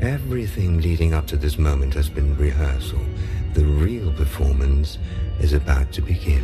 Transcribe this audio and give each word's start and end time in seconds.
Everything 0.00 0.82
leading 0.82 1.14
up 1.14 1.26
to 1.26 1.38
this 1.38 1.56
moment 1.56 1.94
has 1.94 2.10
been 2.10 2.36
rehearsal. 2.36 3.00
The 3.54 3.64
real 3.64 4.12
performance 4.12 4.98
is 5.40 5.54
about 5.54 5.90
to 5.92 6.02
begin. 6.02 6.42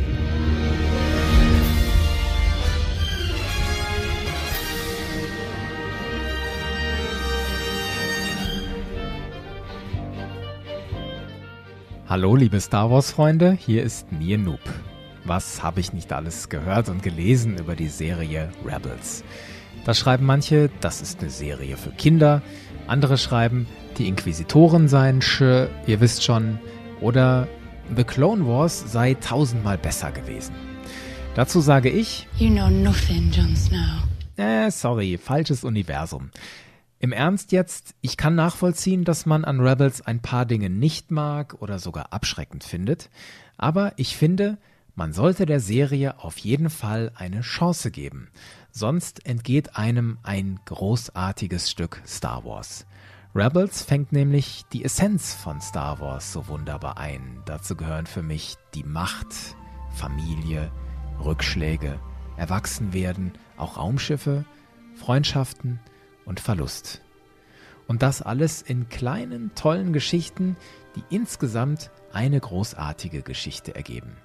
Hallo 12.07 12.35
liebe 12.35 12.59
Star 12.59 12.89
Wars 12.89 13.11
Freunde, 13.11 13.51
hier 13.51 13.83
ist 13.83 14.11
Mir 14.11 14.39
Noob. 14.39 14.59
Was 15.25 15.61
habe 15.61 15.79
ich 15.79 15.93
nicht 15.93 16.11
alles 16.11 16.49
gehört 16.49 16.89
und 16.89 17.03
gelesen 17.03 17.59
über 17.59 17.75
die 17.75 17.87
Serie 17.87 18.51
Rebels? 18.65 19.23
Da 19.85 19.93
schreiben 19.93 20.25
manche, 20.25 20.69
das 20.81 21.01
ist 21.01 21.19
eine 21.21 21.29
Serie 21.29 21.77
für 21.77 21.91
Kinder, 21.91 22.41
andere 22.87 23.17
schreiben, 23.17 23.67
die 23.97 24.07
Inquisitoren 24.07 24.87
seien 24.87 25.21
sch, 25.21 25.41
ihr 25.41 25.99
wisst 25.99 26.23
schon, 26.23 26.59
oder 27.01 27.47
The 27.95 28.03
Clone 28.03 28.47
Wars 28.47 28.91
sei 28.91 29.13
tausendmal 29.15 29.77
besser 29.77 30.11
gewesen. 30.11 30.55
Dazu 31.35 31.59
sage 31.61 31.89
ich, 31.89 32.27
You 32.37 32.49
know 32.49 32.69
nothing, 32.69 33.31
Jon 33.31 33.55
Snow. 33.55 34.03
äh, 34.37 34.71
sorry, 34.71 35.17
falsches 35.17 35.63
Universum. 35.63 36.29
Im 36.99 37.11
Ernst 37.11 37.51
jetzt, 37.51 37.95
ich 37.99 38.15
kann 38.15 38.35
nachvollziehen, 38.35 39.03
dass 39.03 39.25
man 39.25 39.43
an 39.43 39.59
Rebels 39.59 40.01
ein 40.01 40.21
paar 40.21 40.45
Dinge 40.45 40.69
nicht 40.69 41.11
mag 41.11 41.55
oder 41.59 41.77
sogar 41.77 42.13
abschreckend 42.13 42.63
findet, 42.63 43.09
aber 43.57 43.91
ich 43.97 44.15
finde, 44.15 44.57
man 44.95 45.11
sollte 45.11 45.45
der 45.45 45.59
Serie 45.59 46.19
auf 46.23 46.37
jeden 46.37 46.69
Fall 46.69 47.11
eine 47.15 47.41
Chance 47.41 47.91
geben, 47.91 48.29
sonst 48.73 49.25
entgeht 49.25 49.77
einem 49.77 50.17
ein 50.23 50.59
großartiges 50.65 51.71
Stück 51.71 52.01
Star 52.05 52.43
Wars. 52.43 52.85
Rebels 53.33 53.81
fängt 53.81 54.11
nämlich 54.11 54.65
die 54.73 54.83
Essenz 54.83 55.33
von 55.33 55.61
Star 55.61 56.01
Wars 56.01 56.33
so 56.33 56.49
wunderbar 56.49 56.97
ein. 56.97 57.41
Dazu 57.45 57.77
gehören 57.77 58.05
für 58.05 58.21
mich 58.21 58.57
die 58.73 58.83
Macht, 58.83 59.55
Familie, 59.95 60.69
Rückschläge, 61.23 61.99
Erwachsenwerden, 62.35 63.31
auch 63.55 63.77
Raumschiffe, 63.77 64.43
Freundschaften, 64.95 65.79
und 66.25 66.39
Verlust. 66.39 67.01
Und 67.87 68.01
das 68.01 68.21
alles 68.21 68.61
in 68.61 68.89
kleinen, 68.89 69.53
tollen 69.55 69.93
Geschichten, 69.93 70.55
die 70.95 71.03
insgesamt 71.15 71.91
eine 72.11 72.39
großartige 72.39 73.23
Geschichte 73.23 73.75
ergeben. 73.75 74.15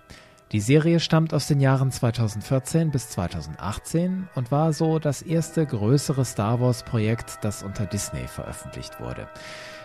Die 0.53 0.61
Serie 0.61 0.99
stammt 0.99 1.35
aus 1.35 1.47
den 1.47 1.61
Jahren 1.61 1.91
2014 1.93 2.91
bis 2.91 3.11
2018 3.11 4.29
und 4.35 4.51
war 4.51 4.73
so 4.73 4.99
das 4.99 5.21
erste 5.21 5.67
größere 5.67 6.25
Star 6.25 6.59
Wars-Projekt, 6.59 7.41
das 7.43 7.63
unter 7.63 7.85
Disney 7.85 8.27
veröffentlicht 8.27 8.99
wurde. 8.99 9.29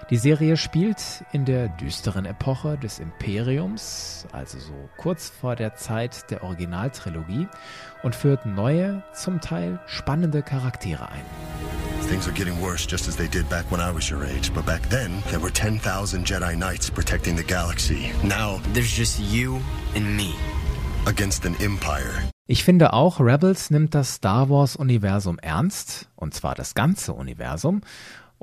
Die 0.09 0.17
Serie 0.17 0.57
spielt 0.57 1.23
in 1.31 1.45
der 1.45 1.69
düsteren 1.69 2.25
Epoche 2.25 2.77
des 2.77 2.99
Imperiums, 2.99 4.27
also 4.31 4.59
so 4.59 4.73
kurz 4.97 5.29
vor 5.29 5.55
der 5.55 5.75
Zeit 5.75 6.29
der 6.29 6.43
Originaltrilogie, 6.43 7.47
und 8.03 8.13
führt 8.13 8.45
neue, 8.45 9.01
zum 9.13 9.39
Teil 9.39 9.79
spannende 9.87 10.43
Charaktere 10.43 11.09
ein. 11.09 11.23
Things 12.09 12.27
are 12.27 12.33
getting 12.35 12.59
worse 12.61 12.85
just 12.87 13.07
as 13.07 13.15
they 13.15 13.29
did 13.29 13.47
back 13.49 13.65
when 13.71 13.79
I 13.79 13.93
was 13.95 14.11
your 14.11 14.23
age. 14.23 14.51
But 14.53 14.65
back 14.65 14.81
then, 14.89 15.23
there 15.29 15.41
were 15.41 15.51
10,000 15.51 16.27
Jedi 16.27 16.53
Knights 16.55 16.91
protecting 16.91 17.37
the 17.37 17.43
galaxy. 17.43 18.11
Now, 18.23 18.59
There's 18.73 18.95
just 18.95 19.19
you 19.19 19.61
and 19.95 20.17
me. 20.17 20.35
against 21.05 21.45
an 21.45 21.55
empire. 21.61 22.11
Ich 22.45 22.65
finde 22.65 22.91
auch, 22.91 23.21
Rebels 23.21 23.71
nimmt 23.71 23.95
das 23.95 24.15
Star 24.15 24.49
Wars-Universum 24.49 25.39
ernst, 25.39 26.09
und 26.17 26.33
zwar 26.33 26.55
das 26.55 26.75
ganze 26.75 27.13
Universum, 27.13 27.81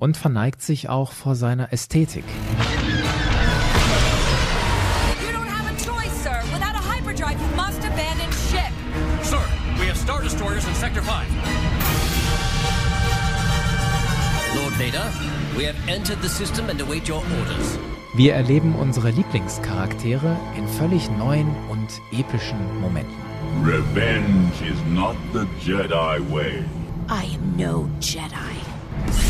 und 0.01 0.17
verneigt 0.17 0.63
sich 0.63 0.89
auch 0.89 1.13
vor 1.13 1.37
seiner 1.37 1.73
Ästhetik. 1.73 2.25
You 5.21 5.31
don't 5.31 5.47
have 5.47 5.69
a 5.69 5.77
choice, 5.77 6.23
sir. 6.23 6.43
Without 6.53 6.75
a 6.75 6.83
hyperdrive, 6.83 7.39
you 7.39 7.47
must 7.55 7.79
abandon 7.85 8.33
ship. 8.51 8.73
Sir, 9.23 9.39
we 9.79 9.87
have 9.87 9.97
Star 9.97 10.23
Destroyers 10.23 10.67
in 10.67 10.75
Sector 10.75 11.03
5. 11.03 11.27
Lord 14.57 14.73
Vader, 14.75 15.13
we 15.57 15.65
have 15.65 15.77
entered 15.87 16.21
the 16.23 16.29
system 16.29 16.71
and 16.71 16.81
await 16.81 17.07
your 17.09 17.23
orders. 17.39 17.79
Wir 18.15 18.35
erleben 18.35 18.75
unsere 18.75 19.11
Lieblingscharaktere 19.11 20.37
in 20.57 20.67
völlig 20.67 21.09
neuen 21.11 21.55
und 21.71 21.89
epischen 22.11 22.59
Momenten. 22.81 23.15
Revenge 23.65 24.63
is 24.63 24.79
not 24.89 25.15
the 25.33 25.47
Jedi 25.61 26.19
way. 26.31 26.65
I 27.09 27.35
am 27.35 27.57
no 27.57 27.89
Jedi. 28.01 29.30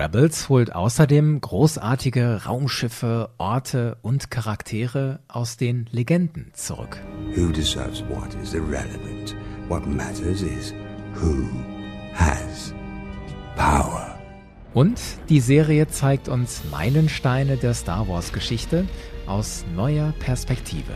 Rebels 0.00 0.48
holt 0.48 0.74
außerdem 0.74 1.42
großartige 1.42 2.44
Raumschiffe, 2.46 3.28
Orte 3.36 3.98
und 4.00 4.30
Charaktere 4.30 5.20
aus 5.28 5.58
den 5.58 5.90
Legenden 5.90 6.52
zurück. 6.54 6.96
Who 7.36 7.52
deserves 7.52 8.02
what 8.08 8.34
is 8.42 8.54
irrelevant. 8.54 9.36
What 9.68 9.86
matters 9.86 10.40
is 10.40 10.72
who 11.14 11.44
has 12.14 12.72
power. 13.56 14.18
Und 14.72 14.98
die 15.28 15.40
Serie 15.40 15.86
zeigt 15.88 16.30
uns 16.30 16.62
Meilensteine 16.70 17.58
der 17.58 17.74
Star 17.74 18.08
Wars-Geschichte 18.08 18.86
aus 19.26 19.66
neuer 19.76 20.14
Perspektive. 20.18 20.94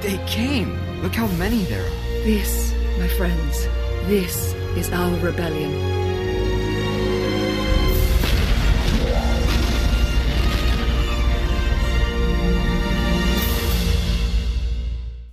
They 0.00 0.18
came. 0.26 0.72
Look 1.00 1.16
how 1.16 1.28
many 1.38 1.64
there 1.66 1.78
are. 1.78 2.24
This, 2.24 2.72
my 2.98 3.06
friends, 3.06 3.68
this 4.08 4.52
is 4.76 4.90
our 4.90 5.12
rebellion. 5.22 6.01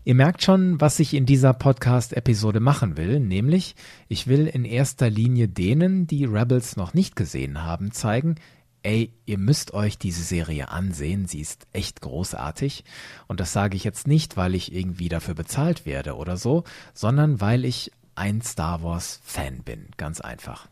Ihr 0.09 0.15
merkt 0.15 0.41
schon, 0.41 0.81
was 0.81 0.99
ich 0.99 1.13
in 1.13 1.27
dieser 1.27 1.53
Podcast-Episode 1.53 2.59
machen 2.59 2.97
will, 2.97 3.19
nämlich 3.19 3.75
ich 4.07 4.25
will 4.25 4.47
in 4.47 4.65
erster 4.65 5.07
Linie 5.07 5.47
denen, 5.47 6.07
die 6.07 6.25
Rebels 6.25 6.77
noch 6.77 6.95
nicht 6.95 7.15
gesehen 7.15 7.61
haben, 7.61 7.91
zeigen, 7.91 8.33
ey, 8.81 9.13
ihr 9.27 9.37
müsst 9.37 9.71
euch 9.75 9.99
diese 9.99 10.23
Serie 10.23 10.69
ansehen, 10.69 11.27
sie 11.27 11.41
ist 11.41 11.67
echt 11.73 12.01
großartig. 12.01 12.85
Und 13.27 13.39
das 13.39 13.53
sage 13.53 13.75
ich 13.75 13.83
jetzt 13.83 14.07
nicht, 14.07 14.35
weil 14.35 14.55
ich 14.55 14.73
irgendwie 14.73 15.09
dafür 15.09 15.35
bezahlt 15.35 15.85
werde 15.85 16.15
oder 16.15 16.37
so, 16.37 16.63
sondern 16.95 17.39
weil 17.39 17.63
ich 17.63 17.91
ein 18.15 18.41
Star 18.41 18.81
Wars-Fan 18.81 19.61
bin, 19.61 19.89
ganz 19.97 20.21
einfach. 20.21 20.69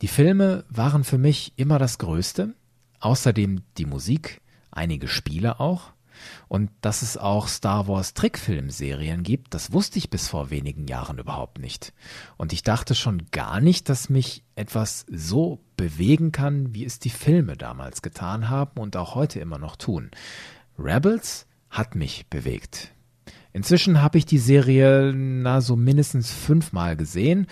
Die 0.00 0.08
Filme 0.08 0.64
waren 0.70 1.04
für 1.04 1.18
mich 1.18 1.52
immer 1.56 1.78
das 1.78 1.98
Größte, 1.98 2.54
außerdem 3.00 3.60
die 3.76 3.84
Musik, 3.84 4.40
einige 4.70 5.08
Spiele 5.08 5.60
auch. 5.60 5.91
Und 6.52 6.70
dass 6.82 7.00
es 7.00 7.16
auch 7.16 7.48
Star 7.48 7.88
Wars 7.88 8.12
Trickfilmserien 8.12 9.22
gibt, 9.22 9.54
das 9.54 9.72
wusste 9.72 9.98
ich 9.98 10.10
bis 10.10 10.28
vor 10.28 10.50
wenigen 10.50 10.86
Jahren 10.86 11.16
überhaupt 11.16 11.58
nicht. 11.58 11.94
Und 12.36 12.52
ich 12.52 12.62
dachte 12.62 12.94
schon 12.94 13.22
gar 13.30 13.58
nicht, 13.58 13.88
dass 13.88 14.10
mich 14.10 14.44
etwas 14.54 15.06
so 15.10 15.60
bewegen 15.78 16.30
kann, 16.30 16.74
wie 16.74 16.84
es 16.84 16.98
die 16.98 17.08
Filme 17.08 17.56
damals 17.56 18.02
getan 18.02 18.50
haben 18.50 18.78
und 18.78 18.98
auch 18.98 19.14
heute 19.14 19.40
immer 19.40 19.56
noch 19.56 19.76
tun. 19.76 20.10
Rebels 20.78 21.46
hat 21.70 21.94
mich 21.94 22.26
bewegt. 22.26 22.92
Inzwischen 23.54 24.02
habe 24.02 24.18
ich 24.18 24.26
die 24.26 24.36
Serie 24.36 25.14
na 25.14 25.62
so 25.62 25.74
mindestens 25.74 26.32
fünfmal 26.32 26.98
gesehen 26.98 27.46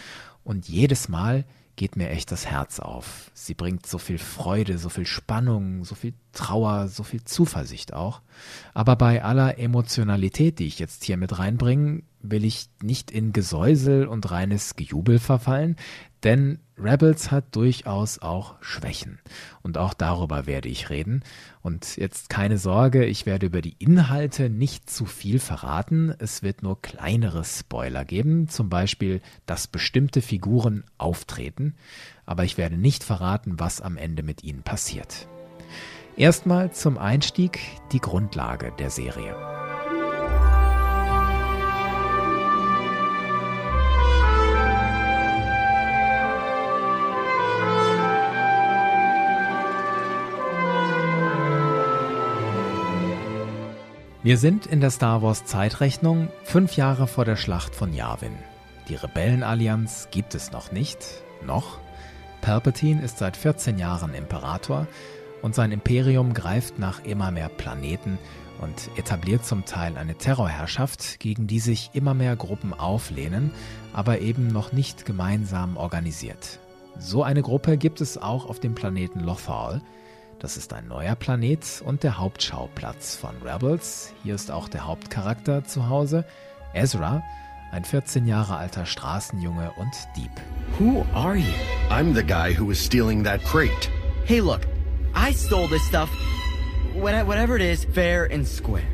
und 0.44 0.68
jedes 0.68 1.08
Mal 1.08 1.46
geht 1.80 1.96
mir 1.96 2.10
echt 2.10 2.30
das 2.30 2.44
Herz 2.44 2.78
auf. 2.78 3.30
Sie 3.32 3.54
bringt 3.54 3.86
so 3.86 3.96
viel 3.96 4.18
Freude, 4.18 4.76
so 4.76 4.90
viel 4.90 5.06
Spannung, 5.06 5.82
so 5.86 5.94
viel 5.94 6.12
Trauer, 6.34 6.88
so 6.88 7.04
viel 7.04 7.24
Zuversicht 7.24 7.94
auch. 7.94 8.20
Aber 8.74 8.96
bei 8.96 9.24
aller 9.24 9.58
Emotionalität, 9.58 10.58
die 10.58 10.66
ich 10.66 10.78
jetzt 10.78 11.04
hier 11.04 11.16
mit 11.16 11.38
reinbringe, 11.38 12.02
will 12.20 12.44
ich 12.44 12.68
nicht 12.82 13.10
in 13.10 13.32
Gesäusel 13.32 14.06
und 14.06 14.30
reines 14.30 14.76
Gejubel 14.76 15.18
verfallen, 15.18 15.76
denn 16.24 16.58
Rebels 16.78 17.30
hat 17.30 17.54
durchaus 17.56 18.20
auch 18.20 18.54
Schwächen. 18.60 19.18
Und 19.62 19.78
auch 19.78 19.94
darüber 19.94 20.46
werde 20.46 20.68
ich 20.68 20.90
reden. 20.90 21.22
Und 21.62 21.96
jetzt 21.96 22.30
keine 22.30 22.58
Sorge, 22.58 23.04
ich 23.04 23.26
werde 23.26 23.46
über 23.46 23.60
die 23.60 23.76
Inhalte 23.78 24.48
nicht 24.48 24.88
zu 24.88 25.04
viel 25.04 25.38
verraten. 25.38 26.14
Es 26.18 26.42
wird 26.42 26.62
nur 26.62 26.80
kleinere 26.80 27.44
Spoiler 27.44 28.04
geben, 28.04 28.48
zum 28.48 28.68
Beispiel, 28.68 29.20
dass 29.46 29.66
bestimmte 29.66 30.22
Figuren 30.22 30.84
auftreten. 30.98 31.74
Aber 32.24 32.44
ich 32.44 32.56
werde 32.56 32.76
nicht 32.76 33.04
verraten, 33.04 33.58
was 33.58 33.80
am 33.80 33.96
Ende 33.96 34.22
mit 34.22 34.42
ihnen 34.42 34.62
passiert. 34.62 35.28
Erstmal 36.16 36.72
zum 36.72 36.98
Einstieg 36.98 37.60
die 37.92 38.00
Grundlage 38.00 38.72
der 38.78 38.90
Serie. 38.90 39.59
Wir 54.22 54.36
sind 54.36 54.66
in 54.66 54.82
der 54.82 54.90
Star 54.90 55.22
Wars 55.22 55.46
Zeitrechnung 55.46 56.28
fünf 56.42 56.76
Jahre 56.76 57.06
vor 57.06 57.24
der 57.24 57.36
Schlacht 57.36 57.74
von 57.74 57.94
Yavin. 57.94 58.34
Die 58.90 58.94
Rebellenallianz 58.94 60.08
gibt 60.10 60.34
es 60.34 60.52
noch 60.52 60.72
nicht, 60.72 60.98
noch. 61.42 61.78
Palpatine 62.42 63.00
ist 63.00 63.16
seit 63.16 63.34
14 63.34 63.78
Jahren 63.78 64.12
Imperator 64.12 64.86
und 65.40 65.54
sein 65.54 65.72
Imperium 65.72 66.34
greift 66.34 66.78
nach 66.78 67.02
immer 67.02 67.30
mehr 67.30 67.48
Planeten 67.48 68.18
und 68.60 68.90
etabliert 68.98 69.46
zum 69.46 69.64
Teil 69.64 69.96
eine 69.96 70.16
Terrorherrschaft, 70.16 71.18
gegen 71.18 71.46
die 71.46 71.60
sich 71.60 71.88
immer 71.94 72.12
mehr 72.12 72.36
Gruppen 72.36 72.74
auflehnen, 72.74 73.52
aber 73.94 74.20
eben 74.20 74.48
noch 74.48 74.72
nicht 74.72 75.06
gemeinsam 75.06 75.78
organisiert. 75.78 76.60
So 76.98 77.22
eine 77.22 77.40
Gruppe 77.40 77.78
gibt 77.78 78.02
es 78.02 78.18
auch 78.18 78.44
auf 78.44 78.60
dem 78.60 78.74
Planeten 78.74 79.20
Lothal. 79.20 79.80
Das 80.40 80.56
ist 80.56 80.72
ein 80.72 80.88
neuer 80.88 81.14
Planet 81.16 81.82
und 81.84 82.02
der 82.02 82.16
Hauptschauplatz 82.16 83.14
von 83.14 83.36
Rebels. 83.44 84.14
Hier 84.22 84.34
ist 84.34 84.50
auch 84.50 84.68
der 84.70 84.86
Hauptcharakter 84.86 85.64
zu 85.64 85.90
Hause, 85.90 86.24
Ezra, 86.72 87.22
ein 87.72 87.84
14 87.84 88.26
Jahre 88.26 88.56
alter 88.56 88.86
Straßenjunge 88.86 89.70
und 89.76 89.92
Dieb. 90.16 90.30
Who 90.78 91.04
are 91.12 91.36
you? 91.36 91.52
I'm 91.90 92.14
the 92.14 92.22
guy 92.22 92.54
who 92.58 92.66
was 92.66 92.82
stealing 92.82 93.22
that 93.24 93.44
crate. 93.44 93.90
Hey, 94.24 94.40
look, 94.40 94.62
I 95.14 95.34
stole 95.34 95.68
this 95.68 95.86
stuff. 95.86 96.08
Whatever 96.94 97.56
it 97.56 97.62
is, 97.62 97.84
fair 97.84 98.24
and 98.32 98.48
square. 98.48 98.88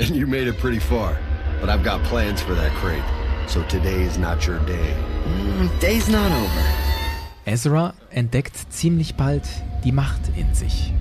And 0.00 0.10
you 0.10 0.26
made 0.26 0.48
it 0.48 0.58
pretty 0.58 0.80
far. 0.80 1.16
But 1.62 1.70
I've 1.70 1.82
got 1.82 2.04
plans 2.04 2.42
for 2.42 2.54
that 2.54 2.72
crate. 2.72 3.02
So 3.48 3.62
today 3.68 4.02
is 4.02 4.18
not 4.18 4.46
your 4.46 4.58
day. 4.66 4.94
Mm, 5.24 5.80
day's 5.80 6.10
not 6.10 6.30
over. 6.30 6.93
Ezra 7.46 7.92
entdeckt 8.10 8.54
ziemlich 8.70 9.16
bald 9.16 9.42
die 9.84 9.92
Macht 9.92 10.20
in 10.34 10.54
sich. 10.54 10.92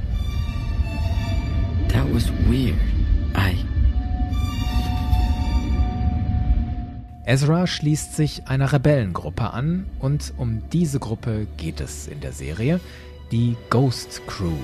That 1.88 2.14
was 2.14 2.30
weird. 2.50 2.76
I. 3.36 3.56
Ezra 7.26 7.66
schließt 7.66 8.16
sich 8.18 8.48
einer 8.48 8.74
Rebellengruppe 8.74 9.52
an 9.52 9.86
und 10.00 10.34
um 10.36 10.62
diese 10.72 11.00
Gruppe 11.00 11.48
geht 11.56 11.80
es 11.80 12.08
in 12.08 12.20
der 12.20 12.34
Serie, 12.34 12.82
die 13.32 13.56
Ghost 13.70 14.22
Crew, 14.28 14.58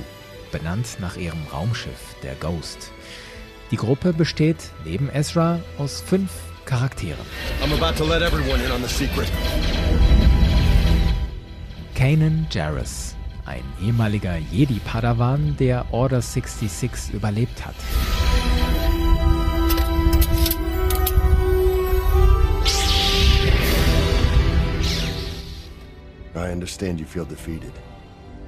benannt 0.51 0.97
nach 0.99 1.15
ihrem 1.15 1.39
Raumschiff, 1.53 2.15
der 2.23 2.35
Ghost. 2.35 2.91
Die 3.71 3.77
Gruppe 3.77 4.11
besteht 4.11 4.57
neben 4.83 5.09
Ezra 5.09 5.59
aus 5.77 6.01
fünf 6.01 6.29
Charakteren. 6.65 7.25
I'm 7.63 7.73
about 7.73 7.97
to 7.97 8.03
let 8.03 8.21
everyone 8.21 8.61
in 8.63 8.71
on 8.71 8.81
the 8.81 8.89
secret. 8.89 9.31
Kanan 11.99 12.47
Jarrus, 12.49 13.13
ein 13.45 13.61
ehemaliger 13.83 14.37
Jedi-Padawan, 14.53 15.57
der 15.57 15.85
Order 15.91 16.21
66 16.21 17.13
überlebt 17.13 17.65
hat. 17.65 17.75
I 26.35 26.53
understand 26.53 27.01
you 27.01 27.05
feel 27.05 27.25
defeated, 27.25 27.73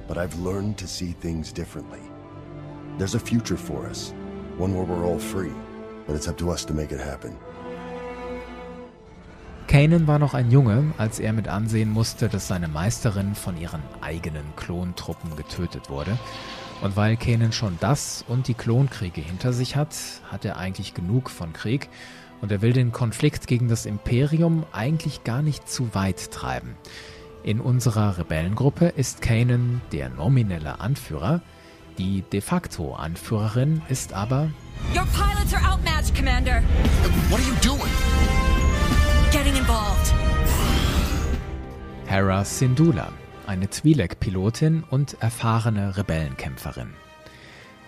but 0.08 0.16
I've 0.16 0.34
learned 0.38 0.78
to 0.78 0.86
see 0.86 1.14
things 1.20 1.52
differently. 1.52 2.00
There's 2.96 3.14
a 3.14 3.20
future 3.20 3.58
for 3.58 3.86
us, 3.86 4.14
one 4.56 4.74
where 4.74 4.86
we're 4.86 5.04
all 5.04 5.18
free, 5.18 5.52
but 6.06 6.16
it's 6.16 6.26
up 6.26 6.38
to 6.38 6.50
us 6.50 6.64
to 6.64 6.72
make 6.72 6.90
it 6.90 7.00
happen. 7.00 7.36
Kanan 9.66 10.06
war 10.06 10.18
noch 10.18 10.34
ein 10.34 10.50
Junge, 10.50 10.92
als 10.98 11.18
er 11.18 11.32
mit 11.32 11.48
ansehen 11.48 11.90
musste, 11.90 12.28
dass 12.28 12.48
seine 12.48 12.68
Meisterin 12.68 13.34
von 13.34 13.56
ihren 13.56 13.82
eigenen 14.00 14.44
Klontruppen 14.56 15.36
getötet 15.36 15.88
wurde. 15.88 16.18
Und 16.82 16.96
weil 16.96 17.16
Kanan 17.16 17.52
schon 17.52 17.78
das 17.80 18.24
und 18.28 18.48
die 18.48 18.54
Klonkriege 18.54 19.20
hinter 19.20 19.52
sich 19.52 19.76
hat, 19.76 19.96
hat 20.30 20.44
er 20.44 20.56
eigentlich 20.56 20.94
genug 20.94 21.30
von 21.30 21.52
Krieg 21.52 21.88
und 22.40 22.50
er 22.50 22.60
will 22.60 22.72
den 22.72 22.92
Konflikt 22.92 23.46
gegen 23.46 23.68
das 23.68 23.86
Imperium 23.86 24.64
eigentlich 24.72 25.24
gar 25.24 25.42
nicht 25.42 25.68
zu 25.68 25.94
weit 25.94 26.32
treiben. 26.32 26.76
In 27.44 27.60
unserer 27.60 28.18
Rebellengruppe 28.18 28.86
ist 28.88 29.22
Kanan 29.22 29.80
der 29.92 30.08
nominelle 30.08 30.80
Anführer, 30.80 31.40
die 31.98 32.22
de 32.22 32.40
facto 32.40 32.94
Anführerin 32.94 33.82
ist 33.88 34.12
aber 34.12 34.50
Your 34.94 35.06
pilots 35.14 35.54
are 35.54 35.64
outmatched, 35.72 36.14
Commander. 36.14 36.62
What 37.30 37.40
are 37.40 37.48
you 37.48 37.54
doing? 37.62 38.41
Getting 39.32 39.56
involved. 39.56 40.12
Hera 42.04 42.44
Syndulla, 42.44 43.10
eine 43.46 43.64
Twi'lek-Pilotin 43.64 44.82
und 44.90 45.16
erfahrene 45.22 45.96
Rebellenkämpferin. 45.96 46.90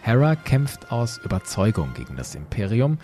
Hera 0.01 0.37
kämpft 0.37 0.91
aus 0.91 1.19
Überzeugung 1.19 1.93
gegen 1.93 2.17
das 2.17 2.35
Imperium 2.35 2.97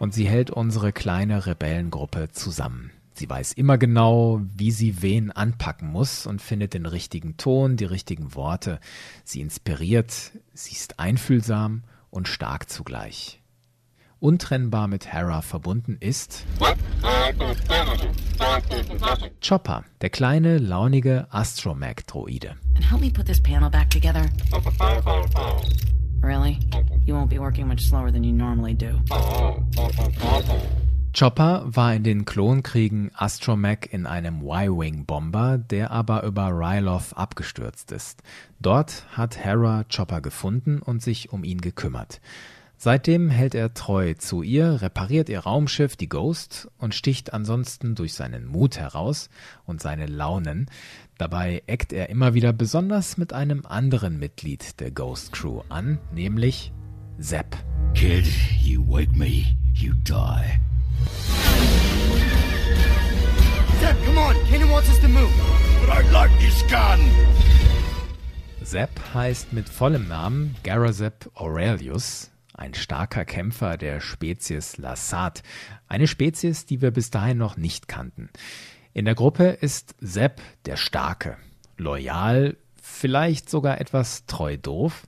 und 0.00 0.12
sie 0.12 0.26
hält 0.26 0.50
unsere 0.50 0.92
kleine 0.92 1.46
Rebellengruppe 1.46 2.30
zusammen. 2.32 2.90
Sie 3.12 3.30
weiß 3.30 3.52
immer 3.52 3.78
genau, 3.78 4.40
wie 4.56 4.72
sie 4.72 5.00
wen 5.00 5.30
anpacken 5.30 5.86
muss 5.86 6.26
und 6.26 6.42
findet 6.42 6.74
den 6.74 6.86
richtigen 6.86 7.36
Ton, 7.36 7.76
die 7.76 7.84
richtigen 7.84 8.34
Worte. 8.34 8.80
Sie 9.22 9.40
inspiriert, 9.40 10.32
sie 10.52 10.72
ist 10.72 10.98
einfühlsam 10.98 11.84
und 12.10 12.26
stark 12.26 12.68
zugleich. 12.68 13.40
Untrennbar 14.24 14.88
mit 14.88 15.12
Hera 15.12 15.42
verbunden 15.42 15.98
ist 16.00 16.46
Chopper, 19.46 19.84
der 20.00 20.08
kleine, 20.08 20.56
launige 20.56 21.26
Astromech-Droide. 21.30 22.56
And 22.74 22.90
help 22.90 23.02
me 23.02 23.10
put 23.10 23.26
this 23.26 23.38
panel 23.38 23.68
back 23.68 23.90
together. 23.90 24.24
Really? 26.22 26.58
You 27.04 27.14
won't 27.14 27.28
be 27.28 27.38
working 27.38 27.68
much 27.68 27.82
slower 27.82 28.10
than 28.10 28.24
you 28.24 28.32
normally 28.32 28.72
do. 28.72 28.98
Chopper 31.12 31.64
war 31.66 31.92
in 31.92 32.02
den 32.02 32.24
Klonkriegen 32.24 33.10
Astromech 33.14 33.90
in 33.92 34.06
einem 34.06 34.40
Y-Wing-Bomber, 34.40 35.58
der 35.58 35.90
aber 35.90 36.22
über 36.22 36.48
Ryloth 36.48 37.12
abgestürzt 37.14 37.92
ist. 37.92 38.22
Dort 38.58 39.04
hat 39.12 39.36
Hera 39.36 39.84
Chopper 39.94 40.22
gefunden 40.22 40.80
und 40.80 41.02
sich 41.02 41.30
um 41.30 41.44
ihn 41.44 41.60
gekümmert. 41.60 42.22
Seitdem 42.84 43.30
hält 43.30 43.54
er 43.54 43.72
treu 43.72 44.12
zu 44.12 44.42
ihr, 44.42 44.82
repariert 44.82 45.30
ihr 45.30 45.38
Raumschiff, 45.38 45.96
die 45.96 46.10
Ghost, 46.10 46.68
und 46.76 46.94
sticht 46.94 47.32
ansonsten 47.32 47.94
durch 47.94 48.12
seinen 48.12 48.44
Mut 48.44 48.76
heraus 48.76 49.30
und 49.64 49.80
seine 49.80 50.04
Launen. 50.04 50.66
Dabei 51.16 51.62
eckt 51.66 51.94
er 51.94 52.10
immer 52.10 52.34
wieder 52.34 52.52
besonders 52.52 53.16
mit 53.16 53.32
einem 53.32 53.64
anderen 53.64 54.18
Mitglied 54.18 54.80
der 54.80 54.90
Ghost 54.90 55.32
Crew 55.32 55.62
an, 55.70 55.98
nämlich 56.12 56.74
Sepp. 57.16 57.56
Kid, 57.94 58.26
you 58.60 58.84
wake 58.86 59.16
me, 59.16 59.56
you 59.72 59.94
die. 60.04 60.60
Zeb, 63.80 63.96
come 64.04 64.18
on! 64.18 64.36
Kanan 64.50 64.70
wants 64.70 64.90
us 64.90 65.00
to 65.00 65.08
move! 65.08 65.32
But 65.80 65.88
I 65.88 66.12
like 66.12 66.38
this 66.38 66.62
gun! 66.68 67.00
Sepp 68.62 68.90
heißt 69.14 69.54
mit 69.54 69.70
vollem 69.70 70.06
Namen 70.06 70.54
Garazep 70.62 71.30
Aurelius, 71.34 72.30
ein 72.54 72.74
starker 72.74 73.24
Kämpfer 73.24 73.76
der 73.76 74.00
Spezies 74.00 74.76
Lassat, 74.78 75.42
eine 75.88 76.06
Spezies, 76.06 76.66
die 76.66 76.80
wir 76.80 76.90
bis 76.90 77.10
dahin 77.10 77.38
noch 77.38 77.56
nicht 77.56 77.88
kannten. 77.88 78.30
In 78.92 79.04
der 79.04 79.14
Gruppe 79.14 79.44
ist 79.44 79.94
Sepp 80.00 80.40
der 80.64 80.76
Starke, 80.76 81.36
loyal, 81.76 82.56
vielleicht 82.80 83.50
sogar 83.50 83.80
etwas 83.80 84.26
treu 84.26 84.56
doof, 84.56 85.06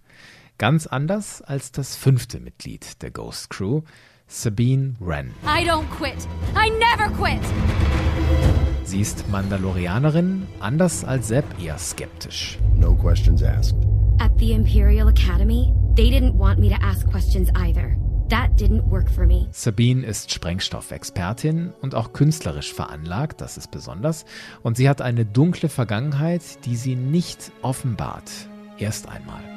ganz 0.58 0.86
anders 0.86 1.40
als 1.40 1.70
das 1.72 1.96
fünfte 1.96 2.40
Mitglied 2.40 3.00
der 3.02 3.12
Ghost 3.12 3.50
Crew, 3.50 3.82
Sabine 4.26 4.96
Wren. 4.98 5.32
I 5.44 5.64
don't 5.64 5.88
quit. 5.88 6.26
I 6.56 6.70
never 6.70 7.08
quit. 7.16 8.55
Sie 8.86 9.00
ist 9.00 9.28
Mandalorianerin, 9.28 10.46
anders 10.60 11.04
als 11.04 11.26
Sepp 11.26 11.44
eher 11.60 11.76
skeptisch. 11.76 12.56
No 12.76 12.94
questions 12.94 13.42
asked. 13.42 13.74
At 14.20 14.30
the 14.38 14.52
Imperial 14.52 15.08
Academy, 15.08 15.74
they 15.96 16.08
didn't 16.08 16.38
want 16.38 16.60
me 16.60 16.68
to 16.68 16.76
ask 16.80 17.04
questions 17.10 17.48
either. 17.56 17.96
That 18.28 18.50
didn't 18.56 18.88
work 18.88 19.10
for 19.10 19.26
me. 19.26 19.48
Sabine 19.50 20.06
ist 20.06 20.32
Sprengstoffexpertin 20.32 21.72
und 21.80 21.96
auch 21.96 22.12
künstlerisch 22.12 22.72
veranlagt, 22.72 23.40
das 23.40 23.56
ist 23.56 23.72
besonders. 23.72 24.24
Und 24.62 24.76
sie 24.76 24.88
hat 24.88 25.02
eine 25.02 25.24
dunkle 25.24 25.68
Vergangenheit, 25.68 26.64
die 26.64 26.76
sie 26.76 26.94
nicht 26.94 27.50
offenbart. 27.62 28.30
Erst 28.78 29.08
einmal. 29.08 29.55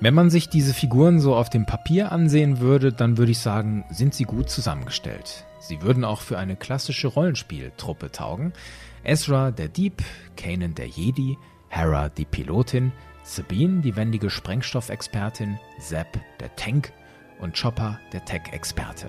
Wenn 0.00 0.14
man 0.14 0.30
sich 0.30 0.48
diese 0.48 0.74
Figuren 0.74 1.18
so 1.18 1.34
auf 1.34 1.50
dem 1.50 1.66
Papier 1.66 2.12
ansehen 2.12 2.60
würde, 2.60 2.92
dann 2.92 3.18
würde 3.18 3.32
ich 3.32 3.40
sagen, 3.40 3.84
sind 3.90 4.14
sie 4.14 4.24
gut 4.24 4.48
zusammengestellt. 4.48 5.44
Sie 5.58 5.82
würden 5.82 6.04
auch 6.04 6.20
für 6.20 6.38
eine 6.38 6.54
klassische 6.54 7.08
Rollenspieltruppe 7.08 8.12
taugen. 8.12 8.52
Ezra 9.02 9.50
der 9.50 9.66
Dieb, 9.66 10.04
Kanan 10.36 10.76
der 10.76 10.86
Jedi, 10.86 11.36
Hera 11.68 12.10
die 12.10 12.26
Pilotin, 12.26 12.92
Sabine 13.24 13.80
die 13.80 13.96
wendige 13.96 14.30
Sprengstoffexpertin, 14.30 15.58
Zeb 15.80 16.20
der 16.38 16.54
Tank 16.54 16.92
und 17.40 17.60
Chopper 17.60 17.98
der 18.12 18.24
Tech-Experte. 18.24 19.08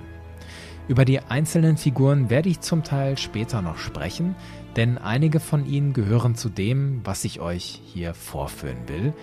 Über 0.87 1.05
die 1.05 1.19
einzelnen 1.19 1.77
Figuren 1.77 2.31
werde 2.31 2.49
ich 2.49 2.61
zum 2.61 2.83
Teil 2.83 3.15
später 3.15 3.61
noch 3.61 3.77
sprechen, 3.77 4.35
denn 4.75 4.97
einige 4.97 5.39
von 5.39 5.67
ihnen 5.67 5.93
gehören 5.93 6.33
zu 6.33 6.49
dem, 6.49 7.01
was 7.03 7.25
ich 7.25 7.39
euch 7.39 7.79
hier 7.85 8.15
vorführen 8.15 8.87
will. 8.87 9.13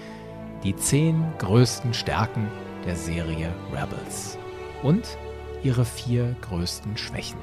Die 0.67 0.75
zehn 0.75 1.25
größten 1.39 1.95
Stärken 1.95 2.49
der 2.85 2.97
Serie 2.97 3.55
Rebels 3.73 4.37
und 4.83 5.17
ihre 5.63 5.85
vier 5.85 6.35
größten 6.41 6.97
Schwächen. 6.97 7.39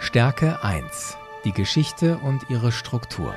Stärke 0.00 0.64
1. 0.64 1.16
Die 1.44 1.52
Geschichte 1.52 2.18
und 2.18 2.50
ihre 2.50 2.72
Struktur. 2.72 3.32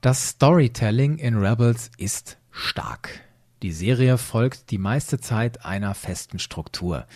Das 0.00 0.30
Storytelling 0.30 1.18
in 1.18 1.36
Rebels 1.36 1.90
ist 1.98 2.38
stark. 2.50 3.20
Die 3.62 3.72
Serie 3.72 4.16
folgt 4.16 4.70
die 4.70 4.78
meiste 4.78 5.20
Zeit 5.20 5.66
einer 5.66 5.94
festen 5.94 6.38
Struktur. 6.38 7.06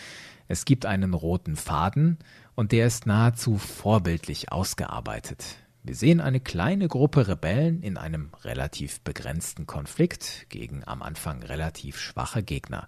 Es 0.47 0.65
gibt 0.65 0.85
einen 0.85 1.13
roten 1.13 1.55
Faden 1.55 2.17
und 2.55 2.71
der 2.71 2.87
ist 2.87 3.05
nahezu 3.05 3.57
vorbildlich 3.57 4.51
ausgearbeitet. 4.51 5.57
Wir 5.83 5.95
sehen 5.95 6.19
eine 6.19 6.39
kleine 6.39 6.87
Gruppe 6.87 7.27
Rebellen 7.27 7.81
in 7.81 7.97
einem 7.97 8.31
relativ 8.43 9.01
begrenzten 9.01 9.67
Konflikt 9.67 10.47
gegen 10.49 10.83
am 10.85 11.01
Anfang 11.01 11.43
relativ 11.43 11.99
schwache 11.99 12.41
Gegner. 12.43 12.87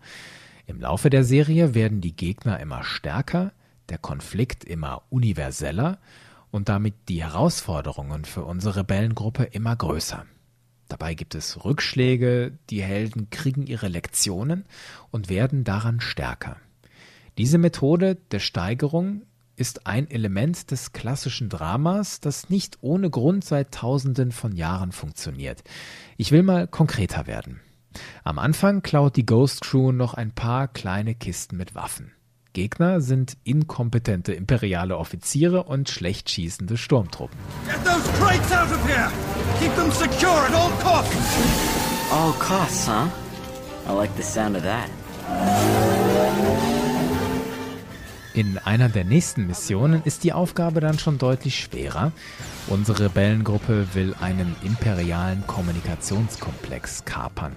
Im 0.65 0.81
Laufe 0.81 1.09
der 1.09 1.23
Serie 1.23 1.73
werden 1.75 2.01
die 2.01 2.15
Gegner 2.15 2.59
immer 2.59 2.83
stärker, 2.83 3.51
der 3.89 3.97
Konflikt 3.97 4.63
immer 4.63 5.03
universeller 5.09 5.99
und 6.51 6.69
damit 6.69 6.95
die 7.07 7.23
Herausforderungen 7.23 8.25
für 8.25 8.43
unsere 8.43 8.77
Rebellengruppe 8.77 9.43
immer 9.43 9.75
größer. 9.75 10.25
Dabei 10.87 11.13
gibt 11.13 11.35
es 11.35 11.63
Rückschläge, 11.65 12.57
die 12.69 12.81
Helden 12.81 13.29
kriegen 13.29 13.67
ihre 13.67 13.89
Lektionen 13.89 14.65
und 15.11 15.29
werden 15.29 15.63
daran 15.63 15.99
stärker. 15.99 16.57
Diese 17.37 17.59
Methode 17.59 18.15
der 18.31 18.39
Steigerung 18.39 19.21
ist 19.55 19.85
ein 19.85 20.09
Element 20.09 20.71
des 20.71 20.91
klassischen 20.91 21.49
Dramas, 21.49 22.19
das 22.19 22.49
nicht 22.49 22.79
ohne 22.81 23.11
Grund 23.11 23.43
seit 23.45 23.71
Tausenden 23.71 24.31
von 24.31 24.55
Jahren 24.55 24.91
funktioniert. 24.91 25.63
Ich 26.17 26.31
will 26.31 26.41
mal 26.41 26.67
konkreter 26.67 27.27
werden. 27.27 27.59
Am 28.23 28.39
Anfang 28.39 28.81
klaut 28.81 29.15
die 29.15 29.25
Ghost 29.25 29.61
Crew 29.61 29.91
noch 29.91 30.15
ein 30.15 30.31
paar 30.31 30.67
kleine 30.67 31.13
Kisten 31.13 31.57
mit 31.57 31.75
Waffen. 31.75 32.11
Gegner 32.53 33.01
sind 33.01 33.37
inkompetente 33.43 34.33
imperiale 34.33 34.97
Offiziere 34.97 35.63
und 35.63 35.89
schlecht 35.89 36.31
schießende 36.31 36.75
Sturmtruppen. 36.75 37.37
Get 37.67 37.83
those 37.85 38.11
crates 38.13 38.51
out 38.51 38.71
of 38.71 38.83
here! 38.87 39.11
Keep 39.59 39.75
them 39.75 39.91
secure 39.91 40.43
at 40.43 40.53
all 40.55 40.71
costs! 40.81 41.37
All 42.11 42.33
costs, 42.39 42.87
huh? 42.87 43.07
I 43.87 43.93
like 43.93 44.15
the 44.17 44.23
sound 44.23 44.55
of 44.55 44.63
that. 44.63 44.89
In 48.37 48.59
einer 48.59 48.87
der 48.87 49.03
nächsten 49.03 49.47
Missionen 49.47 50.03
ist 50.05 50.23
die 50.23 50.31
Aufgabe 50.31 50.79
dann 50.79 50.99
schon 50.99 51.17
deutlich 51.17 51.59
schwerer. 51.59 52.11
Unsere 52.67 53.05
Rebellengruppe 53.05 53.87
will 53.95 54.13
einen 54.21 54.55
imperialen 54.63 55.47
Kommunikationskomplex 55.47 57.03
kapern. 57.03 57.53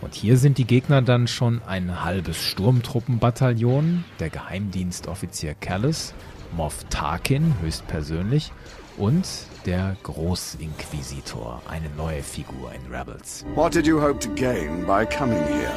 Und 0.00 0.14
hier 0.14 0.36
sind 0.36 0.58
die 0.58 0.64
Gegner 0.64 1.02
dann 1.02 1.26
schon 1.26 1.60
ein 1.66 2.04
halbes 2.04 2.40
Sturmtruppenbataillon, 2.40 4.04
der 4.20 4.30
Geheimdienstoffizier 4.30 5.54
Callis, 5.54 6.14
Moff 6.56 6.84
Tarkin 6.88 7.56
höchstpersönlich 7.60 8.52
und 8.96 9.26
der 9.66 9.96
Großinquisitor, 10.04 11.62
eine 11.68 11.90
neue 11.96 12.22
Figur 12.22 12.70
in 12.72 12.94
Rebels. 12.94 13.44
What 13.56 13.74
did 13.74 13.88
you 13.88 14.00
hope 14.00 14.20
to 14.20 14.32
gain 14.36 14.86
by 14.86 15.04
coming 15.04 15.42
here? 15.48 15.74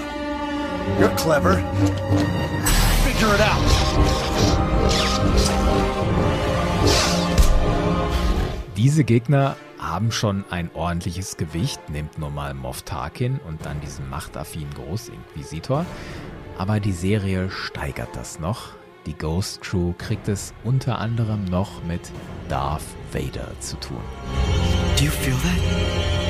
You're 1.00 1.16
clever. 1.16 1.60
Figure 3.16 3.36
it 3.36 3.42
out. 3.42 3.62
Diese 8.76 9.06
Gegner 9.06 9.56
haben 9.80 10.12
schon 10.12 10.44
ein 10.50 10.70
ordentliches 10.74 11.38
Gewicht, 11.38 11.90
nehmt 11.90 12.18
nur 12.18 12.30
mal 12.30 12.54
Moff 12.54 12.82
Tarkin 12.82 13.40
und 13.48 13.66
dann 13.66 13.80
diesen 13.80 14.10
machtaffinen 14.10 14.74
Großinquisitor. 14.74 15.86
Aber 16.58 16.82
die 16.82 16.92
Serie 16.92 17.50
steigert 17.50 18.10
das 18.16 18.40
noch. 18.40 18.74
Die 19.06 19.18
Ghost 19.18 19.62
Crew 19.62 19.94
kriegt 19.98 20.28
es 20.28 20.54
unter 20.66 21.00
anderem 21.00 21.46
noch 21.46 21.84
mit 21.86 22.12
Darth 22.50 22.84
Vader 23.14 23.50
zu 23.62 23.78
tun. 23.80 24.02
Do 24.98 25.06
you 25.06 25.12
feel 25.12 25.36
that? 25.36 26.25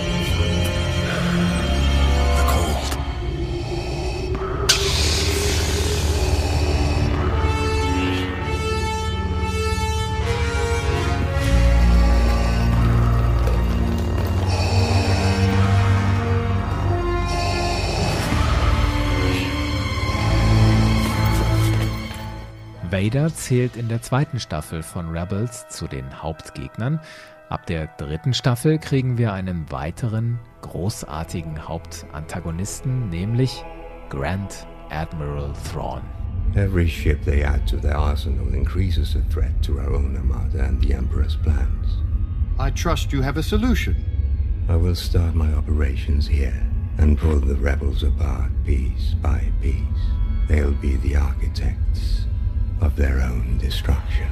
Vader 22.96 23.28
zählt 23.28 23.76
in 23.76 23.90
der 23.90 24.02
zweiten 24.02 24.40
Staffel 24.40 24.82
von 24.82 25.10
Rebels 25.10 25.68
zu 25.68 25.86
den 25.86 26.24
Hauptgegnern. 26.24 27.02
Ab 27.50 27.66
der 27.66 27.88
dritten 27.98 28.34
Staffel 28.34 28.80
kriegen 28.80 29.18
wir 29.18 29.34
einen 29.34 29.70
weiteren 29.70 30.40
großartigen 30.62 31.68
Hauptantagonisten, 31.68 33.10
nämlich 33.10 33.66
Grand 34.08 34.66
Admiral 34.92 35.52
Thrawn. 35.70 36.04
Every 36.56 36.88
ship 36.88 37.22
they 37.26 37.44
add 37.44 37.68
to 37.68 37.76
their 37.76 37.98
arsenal 37.98 38.48
increases 38.54 39.12
the 39.12 39.24
threat 39.30 39.62
to 39.62 39.74
our 39.74 39.94
own 39.94 40.16
armada 40.16 40.64
and 40.64 40.82
the 40.82 40.94
Emperor's 40.94 41.36
plans. 41.36 42.02
I 42.58 42.72
trust 42.72 43.12
you 43.12 43.22
have 43.22 43.38
a 43.38 43.44
solution. 43.44 43.98
I 44.70 44.78
will 44.78 44.96
start 44.96 45.36
my 45.36 45.52
operations 45.52 46.30
here 46.30 46.66
and 46.98 47.18
pull 47.18 47.42
the 47.42 47.56
rebels 47.56 48.04
apart 48.04 48.52
piece 48.64 49.16
by 49.22 49.52
piece. 49.62 49.84
They'll 50.48 50.80
be 50.80 50.96
the 50.96 51.18
architects 51.18 52.25
of 52.82 52.96
their 52.96 53.22
own 53.22 53.58
destruction. 53.60 54.28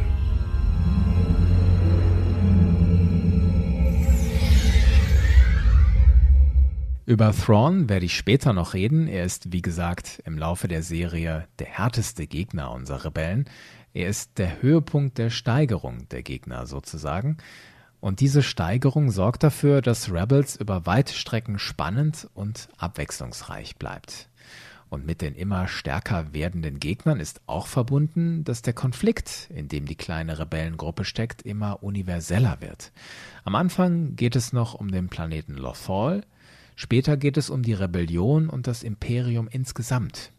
Über 7.05 7.33
Thrawn 7.33 7.89
werde 7.89 8.05
ich 8.05 8.15
später 8.15 8.53
noch 8.53 8.73
reden. 8.73 9.07
Er 9.07 9.25
ist, 9.25 9.51
wie 9.51 9.61
gesagt, 9.61 10.21
im 10.25 10.37
Laufe 10.37 10.69
der 10.69 10.81
Serie 10.81 11.47
der 11.59 11.67
härteste 11.67 12.27
Gegner 12.27 12.71
unserer 12.71 13.05
Rebellen. 13.05 13.45
Er 13.93 14.07
ist 14.07 14.37
der 14.37 14.61
Höhepunkt 14.61 15.17
der 15.17 15.29
Steigerung 15.29 16.07
der 16.09 16.23
Gegner 16.23 16.65
sozusagen. 16.65 17.37
Und 17.99 18.21
diese 18.21 18.41
Steigerung 18.41 19.11
sorgt 19.11 19.43
dafür, 19.43 19.81
dass 19.81 20.11
Rebels 20.11 20.55
über 20.55 20.85
weite 20.85 21.13
Strecken 21.13 21.59
spannend 21.59 22.29
und 22.33 22.69
abwechslungsreich 22.77 23.75
bleibt. 23.75 24.29
Und 24.93 25.07
mit 25.07 25.23
den 25.23 25.33
immer 25.33 25.67
stärker 25.67 26.35
werdenden 26.35 26.79
Gegnern 26.79 27.19
ist 27.19 27.41
auch 27.47 27.65
verbunden, 27.65 28.43
dass 28.43 28.61
der 28.61 28.73
Konflikt, 28.73 29.49
in 29.51 29.67
dem 29.67 29.87
die 29.87 29.95
kleine 29.95 30.37
Rebellengruppe 30.37 31.03
steckt, 31.03 31.41
immer 31.41 31.81
universeller 31.81 32.57
wird. 32.61 32.91
Am 33.43 33.55
Anfang 33.55 34.15
geht 34.15 34.35
es 34.35 34.53
noch 34.53 34.75
um 34.75 34.91
den 34.91 35.09
Planeten 35.09 35.55
Lothal, 35.55 36.23
später 36.75 37.17
geht 37.17 37.37
es 37.37 37.49
um 37.49 37.63
die 37.63 37.73
Rebellion 37.73 38.49
und 38.49 38.67
das 38.67 38.83
Imperium 38.83 39.47
insgesamt. 39.47 40.31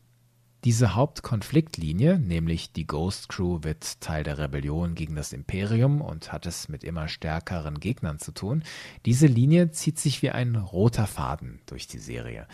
Diese 0.65 0.95
Hauptkonfliktlinie, 0.95 2.19
nämlich 2.19 2.73
die 2.73 2.87
Ghost 2.87 3.29
Crew 3.29 3.59
wird 3.61 4.01
Teil 4.01 4.25
der 4.25 4.39
Rebellion 4.39 4.95
gegen 4.95 5.15
das 5.15 5.35
Imperium 5.35 6.01
und 6.01 6.33
hat 6.33 6.47
es 6.47 6.71
mit 6.71 6.85
immer 6.85 7.07
stärkeren 7.07 7.81
Gegnern 7.81 8.19
zu 8.19 8.33
tun, 8.33 8.65
diese 9.05 9.27
Linie 9.27 9.73
zieht 9.73 9.99
sich 9.99 10.23
wie 10.23 10.31
ein 10.31 10.57
roter 10.57 11.07
Faden 11.07 11.61
durch 11.67 11.87
die 11.87 11.99
Serie. 11.99 12.47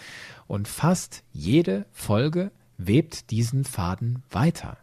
Und 0.49 0.67
fast 0.67 1.23
jede 1.33 1.87
Folge 1.93 2.51
webt 2.79 3.31
diesen 3.31 3.63
Faden 3.65 4.25
weiter. 4.29 4.77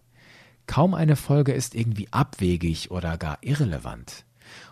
Kaum 0.65 0.93
eine 0.93 1.17
Folge 1.17 1.51
ist 1.51 1.75
irgendwie 1.75 2.07
abwegig 2.11 2.91
oder 2.91 3.17
gar 3.17 3.39
irrelevant. 3.41 4.23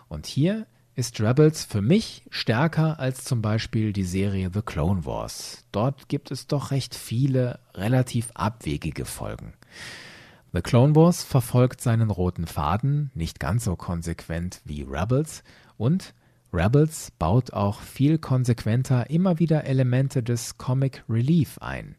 Und 0.08 0.24
hier 0.24 0.66
ist 0.96 1.20
Rebels 1.20 1.66
für 1.66 1.82
mich 1.82 2.22
stärker 2.30 2.98
als 2.98 3.22
zum 3.22 3.42
Beispiel 3.42 3.92
die 3.92 4.04
Serie 4.04 4.50
The 4.52 4.62
Clone 4.62 5.04
Wars. 5.04 5.64
Dort 5.70 6.08
gibt 6.08 6.30
es 6.30 6.46
doch 6.46 6.70
recht 6.70 6.94
viele 6.94 7.60
relativ 7.74 8.30
abwegige 8.34 9.04
Folgen. 9.04 9.52
The 10.54 10.62
Clone 10.62 10.96
Wars 10.96 11.22
verfolgt 11.22 11.82
seinen 11.82 12.10
roten 12.10 12.46
Faden 12.46 13.10
nicht 13.14 13.40
ganz 13.40 13.64
so 13.64 13.76
konsequent 13.76 14.62
wie 14.64 14.86
Rebels 14.88 15.44
und 15.76 16.14
Rebels 16.50 17.10
baut 17.18 17.52
auch 17.52 17.82
viel 17.82 18.16
konsequenter 18.16 19.10
immer 19.10 19.38
wieder 19.38 19.64
Elemente 19.64 20.22
des 20.22 20.56
Comic 20.56 21.04
Relief 21.10 21.58
ein. 21.58 21.96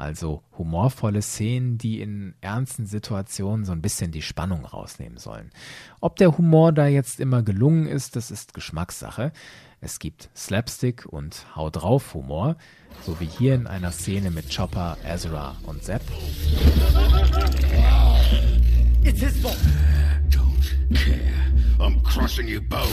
Also 0.00 0.42
humorvolle 0.56 1.20
Szenen, 1.20 1.76
die 1.76 2.00
in 2.00 2.34
ernsten 2.40 2.86
Situationen 2.86 3.66
so 3.66 3.72
ein 3.72 3.82
bisschen 3.82 4.12
die 4.12 4.22
Spannung 4.22 4.64
rausnehmen 4.64 5.18
sollen. 5.18 5.50
Ob 6.00 6.16
der 6.16 6.38
Humor 6.38 6.72
da 6.72 6.86
jetzt 6.86 7.20
immer 7.20 7.42
gelungen 7.42 7.86
ist, 7.86 8.16
das 8.16 8.30
ist 8.30 8.54
Geschmackssache. 8.54 9.30
Es 9.82 9.98
gibt 9.98 10.30
Slapstick 10.34 11.04
und 11.04 11.44
Hau 11.54 11.68
drauf 11.68 12.14
Humor, 12.14 12.56
so 13.04 13.20
wie 13.20 13.26
hier 13.26 13.54
in 13.54 13.66
einer 13.66 13.92
Szene 13.92 14.30
mit 14.30 14.56
Chopper, 14.56 14.96
Ezra 15.04 15.54
und 15.64 15.84
Zepp. 15.84 16.00
It's 19.04 19.20
his 19.20 19.38
fault. 19.42 19.58
Don't 20.30 20.94
care. 20.94 21.49
I'm 21.80 22.02
crushing 22.02 22.46
you 22.46 22.60
both. 22.60 22.90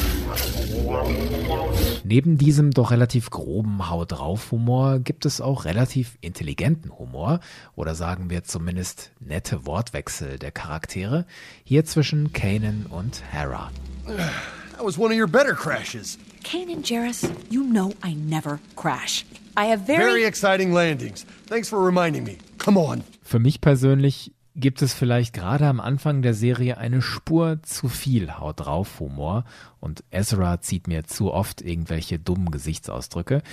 Neben 2.05 2.37
diesem 2.37 2.71
doch 2.71 2.91
relativ 2.91 3.29
groben 3.29 3.89
Hau 3.89 4.05
drauf 4.05 4.51
Humor 4.51 4.99
gibt 4.99 5.25
es 5.25 5.41
auch 5.41 5.65
relativ 5.65 6.17
intelligenten 6.21 6.97
Humor 6.97 7.41
oder 7.75 7.95
sagen 7.95 8.29
wir 8.29 8.45
zumindest 8.45 9.11
nette 9.19 9.65
Wortwechsel 9.65 10.39
der 10.39 10.51
Charaktere 10.51 11.25
hier 11.65 11.83
zwischen 11.83 12.31
Kanan 12.31 12.85
und 12.89 13.23
Hera. 13.29 13.71
That 14.05 14.85
was 14.85 14.97
one 14.97 15.13
of 15.13 15.19
your 15.19 15.27
better 15.27 15.53
crashes. 15.53 16.17
Kanan 16.43 16.81
Jarrus, 16.81 17.27
you 17.49 17.63
know 17.63 17.91
I 18.05 18.13
never 18.15 18.59
crash. 18.77 19.25
I 19.57 19.65
have 19.69 19.85
very... 19.85 20.03
Very 20.03 20.23
exciting 20.23 20.71
landings. 20.71 21.25
Thanks 21.47 21.67
for 21.67 21.83
reminding 21.83 22.23
me. 22.23 22.37
Come 22.57 22.79
on. 22.79 23.03
Für 23.23 23.39
mich 23.39 23.59
persönlich 23.59 24.31
gibt 24.57 24.81
es 24.81 24.93
vielleicht 24.93 25.33
gerade 25.33 25.67
am 25.67 25.79
Anfang 25.79 26.21
der 26.21 26.33
Serie 26.33 26.77
eine 26.77 27.01
Spur 27.01 27.61
zu 27.61 27.87
viel 27.87 28.37
Haut 28.37 28.61
drauf 28.61 28.99
Humor 28.99 29.45
und 29.79 30.03
Ezra 30.09 30.59
zieht 30.61 30.87
mir 30.87 31.03
zu 31.05 31.31
oft 31.31 31.61
irgendwelche 31.61 32.17
dummen 32.19 32.49
Gesichtsausdrücke. 32.51 33.43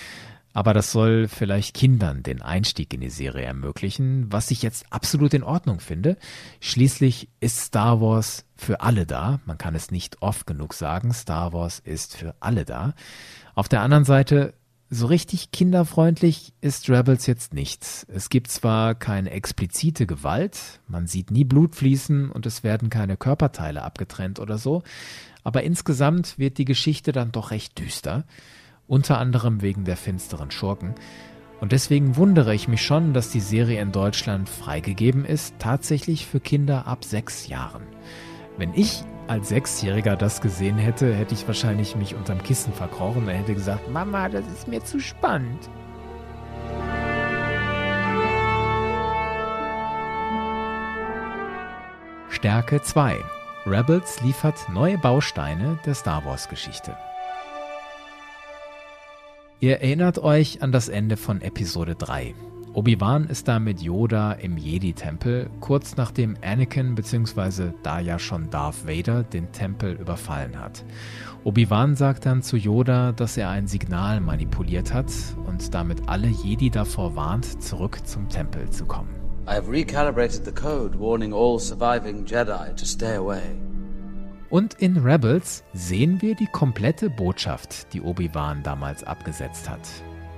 Aber 0.55 0.73
das 0.73 0.93
soll 0.93 1.27
vielleicht 1.27 1.75
Kindern 1.75 2.23
den 2.23 2.41
Einstieg 2.41 2.95
in 2.95 3.01
die 3.01 3.11
Serie 3.11 3.45
ermöglichen, 3.45 4.33
was 4.33 4.53
ich 4.53 4.63
jetzt 4.63 4.87
absolut 4.91 5.35
in 5.35 5.43
Ordnung 5.43 5.81
finde. 5.81 6.17
Schließlich 6.61 7.29
ist 7.41 7.59
Star 7.59 8.01
Wars 8.01 8.47
für 8.55 8.81
alle 8.81 9.05
da. 9.05 9.41
Man 9.47 9.59
kann 9.59 9.75
es 9.75 9.91
nicht 9.91 10.23
oft 10.23 10.47
genug 10.47 10.73
sagen. 10.73 11.13
Star 11.13 11.53
Wars 11.53 11.81
ist 11.81 12.17
für 12.17 12.37
alle 12.39 12.65
da. 12.65 12.95
Auf 13.57 13.69
der 13.69 13.83
anderen 13.83 14.05
Seite 14.05 14.55
so 14.91 15.07
richtig 15.07 15.51
kinderfreundlich 15.51 16.53
ist 16.61 16.89
Rebels 16.89 17.27
jetzt 17.27 17.55
nicht. 17.55 18.07
Es 18.09 18.29
gibt 18.29 18.49
zwar 18.49 18.95
keine 18.95 19.31
explizite 19.31 20.07
Gewalt, 20.07 20.81
man 20.87 21.07
sieht 21.07 21.31
nie 21.31 21.45
Blut 21.45 21.75
fließen 21.75 22.31
und 22.31 22.47
es 22.47 22.63
werden 22.63 22.91
keine 22.91 23.17
Körperteile 23.17 23.83
abgetrennt 23.83 24.39
oder 24.39 24.59
so, 24.59 24.83
aber 25.43 25.63
insgesamt 25.63 26.39
wird 26.39 26.59
die 26.59 26.65
Geschichte 26.65 27.13
dann 27.13 27.33
doch 27.33 27.51
recht 27.51 27.79
düster, 27.79 28.25
unter 28.87 29.19
anderem 29.19 29.63
wegen 29.63 29.85
der 29.85 29.97
finsteren 29.97 30.51
Schurken. 30.51 30.95
Und 31.61 31.73
deswegen 31.73 32.17
wundere 32.17 32.55
ich 32.55 32.69
mich 32.69 32.83
schon, 32.83 33.15
dass 33.15 33.31
die 33.31 33.41
Serie 33.41 33.81
in 33.81 33.93
Deutschland 33.93 34.49
freigegeben 34.49 35.25
ist, 35.25 35.55
tatsächlich 35.59 36.27
für 36.27 36.41
Kinder 36.41 36.87
ab 36.87 37.05
sechs 37.05 37.47
Jahren. 37.49 37.85
Wenn 38.59 38.75
ich 38.75 39.05
als 39.27 39.49
Sechsjähriger 39.49 40.17
das 40.17 40.41
gesehen 40.41 40.77
hätte, 40.77 41.15
hätte 41.15 41.35
ich 41.35 41.47
wahrscheinlich 41.47 41.97
mich 41.97 42.15
unterm 42.15 42.43
Kissen 42.43 42.73
verkrochen 42.73 43.25
und 43.25 43.29
hätte 43.29 43.55
gesagt, 43.55 43.91
Mama, 43.91 44.29
das 44.29 44.47
ist 44.47 44.69
mir 44.69 44.85
zu 44.85 45.01
spannend. 45.01 45.69
Stärke 52.29 52.83
2. 52.83 53.17
Rebels 53.67 54.21
liefert 54.21 54.69
neue 54.71 54.99
Bausteine 54.99 55.79
der 55.87 55.95
Star 55.95 56.25
Wars 56.27 56.49
Geschichte. 56.49 56.95
Ihr 59.61 59.81
erinnert 59.81 60.19
euch 60.19 60.61
an 60.63 60.71
das 60.71 60.89
Ende 60.91 61.17
von 61.17 61.41
Episode 61.41 61.95
3. 61.95 62.35
Obi-Wan 62.75 63.29
ist 63.29 63.47
da 63.47 63.61
mit 63.61 63.83
Yoda 63.83 64.33
im 64.33 64.57
Jedi-Tempel, 64.57 65.49
kurz 65.61 65.97
nachdem 65.97 66.37
Anakin 66.43 66.97
bzw. 66.97 67.71
da 67.85 68.01
ja 68.01 68.19
schon 68.19 68.51
Darth 68.51 68.85
Vader 68.85 69.23
den 69.23 69.53
Tempel 69.53 69.93
überfallen 69.93 70.59
hat. 70.59 70.85
Obi-Wan 71.45 71.95
sagt 71.95 72.27
dann 72.27 72.43
zu 72.43 72.57
Yoda, 72.57 73.13
dass 73.13 73.37
er 73.37 73.51
ein 73.51 73.69
Signal 73.69 74.21
manipuliert 74.21 74.93
hat 74.93 75.13
und 75.47 75.73
damit 75.73 76.09
alle 76.09 76.27
Jedi 76.27 76.69
davor 76.69 77.15
warnt, 77.15 77.63
zurück 77.63 78.05
zum 78.05 78.29
Tempel 78.29 78.69
zu 78.71 78.87
kommen. 78.87 79.15
I 79.47 79.53
have 79.53 79.71
recalibrated 79.71 80.45
the 80.45 80.51
code 80.51 80.99
warning 80.99 81.33
all 81.33 81.61
surviving 81.61 82.25
Jedi 82.25 82.75
to 82.75 82.85
stay 82.85 83.15
away. 83.15 83.43
Und 84.51 84.75
in 84.75 84.97
Rebels 84.97 85.63
sehen 85.75 86.21
wir 86.23 86.35
die 86.35 86.49
komplette 86.51 87.09
Botschaft, 87.09 87.93
die 87.93 88.01
Obi-Wan 88.01 88.65
damals 88.65 89.05
abgesetzt 89.05 89.71
hat. 89.71 89.81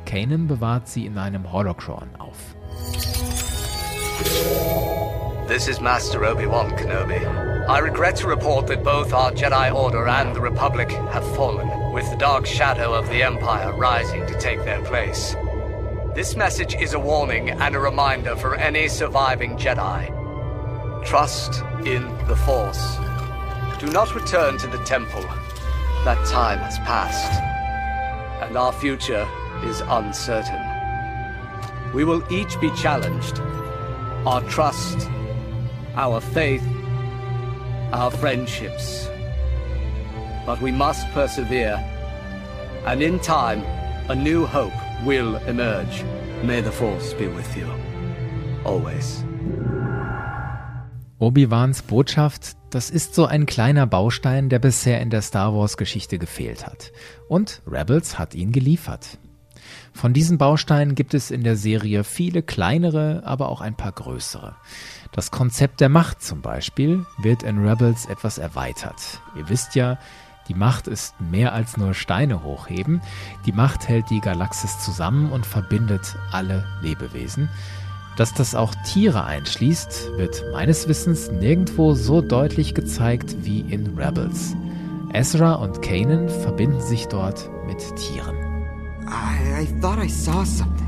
Kanan 0.07 0.47
bewahrt 0.47 0.89
sie 0.89 1.05
in 1.05 1.19
einem 1.19 1.53
Holocron 1.53 2.09
auf. 2.19 2.55
This 5.49 5.69
is 5.69 5.81
Master 5.81 6.25
Obi-Wan 6.25 6.71
Kenobi. 6.77 7.21
I 7.69 7.79
regret 7.81 8.17
to 8.17 8.29
report 8.29 8.69
that 8.69 8.85
both 8.85 9.13
our 9.13 9.33
Jedi 9.33 9.75
Order 9.75 10.07
and 10.09 10.35
the 10.35 10.41
Republic 10.41 10.91
have 11.13 11.25
fallen, 11.37 11.69
with 11.93 12.09
the 12.11 12.17
dark 12.17 12.47
shadow 12.47 12.95
of 12.95 13.09
the 13.11 13.23
Empire 13.23 13.73
rising 13.77 14.25
to 14.27 14.39
take 14.39 14.65
their 14.65 14.83
place. 14.83 15.35
This 16.15 16.37
message 16.37 16.75
is 16.77 16.95
a 16.95 17.01
warning 17.01 17.51
and 17.51 17.75
a 17.75 17.81
reminder 17.81 18.37
for 18.37 18.55
any 18.55 18.89
surviving 18.89 19.57
Jedi. 19.57 20.09
Trust 21.05 21.63
in 21.85 22.03
the 22.27 22.37
Force. 22.37 22.97
Do 23.79 23.87
not 23.93 24.15
return 24.15 24.57
to 24.59 24.67
the 24.69 24.83
Temple. 24.85 25.23
That 26.05 26.25
time 26.27 26.61
has 26.61 26.79
passed. 26.79 27.43
And 28.43 28.57
our 28.57 28.73
future 28.73 29.29
is 29.65 29.83
uncertain. 29.89 30.61
We 31.95 32.05
will 32.05 32.23
each 32.31 32.61
be 32.61 32.71
challenged. 32.73 33.41
Our 34.27 34.43
trust, 34.49 35.09
our 35.95 36.21
faith, 36.21 36.67
our 37.93 38.11
friendships. 38.11 39.09
But 40.45 40.61
we 40.61 40.73
must 40.73 41.07
persevere. 41.13 41.77
And 42.85 43.03
in 43.03 43.19
time, 43.21 43.63
a 44.09 44.15
new 44.15 44.47
hope 44.47 44.73
will 45.05 45.37
emerge. 45.49 46.05
May 46.45 46.61
the 46.61 46.71
Force 46.71 47.15
be 47.15 47.29
with 47.29 47.57
you. 47.57 47.67
Always. 48.65 49.25
Obi-Wans 51.19 51.83
Botschaft, 51.83 52.57
das 52.71 52.91
ist 52.91 53.15
so 53.15 53.25
ein 53.25 53.47
kleiner 53.47 53.87
Baustein, 53.87 54.51
der 54.51 54.59
bisher 54.59 55.01
in 55.01 55.09
der 55.09 55.23
Star 55.23 55.55
Wars-Geschichte 55.55 56.19
gefehlt 56.19 56.67
hat. 56.67 56.93
Und 57.29 57.63
Rebels 57.67 58.19
hat 58.19 58.35
ihn 58.35 58.53
geliefert. 58.53 59.19
Von 59.97 60.13
diesen 60.13 60.37
Bausteinen 60.37 60.95
gibt 60.95 61.15
es 61.15 61.31
in 61.31 61.43
der 61.43 61.57
Serie 61.57 62.05
viele 62.05 62.43
kleinere, 62.43 63.23
aber 63.25 63.49
auch 63.49 63.63
ein 63.63 63.75
paar 63.75 63.93
größere. 63.93 64.55
Das 65.11 65.31
Konzept 65.31 65.81
der 65.81 65.89
Macht 65.89 66.23
zum 66.23 66.43
Beispiel 66.43 67.07
wird 67.17 67.43
in 67.43 67.67
Rebels 67.67 68.05
etwas 68.05 68.37
erweitert. 68.37 69.23
Ihr 69.35 69.49
wisst 69.49 69.75
ja, 69.75 69.99
die 70.49 70.55
Macht 70.55 70.87
ist 70.87 71.19
mehr 71.19 71.55
als 71.55 71.79
nur 71.79 71.95
Steine 71.95 72.43
hochheben. 72.43 73.01
Die 73.47 73.53
Macht 73.53 73.89
hält 73.89 74.11
die 74.11 74.21
Galaxis 74.21 74.79
zusammen 74.81 75.33
und 75.33 75.47
verbindet 75.47 76.17
alle 76.31 76.67
Lebewesen. 76.83 77.49
Dass 78.19 78.35
das 78.35 78.55
auch 78.55 78.75
Tiere 78.85 79.25
einschließt, 79.25 80.19
wird 80.19 80.45
meines 80.53 80.89
Wissens 80.89 81.31
nirgendwo 81.31 81.95
so 81.95 82.21
deutlich 82.21 82.75
gezeigt 82.75 83.35
wie 83.47 83.61
in 83.61 83.99
Rebels. 83.99 84.55
Ezra 85.15 85.55
und 85.55 85.81
Kanan 85.81 86.29
verbinden 86.29 86.83
sich 86.83 87.07
dort 87.07 87.49
mit 87.67 87.79
Tieren. 87.97 88.36
I, 89.09 89.61
I 89.61 89.67
thought 89.81 89.99
I 89.99 90.09
saw 90.09 90.45
something. 90.45 90.87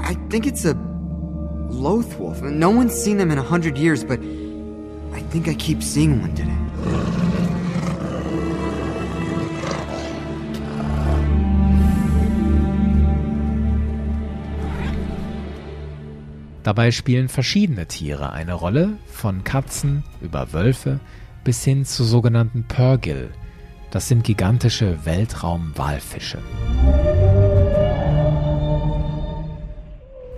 I 0.00 0.14
think 0.30 0.46
it's 0.46 0.64
a 0.64 0.74
Loth 1.68 2.18
wolf. 2.18 2.42
No 2.42 2.70
one's 2.70 2.94
seen 2.94 3.16
them 3.16 3.30
in 3.30 3.38
a 3.38 3.42
hundred 3.42 3.78
years, 3.78 4.04
but 4.04 4.20
I 5.12 5.20
think 5.30 5.48
I 5.48 5.54
keep 5.54 5.82
seeing 5.82 6.20
one 6.20 6.34
today. 6.34 6.52
Dabei 16.62 16.92
spielen 16.92 17.28
verschiedene 17.28 17.86
Tiere 17.88 18.32
eine 18.32 18.54
Rolle, 18.54 18.98
von 19.06 19.42
Katzen 19.42 20.04
über 20.20 20.52
Wölfe 20.52 21.00
bis 21.42 21.64
hin 21.64 21.84
zu 21.84 22.04
sogenannten 22.04 22.64
Purgil. 22.64 23.30
Das 23.90 24.08
sind 24.08 24.22
gigantische 24.22 25.04
Weltraumwalfische. 25.04 26.38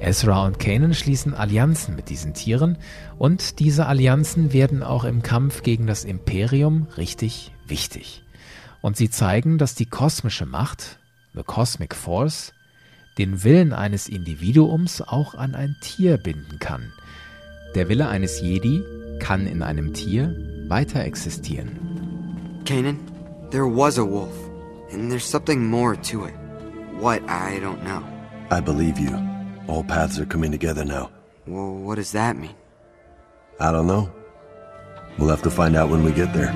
Ezra 0.04 0.44
und 0.44 0.58
Kanan 0.58 0.92
schließen 0.92 1.32
Allianzen 1.32 1.96
mit 1.96 2.10
diesen 2.10 2.34
Tieren 2.34 2.76
und 3.16 3.58
diese 3.58 3.86
Allianzen 3.86 4.52
werden 4.52 4.82
auch 4.82 5.04
im 5.04 5.22
Kampf 5.22 5.62
gegen 5.62 5.86
das 5.86 6.04
Imperium 6.04 6.88
richtig 6.98 7.52
wichtig. 7.66 8.22
Und 8.82 8.98
sie 8.98 9.08
zeigen, 9.08 9.56
dass 9.56 9.74
die 9.74 9.86
kosmische 9.86 10.44
Macht, 10.44 10.98
the 11.32 11.42
Cosmic 11.42 11.94
Force, 11.94 12.52
den 13.16 13.44
Willen 13.44 13.72
eines 13.72 14.08
Individuums 14.08 15.00
auch 15.00 15.34
an 15.34 15.54
ein 15.54 15.74
Tier 15.80 16.18
binden 16.18 16.58
kann. 16.58 16.92
Der 17.74 17.88
Wille 17.88 18.06
eines 18.08 18.42
Jedi 18.42 18.82
kann 19.20 19.46
in 19.46 19.62
einem 19.62 19.94
Tier 19.94 20.36
weiter 20.68 21.02
existieren. 21.02 22.60
Kanan, 22.66 22.98
there 23.50 23.64
was 23.64 23.98
a 23.98 24.02
wolf, 24.02 24.34
and 24.92 25.08
there's 25.08 25.28
something 25.28 25.64
more 25.64 25.96
to 26.02 26.26
it. 26.26 26.34
What, 27.00 27.22
I 27.22 27.58
don't 27.58 27.82
know. 27.84 28.02
I 28.50 28.60
believe 28.60 29.00
you. 29.00 29.33
All 29.66 29.82
paths 29.82 30.18
are 30.18 30.26
coming 30.26 30.52
together 30.52 30.84
now. 30.84 31.10
Well, 31.46 31.74
what 31.74 31.96
does 31.96 32.12
that 32.12 32.36
mean? 32.36 32.54
I 33.60 33.72
don't 33.72 33.86
know. 33.86 34.10
We'll 35.18 35.28
have 35.28 35.42
to 35.42 35.50
find 35.50 35.76
out 35.76 35.90
when 35.90 36.04
we 36.04 36.12
get 36.12 36.32
there. 36.32 36.52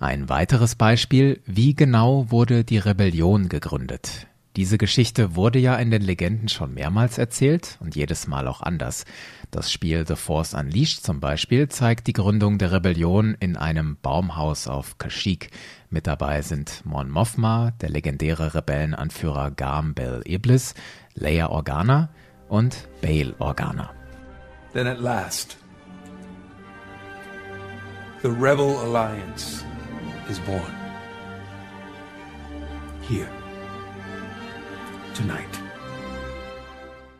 Ein 0.00 0.28
weiteres 0.28 0.74
Beispiel, 0.74 1.40
wie 1.46 1.74
genau 1.74 2.30
wurde 2.30 2.64
die 2.64 2.78
Rebellion 2.78 3.48
gegründet? 3.48 4.26
Diese 4.56 4.78
Geschichte 4.78 5.34
wurde 5.34 5.58
ja 5.58 5.74
in 5.76 5.90
den 5.90 6.02
Legenden 6.02 6.48
schon 6.48 6.74
mehrmals 6.74 7.18
erzählt 7.18 7.76
und 7.80 7.96
jedes 7.96 8.28
Mal 8.28 8.46
auch 8.46 8.60
anders. 8.60 9.04
Das 9.50 9.72
Spiel 9.72 10.06
The 10.06 10.14
Force 10.14 10.54
Unleashed 10.54 11.02
zum 11.02 11.18
Beispiel 11.18 11.68
zeigt 11.68 12.06
die 12.06 12.12
Gründung 12.12 12.58
der 12.58 12.70
Rebellion 12.70 13.36
in 13.40 13.56
einem 13.56 13.96
Baumhaus 14.00 14.68
auf 14.68 14.96
Kashyyyk. 14.98 15.50
Mit 15.90 16.06
dabei 16.06 16.42
sind 16.42 16.82
Mon 16.84 17.10
Mothma, 17.10 17.72
der 17.80 17.90
legendäre 17.90 18.54
Rebellenanführer 18.54 19.50
Garm 19.50 19.92
Bel 19.92 20.22
Iblis, 20.24 20.74
Leia 21.14 21.50
Organa 21.50 22.10
und 22.48 22.88
Bail 23.00 23.34
Organa. 23.40 23.90
Then 24.72 24.86
at 24.86 25.00
last, 25.00 25.56
the 28.22 28.28
Rebel 28.28 28.76
Alliance 28.78 29.64
is 30.28 30.38
born. 30.40 30.72
Here. 33.08 33.43
Tonight. 35.14 35.62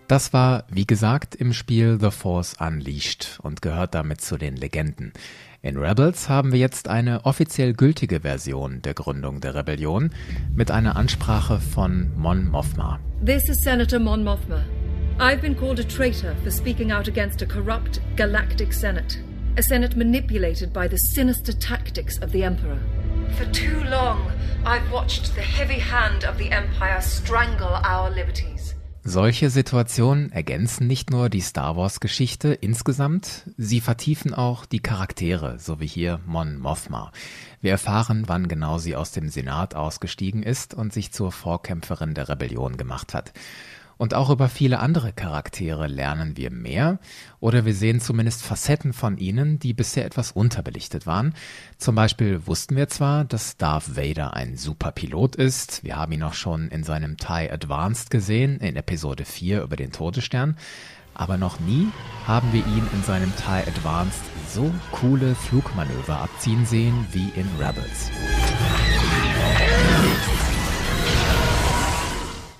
Das 0.09 0.33
war, 0.33 0.65
wie 0.69 0.87
gesagt, 0.87 1.35
im 1.35 1.53
Spiel 1.53 1.99
The 2.01 2.11
Force 2.11 2.57
Unleashed 2.61 3.39
und 3.43 3.63
gehört 3.63 3.95
damit 3.95 4.21
zu 4.21 4.37
den 4.37 4.57
Legenden. 4.57 5.13
In 5.63 5.79
Rebels 5.79 6.29
haben 6.29 6.53
wir 6.53 6.59
jetzt 6.59 6.89
eine 6.89 7.25
offiziell 7.25 7.73
gültige 7.73 8.21
Version 8.21 8.83
der 8.83 8.95
Gründung 8.95 9.41
der 9.41 9.55
Rebellion 9.55 10.11
mit 10.55 10.71
einer 10.71 10.97
Ansprache 10.97 11.59
von 11.59 12.11
Mon 12.17 12.51
Mothma. 12.51 12.99
This 13.25 13.49
is 13.49 13.63
Senator 13.63 13.99
Mon 13.99 14.23
Mothma. 14.23 14.63
I've 15.19 15.41
been 15.41 15.57
called 15.57 15.79
a 15.79 15.85
traitor 15.85 16.35
for 16.43 16.51
speaking 16.51 16.91
out 16.91 17.09
against 17.09 17.41
a 17.43 17.47
corrupt 17.47 18.01
galactic 18.17 18.73
Senate. 18.73 19.19
A 19.57 19.63
Senate 19.63 19.97
manipulated 19.97 20.73
by 20.73 20.89
the 20.89 20.97
sinister 20.97 21.53
tactics 21.53 22.19
of 22.19 22.33
the 22.33 22.43
Emperor. 22.43 22.81
For 23.39 23.45
too 23.53 23.85
long, 23.85 24.33
I've 24.67 24.91
watched 24.91 25.37
the 25.37 25.43
heavy 25.43 25.79
hand 25.79 26.25
of 26.25 26.39
the 26.39 26.51
Empire 26.51 27.01
strangle 27.01 27.79
our 27.85 28.11
liberties. 28.11 28.75
Solche 29.05 29.51
Situationen 29.51 30.33
ergänzen 30.33 30.89
nicht 30.89 31.11
nur 31.11 31.29
die 31.29 31.43
Star 31.43 31.77
Wars 31.77 32.01
Geschichte 32.01 32.53
insgesamt, 32.53 33.49
sie 33.57 33.81
vertiefen 33.81 34.35
auch 34.35 34.67
die 34.67 34.81
Charaktere, 34.81 35.61
so 35.61 35.79
wie 35.79 35.87
hier 35.87 36.19
Mon 36.27 36.59
Mothma. 36.59 37.13
Wir 37.61 37.73
erfahren, 37.73 38.25
wann 38.27 38.49
genau 38.49 38.79
sie 38.79 38.97
aus 38.97 39.13
dem 39.13 39.29
Senat 39.29 39.77
ausgestiegen 39.77 40.43
ist 40.43 40.75
und 40.75 40.93
sich 40.93 41.13
zur 41.13 41.31
Vorkämpferin 41.31 42.15
der 42.15 42.29
Rebellion 42.29 42.77
gemacht 42.77 43.15
hat. 43.15 43.33
Und 43.97 44.15
auch 44.15 44.31
über 44.31 44.49
viele 44.49 44.81
andere 44.81 45.13
Charaktere 45.13 45.87
lernen 45.87 46.37
wir 46.37 46.51
mehr 46.51 46.99
oder 47.41 47.65
wir 47.65 47.75
sehen 47.75 48.01
zumindest 48.01 48.43
Facetten 48.43 48.93
von 48.93 49.19
ihnen, 49.19 49.59
die 49.59 49.75
bisher 49.75 50.05
etwas 50.05 50.33
unterbelichtet 50.33 51.07
waren. 51.07 51.35
Zum 51.79 51.95
Beispiel 51.95 52.47
wussten 52.47 52.77
wir 52.77 52.89
zwar, 52.89 53.25
dass 53.25 53.57
Darth 53.57 53.97
Vader 53.97 54.35
ein 54.35 54.57
Superpilot 54.57 55.37
ist, 55.37 55.85
wir 55.85 55.97
haben 55.97 56.13
ihn 56.13 56.23
auch 56.23 56.35
schon 56.35 56.69
in 56.69 56.85
seinem 56.85 57.17
TIE 57.17 57.51
Advanced 57.51 58.11
gesehen, 58.11 58.59
in 58.59 58.77
Episode 58.77 59.25
4 59.25 59.63
über 59.63 59.77
den 59.77 59.93
Todesstern, 59.93 60.57
aber 61.15 61.37
noch 61.37 61.61
nie 61.61 61.89
haben 62.27 62.53
wir 62.53 62.67
ihn 62.67 62.87
in 62.93 63.03
seinem 63.05 63.33
TIE 63.37 63.69
Advanced 63.69 64.23
so 64.53 64.73
coole 64.91 65.35
Flugmanöver 65.35 66.19
abziehen 66.19 66.67
sehen 66.67 67.07
wie 67.13 67.31
in 67.37 67.49
Rebels. 67.59 68.11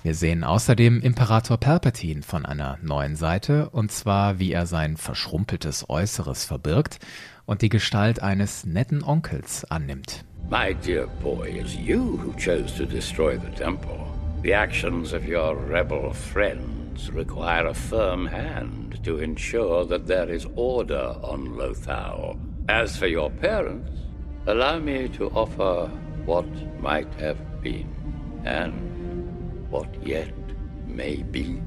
Wir 0.05 0.13
sehen 0.13 0.43
außerdem 0.43 1.01
Imperator 1.01 1.57
Palpatine 1.57 2.21
von 2.21 2.45
einer 2.45 2.77
neuen 2.83 3.15
Seite, 3.15 3.71
und 3.71 3.91
zwar 3.91 4.37
wie 4.37 4.51
er 4.51 4.67
sein 4.67 4.97
verschrumpeltes 4.97 5.89
Äußeres 5.89 6.45
verbirgt 6.45 6.99
und 7.47 7.63
die 7.63 7.69
Gestalt 7.69 8.21
eines 8.21 8.67
netten 8.67 9.03
Onkels 9.03 9.65
annimmt. 9.65 10.23
My 10.47 10.75
dear 10.75 11.07
boy, 11.23 11.59
it's 11.59 11.73
you 11.73 12.19
who 12.19 12.33
chose 12.37 12.71
to 12.77 12.85
destroy 12.85 13.39
the 13.39 13.49
temple. 13.59 13.97
The 14.43 14.53
actions 14.53 15.11
of 15.11 15.27
your 15.27 15.57
rebel 15.67 16.13
friends 16.13 17.11
require 17.11 17.65
a 17.65 17.73
firm 17.73 18.27
hand 18.27 19.03
to 19.03 19.17
ensure 19.17 19.87
that 19.87 20.05
there 20.05 20.31
is 20.31 20.45
order 20.55 21.15
on 21.23 21.57
Lothal. 21.57 22.37
As 22.67 22.95
for 22.95 23.07
your 23.07 23.31
parents, 23.31 23.89
allow 24.45 24.77
me 24.77 25.09
to 25.17 25.31
offer 25.31 25.89
what 26.27 26.45
might 26.79 27.11
have 27.19 27.39
been 27.63 27.89
and 28.45 28.94
what 29.69 29.87
yet 30.05 30.33
may 30.87 31.23
be. 31.31 31.61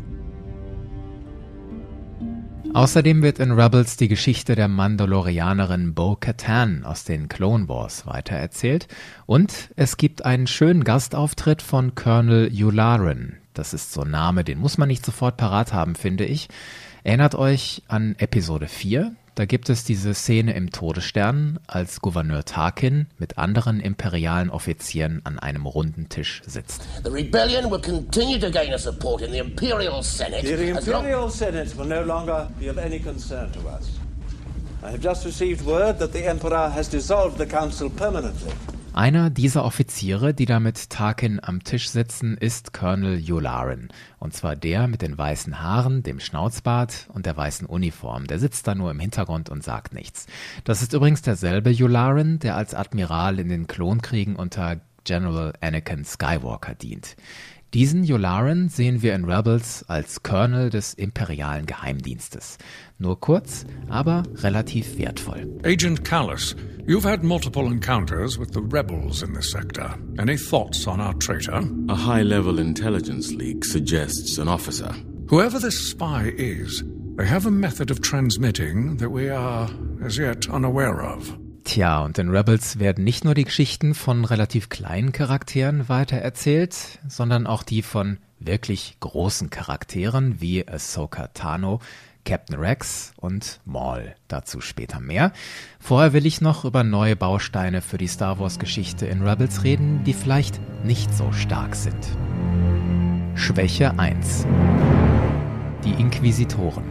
Außerdem 2.75 3.23
wird 3.23 3.39
in 3.39 3.53
Rebels 3.53 3.97
die 3.97 4.09
Geschichte 4.09 4.55
der 4.55 4.69
Mandalorianerin 4.69 5.95
Bo-Katan 5.95 6.85
aus 6.85 7.05
den 7.05 7.29
Clone 7.29 7.69
Wars 7.69 8.07
weitererzählt 8.07 8.89
und 9.27 9.71
es 9.77 9.97
gibt 9.97 10.25
einen 10.25 10.47
schönen 10.47 10.85
Gastauftritt 10.85 11.63
von 11.63 11.95
Colonel 11.95 12.53
Yularen. 12.53 13.39
Das 13.55 13.73
ist 13.73 13.93
so 13.93 14.03
ein 14.03 14.11
Name, 14.11 14.45
den 14.45 14.59
muss 14.59 14.77
man 14.77 14.89
nicht 14.89 15.05
sofort 15.05 15.37
parat 15.37 15.73
haben, 15.73 15.95
finde 15.95 16.27
ich. 16.27 16.49
Erinnert 17.05 17.35
euch 17.35 17.83
an 17.89 18.15
Episode 18.19 18.69
4, 18.69 19.13
da 19.39 19.45
gibt 19.45 19.71
es 19.71 19.85
diese 19.85 20.15
Szene 20.15 20.55
im 20.55 20.73
Todesstern, 20.73 21.61
als 21.69 22.01
Gouverneur 22.01 22.45
Tarkin 22.45 23.07
mit 23.19 23.39
anderen 23.39 23.79
imperialen 23.79 24.51
Offizieren 24.51 25.21
an 25.23 25.39
einem 25.39 25.65
runden 25.65 26.09
Tisch 26.09 26.43
sitzt. 26.45 26.83
The 27.05 27.11
rebellion 27.11 27.71
will 27.71 27.81
continue 27.81 28.41
to 28.41 28.51
gain 28.51 28.75
a 28.75 28.79
support 28.79 29.23
in 29.23 29.31
the 29.31 29.39
Imperial 29.39 30.03
Senate. 30.03 30.43
The 30.43 30.71
Imperial 30.71 31.31
Senate 31.31 31.79
will 31.79 31.87
no 31.87 32.03
longer 32.03 32.51
be 32.59 32.69
of 32.69 32.79
any 32.79 32.99
concern 32.99 33.53
to 33.53 33.61
us. 33.61 34.01
I 34.83 34.91
have 34.91 35.01
just 35.01 35.25
received 35.25 35.65
word 35.65 36.01
that 36.01 36.13
the 36.13 36.27
Emperor 36.27 36.69
has 36.71 36.89
dissolved 36.89 37.39
the 37.39 37.47
Council 37.47 37.89
permanently. 37.91 38.53
Einer 38.93 39.31
dieser 39.31 39.65
Offiziere, 39.65 40.35
die 40.35 40.47
da 40.47 40.59
mit 40.61 40.91
Tarkin 40.91 41.41
am 41.43 41.63
Tisch 41.63 41.89
sitzen, 41.89 42.37
ist 42.37 42.73
Colonel 42.73 43.19
Yularen. 43.19 43.89
Und 44.19 44.35
zwar 44.35 44.57
der 44.57 44.89
mit 44.89 45.03
den 45.03 45.17
weißen 45.17 45.63
Haaren, 45.63 46.03
dem 46.03 46.19
Schnauzbart 46.19 47.09
und 47.13 47.27
der 47.27 47.37
weißen 47.37 47.67
Uniform. 47.67 48.27
Der 48.27 48.39
sitzt 48.39 48.67
da 48.67 48.75
nur 48.75 48.91
im 48.91 48.99
Hintergrund 48.99 49.51
und 49.51 49.63
sagt 49.63 49.95
nichts. 49.95 50.27
Das 50.65 50.83
ist 50.83 50.95
übrigens 50.95 51.23
derselbe 51.23 51.71
Yularen, 51.71 52.39
der 52.39 52.57
als 52.57 52.75
Admiral 52.75 53.39
in 53.39 53.49
den 53.49 53.67
Klonkriegen 53.67 54.35
unter 54.37 54.81
General 55.05 55.53
Anakin 55.61 56.05
Skywalker 56.05 56.75
dient. 56.75 57.17
Diesen 57.75 58.03
Yularen 58.03 58.71
sehen 58.71 59.03
wir 59.03 59.15
in 59.15 59.27
Rebels 59.27 59.85
als 59.89 60.23
Colonel 60.23 60.71
des 60.71 60.95
imperialen 60.95 61.67
Geheimdienstes. 61.67 62.57
Nur 62.99 63.21
kurz, 63.21 63.67
aber 63.91 64.23
relativ 64.37 64.97
wertvoll. 64.97 65.47
Agent 65.63 66.03
Callus, 66.03 66.57
you've 66.89 67.05
had 67.05 67.23
multiple 67.23 67.67
encounters 67.67 68.39
with 68.39 68.53
the 68.53 68.63
rebels 68.63 69.23
in 69.23 69.35
this 69.35 69.53
sector. 69.53 69.95
Any 70.19 70.39
thoughts 70.39 70.87
on 70.87 71.01
our 71.01 71.15
traitor? 71.15 71.63
A 71.89 71.95
high 71.95 72.23
level 72.23 72.59
intelligence 72.59 73.31
leak 73.33 73.65
suggests 73.65 74.39
an 74.39 74.49
officer. 74.49 74.93
Whoever 75.29 75.61
this 75.61 75.91
spy 75.91 76.33
is, 76.37 76.83
they 77.17 77.27
have 77.27 77.47
a 77.47 77.51
method 77.51 77.91
of 77.91 78.01
transmitting 78.01 78.97
that 78.97 79.11
we 79.11 79.29
are 79.29 79.69
as 80.03 80.17
yet 80.17 80.49
unaware 80.49 81.03
of. 81.03 81.39
Tja, 81.65 82.03
und 82.03 82.19
in 82.19 82.31
Rebels 82.31 82.79
werden 82.79 83.05
nicht 83.05 83.25
nur 83.25 83.35
die 83.35 83.45
Geschichten 83.45 83.93
von 83.93 84.25
relativ 84.25 84.71
kleinen 84.71 85.13
Charakteren 85.13 85.91
weitererzählt, 85.91 86.99
sondern 87.07 87.47
auch 87.47 87.63
die 87.63 87.83
von 87.83 88.17
wirklich 88.41 88.97
großen 89.01 89.51
Charakteren 89.51 90.41
wie 90.41 90.67
Ahsoka 90.67 91.27
Tano, 91.29 91.81
Captain 92.29 92.59
Rex 92.59 93.15
und 93.17 93.59
Maul. 93.65 94.15
Dazu 94.29 94.61
später 94.61 95.01
mehr. 95.01 95.33
Vorher 95.81 96.13
will 96.13 96.27
ich 96.27 96.43
noch 96.43 96.67
über 96.67 96.85
neue 96.85 97.17
Bausteine 97.17 97.81
für 97.81 97.97
die 97.97 98.07
Star 98.07 98.39
Wars 98.39 98.59
Geschichte 98.59 99.07
in 99.07 99.27
Rebels 99.27 99.65
reden, 99.65 100.05
die 100.05 100.13
vielleicht 100.13 100.61
nicht 100.85 101.15
so 101.15 101.33
stark 101.33 101.75
sind. 101.75 101.97
Schwäche 103.35 103.99
1. 103.99 104.47
Die 105.85 105.93
Inquisitoren. 105.93 106.85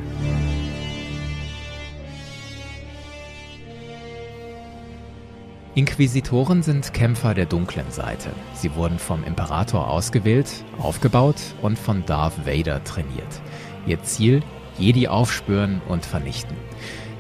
Inquisitoren 5.76 6.64
sind 6.64 6.96
Kämpfer 6.96 7.36
der 7.36 7.46
dunklen 7.46 7.92
Seite. 7.92 8.32
Sie 8.56 8.74
wurden 8.74 8.98
vom 8.98 9.24
Imperator 9.24 9.88
ausgewählt, 9.88 10.50
aufgebaut 10.80 11.40
und 11.62 11.78
von 11.78 12.04
Darth 12.08 12.48
Vader 12.48 12.84
trainiert. 12.84 13.42
Ihr 13.86 14.02
Ziel, 14.02 14.42
Jedi 14.78 15.08
aufspüren 15.08 15.82
und 15.88 16.06
vernichten. 16.06 16.56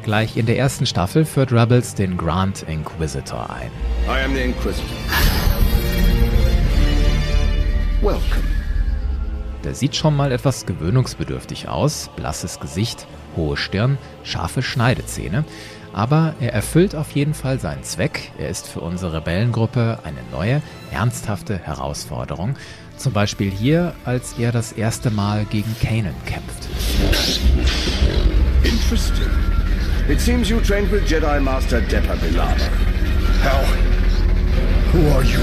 Gleich 0.03 0.37
in 0.37 0.45
der 0.45 0.57
ersten 0.57 0.85
Staffel 0.85 1.25
führt 1.25 1.51
Rebels 1.51 1.95
den 1.95 2.17
Grand 2.17 2.63
Inquisitor 2.63 3.49
ein. 3.49 3.71
I 4.07 4.23
am 4.23 4.33
the 4.33 4.41
Inquisitor. 4.41 4.85
Welcome. 8.01 8.47
Der 9.63 9.75
sieht 9.75 9.95
schon 9.95 10.15
mal 10.15 10.31
etwas 10.31 10.65
gewöhnungsbedürftig 10.65 11.67
aus, 11.67 12.09
blasses 12.15 12.59
Gesicht, 12.59 13.05
hohe 13.35 13.57
Stirn, 13.57 13.97
scharfe 14.23 14.61
Schneidezähne. 14.61 15.43
Aber 15.93 16.35
er 16.39 16.53
erfüllt 16.53 16.95
auf 16.95 17.11
jeden 17.11 17.33
Fall 17.33 17.59
seinen 17.59 17.83
Zweck. 17.83 18.31
Er 18.37 18.49
ist 18.49 18.67
für 18.67 18.81
unsere 18.81 19.13
Rebellengruppe 19.13 19.99
eine 20.03 20.19
neue, 20.31 20.61
ernsthafte 20.91 21.57
Herausforderung. 21.57 22.55
Zum 22.97 23.13
Beispiel 23.13 23.51
hier, 23.51 23.93
als 24.05 24.33
er 24.39 24.51
das 24.51 24.71
erste 24.71 25.11
Mal 25.11 25.45
gegen 25.45 25.73
Kanan 25.79 26.15
kämpft. 26.25 26.67
Interesting. 28.63 29.29
It 30.09 30.19
seems 30.19 30.49
you 30.49 30.59
trained 30.61 30.91
with 30.91 31.03
Jedi 31.09 31.39
Master 31.39 31.79
Depa 31.81 32.15
Billaba. 32.15 32.57
How? 33.43 33.63
Who 34.93 35.11
are 35.13 35.23
you? 35.23 35.39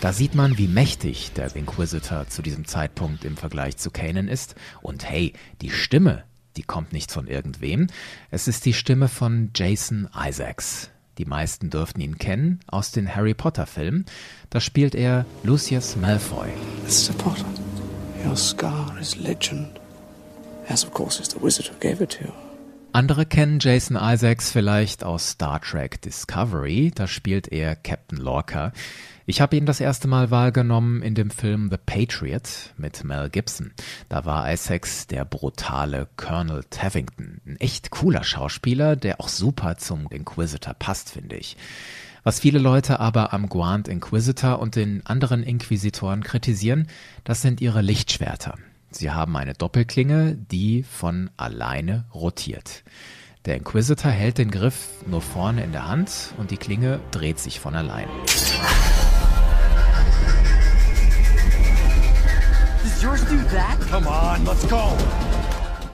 Da 0.00 0.12
sieht 0.12 0.34
man, 0.34 0.58
wie 0.58 0.68
mächtig 0.68 1.32
der 1.32 1.54
Inquisitor 1.54 2.26
zu 2.28 2.42
diesem 2.42 2.66
Zeitpunkt 2.66 3.24
im 3.24 3.36
Vergleich 3.36 3.76
zu 3.76 3.90
Kanan 3.90 4.28
ist. 4.28 4.54
Und 4.82 5.08
hey, 5.08 5.32
die 5.60 5.70
Stimme, 5.70 6.24
die 6.56 6.62
kommt 6.62 6.92
nicht 6.92 7.12
von 7.12 7.26
irgendwem. 7.26 7.86
Es 8.30 8.48
ist 8.48 8.64
die 8.66 8.74
Stimme 8.74 9.08
von 9.08 9.50
Jason 9.54 10.08
Isaacs. 10.14 10.90
Die 11.20 11.26
meisten 11.26 11.68
dürften 11.68 12.00
ihn 12.00 12.16
kennen 12.16 12.60
aus 12.66 12.92
den 12.92 13.14
Harry 13.14 13.34
Potter 13.34 13.66
Filmen. 13.66 14.06
Da 14.48 14.58
spielt 14.58 14.94
er 14.94 15.26
Lucius 15.42 15.94
Malfoy. 15.96 16.48
Mr. 16.82 17.12
Potter, 17.12 17.44
your 18.24 18.34
scar 18.34 18.96
is 18.98 19.16
legend. 19.16 19.78
As 20.66 20.82
of 20.82 20.94
course 20.94 21.20
is 21.20 21.28
the 21.28 21.42
wizard 21.42 21.70
who 21.70 21.78
gave 21.78 22.02
it 22.02 22.12
to 22.12 22.24
you. 22.24 22.49
Andere 22.92 23.24
kennen 23.24 23.60
Jason 23.60 23.96
Isaacs 23.96 24.50
vielleicht 24.50 25.04
aus 25.04 25.30
Star 25.30 25.60
Trek 25.60 26.02
Discovery, 26.02 26.90
da 26.92 27.06
spielt 27.06 27.46
er 27.52 27.76
Captain 27.76 28.18
Lorca. 28.18 28.72
Ich 29.26 29.40
habe 29.40 29.56
ihn 29.56 29.64
das 29.64 29.78
erste 29.78 30.08
Mal 30.08 30.32
wahrgenommen 30.32 31.00
in 31.00 31.14
dem 31.14 31.30
Film 31.30 31.68
The 31.70 31.76
Patriot 31.76 32.74
mit 32.76 33.04
Mel 33.04 33.30
Gibson. 33.30 33.70
Da 34.08 34.24
war 34.24 34.52
Isaacs 34.52 35.06
der 35.06 35.24
brutale 35.24 36.08
Colonel 36.16 36.64
Tavington. 36.68 37.40
Ein 37.46 37.56
echt 37.60 37.92
cooler 37.92 38.24
Schauspieler, 38.24 38.96
der 38.96 39.20
auch 39.20 39.28
super 39.28 39.76
zum 39.76 40.08
Inquisitor 40.10 40.74
passt, 40.74 41.10
finde 41.10 41.36
ich. 41.36 41.56
Was 42.24 42.40
viele 42.40 42.58
Leute 42.58 42.98
aber 42.98 43.32
am 43.32 43.48
Grand 43.48 43.86
Inquisitor 43.86 44.58
und 44.58 44.74
den 44.74 45.06
anderen 45.06 45.44
Inquisitoren 45.44 46.24
kritisieren, 46.24 46.88
das 47.22 47.40
sind 47.40 47.60
ihre 47.60 47.82
Lichtschwerter. 47.82 48.56
Sie 48.92 49.10
haben 49.10 49.36
eine 49.36 49.54
Doppelklinge, 49.54 50.36
die 50.50 50.82
von 50.82 51.30
alleine 51.36 52.06
rotiert. 52.12 52.82
Der 53.46 53.56
Inquisitor 53.56 54.10
hält 54.10 54.38
den 54.38 54.50
Griff 54.50 54.88
nur 55.06 55.22
vorne 55.22 55.62
in 55.62 55.72
der 55.72 55.86
Hand 55.86 56.34
und 56.38 56.50
die 56.50 56.56
Klinge 56.56 57.00
dreht 57.12 57.38
sich 57.38 57.60
von 57.60 57.76
allein. 57.76 58.08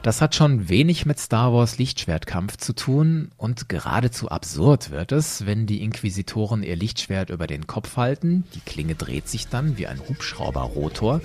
Das 0.02 0.20
hat 0.20 0.34
schon 0.34 0.68
wenig 0.68 1.04
mit 1.04 1.18
Star 1.18 1.52
Wars 1.52 1.78
Lichtschwertkampf 1.78 2.56
zu 2.56 2.72
tun 2.72 3.30
und 3.36 3.68
geradezu 3.68 4.28
absurd 4.28 4.90
wird 4.90 5.12
es, 5.12 5.46
wenn 5.46 5.66
die 5.66 5.82
Inquisitoren 5.82 6.62
ihr 6.62 6.76
Lichtschwert 6.76 7.30
über 7.30 7.46
den 7.46 7.66
Kopf 7.66 7.96
halten, 7.96 8.44
die 8.54 8.60
Klinge 8.60 8.94
dreht 8.94 9.28
sich 9.28 9.48
dann 9.48 9.78
wie 9.78 9.86
ein 9.86 10.00
Hubschrauberrotor 10.08 11.20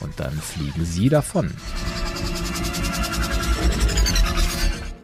und 0.00 0.18
dann 0.20 0.32
fliegen 0.32 0.84
sie 0.84 1.08
davon. 1.08 1.52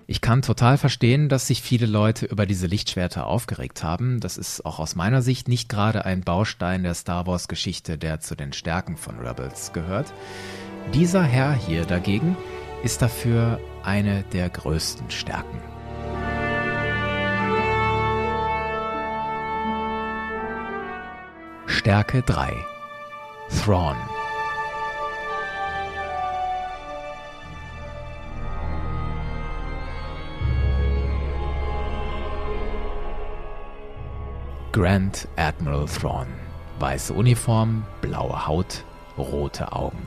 Ich 0.06 0.20
kann 0.20 0.42
total 0.42 0.78
verstehen, 0.78 1.28
dass 1.28 1.46
sich 1.46 1.62
viele 1.62 1.86
Leute 1.86 2.26
über 2.26 2.46
diese 2.46 2.66
Lichtschwerter 2.66 3.26
aufgeregt 3.26 3.82
haben. 3.82 4.20
Das 4.20 4.36
ist 4.36 4.64
auch 4.64 4.78
aus 4.78 4.94
meiner 4.94 5.22
Sicht 5.22 5.48
nicht 5.48 5.68
gerade 5.68 6.04
ein 6.04 6.20
Baustein 6.20 6.82
der 6.82 6.94
Star 6.94 7.26
Wars 7.26 7.48
Geschichte, 7.48 7.98
der 7.98 8.20
zu 8.20 8.34
den 8.34 8.52
Stärken 8.52 8.96
von 8.96 9.18
Rebels 9.18 9.72
gehört. 9.72 10.12
Dieser 10.92 11.22
Herr 11.22 11.54
hier 11.54 11.84
dagegen 11.86 12.36
ist 12.82 13.00
dafür 13.00 13.58
eine 13.82 14.22
der 14.32 14.50
größten 14.50 15.10
Stärken. 15.10 15.60
Stärke 21.66 22.22
3 22.22 22.52
Thrawn 23.64 23.96
Grand 34.74 35.28
Admiral 35.36 35.86
Thrawn. 35.86 36.26
Weiße 36.80 37.12
Uniform, 37.12 37.84
blaue 38.00 38.48
Haut, 38.48 38.84
rote 39.16 39.70
Augen. 39.70 40.04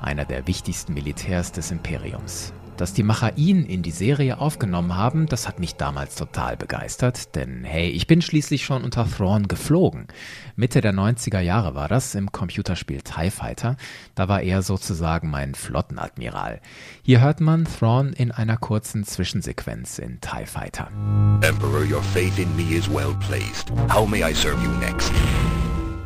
Einer 0.00 0.24
der 0.24 0.46
wichtigsten 0.46 0.94
Militärs 0.94 1.52
des 1.52 1.70
Imperiums. 1.70 2.54
Dass 2.78 2.94
die 2.94 3.02
Macher 3.02 3.36
ihn 3.36 3.66
in 3.66 3.82
die 3.82 3.90
Serie 3.90 4.38
aufgenommen 4.38 4.94
haben, 4.94 5.26
das 5.26 5.48
hat 5.48 5.58
mich 5.58 5.74
damals 5.74 6.14
total 6.14 6.56
begeistert, 6.56 7.34
denn 7.34 7.64
hey, 7.64 7.88
ich 7.88 8.06
bin 8.06 8.22
schließlich 8.22 8.64
schon 8.64 8.84
unter 8.84 9.04
Thrawn 9.04 9.48
geflogen. 9.48 10.06
Mitte 10.54 10.80
der 10.80 10.94
90er 10.94 11.40
Jahre 11.40 11.74
war 11.74 11.88
das 11.88 12.14
im 12.14 12.30
Computerspiel 12.30 13.02
TIE 13.02 13.30
Fighter, 13.32 13.76
da 14.14 14.28
war 14.28 14.42
er 14.42 14.62
sozusagen 14.62 15.28
mein 15.28 15.56
Flottenadmiral. 15.56 16.60
Hier 17.02 17.20
hört 17.20 17.40
man 17.40 17.64
Thrawn 17.64 18.12
in 18.12 18.30
einer 18.30 18.56
kurzen 18.56 19.02
Zwischensequenz 19.02 19.98
in 19.98 20.20
TIE 20.20 20.46
Fighter. 20.46 20.88
Emperor, 21.40 21.82
your 21.82 22.02
faith 22.02 22.38
in 22.38 22.54
me 22.54 22.76
is 22.76 22.88
well 22.88 23.16
placed. 23.26 23.72
How 23.92 24.06
may 24.06 24.22
I 24.22 24.32
serve 24.32 24.62
you 24.62 24.70
next? 24.78 25.12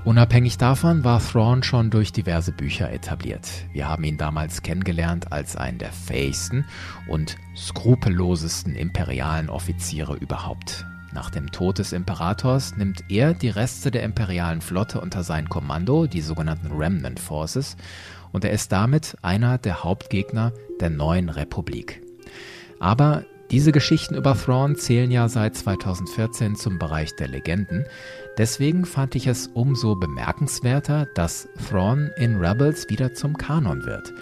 Unabhängig 0.04 0.58
davon 0.58 1.04
war 1.04 1.20
Thrawn 1.20 1.62
schon 1.62 1.90
durch 1.90 2.10
diverse 2.10 2.50
Bücher 2.50 2.92
etabliert. 2.92 3.48
Wir 3.72 3.88
haben 3.88 4.02
ihn 4.02 4.18
damals 4.18 4.62
kennengelernt 4.62 5.30
als 5.30 5.54
einen 5.54 5.78
der 5.78 5.92
fähigsten 5.92 6.64
und 7.06 7.36
skrupellosesten 7.56 8.74
imperialen 8.74 9.48
Offiziere 9.48 10.16
überhaupt. 10.16 10.84
Nach 11.12 11.30
dem 11.30 11.52
Tod 11.52 11.78
des 11.78 11.92
Imperators 11.92 12.76
nimmt 12.76 13.04
er 13.10 13.32
die 13.32 13.50
Reste 13.50 13.92
der 13.92 14.02
imperialen 14.02 14.60
Flotte 14.60 15.00
unter 15.00 15.22
sein 15.22 15.48
Kommando, 15.48 16.08
die 16.08 16.22
sogenannten 16.22 16.72
Remnant 16.72 17.20
Forces, 17.20 17.76
und 18.32 18.44
er 18.44 18.50
ist 18.50 18.72
damit 18.72 19.16
einer 19.22 19.58
der 19.58 19.84
Hauptgegner 19.84 20.52
der 20.80 20.90
neuen 20.90 21.28
Republik. 21.28 22.02
Aber 22.80 23.24
diese 23.52 23.70
Geschichten 23.70 24.14
über 24.14 24.34
Thrawn 24.34 24.76
zählen 24.76 25.10
ja 25.10 25.28
seit 25.28 25.54
2014 25.54 26.56
zum 26.56 26.78
Bereich 26.78 27.14
der 27.16 27.28
Legenden. 27.28 27.84
Deswegen 28.38 28.86
fand 28.86 29.14
ich 29.14 29.26
es 29.26 29.48
umso 29.48 29.94
bemerkenswerter, 29.94 31.06
dass 31.14 31.48
Thrawn 31.68 32.10
in 32.16 32.42
Rebels 32.42 32.88
wieder 32.88 33.12
zum 33.12 33.36
Kanon 33.36 33.84
wird. 33.84 34.12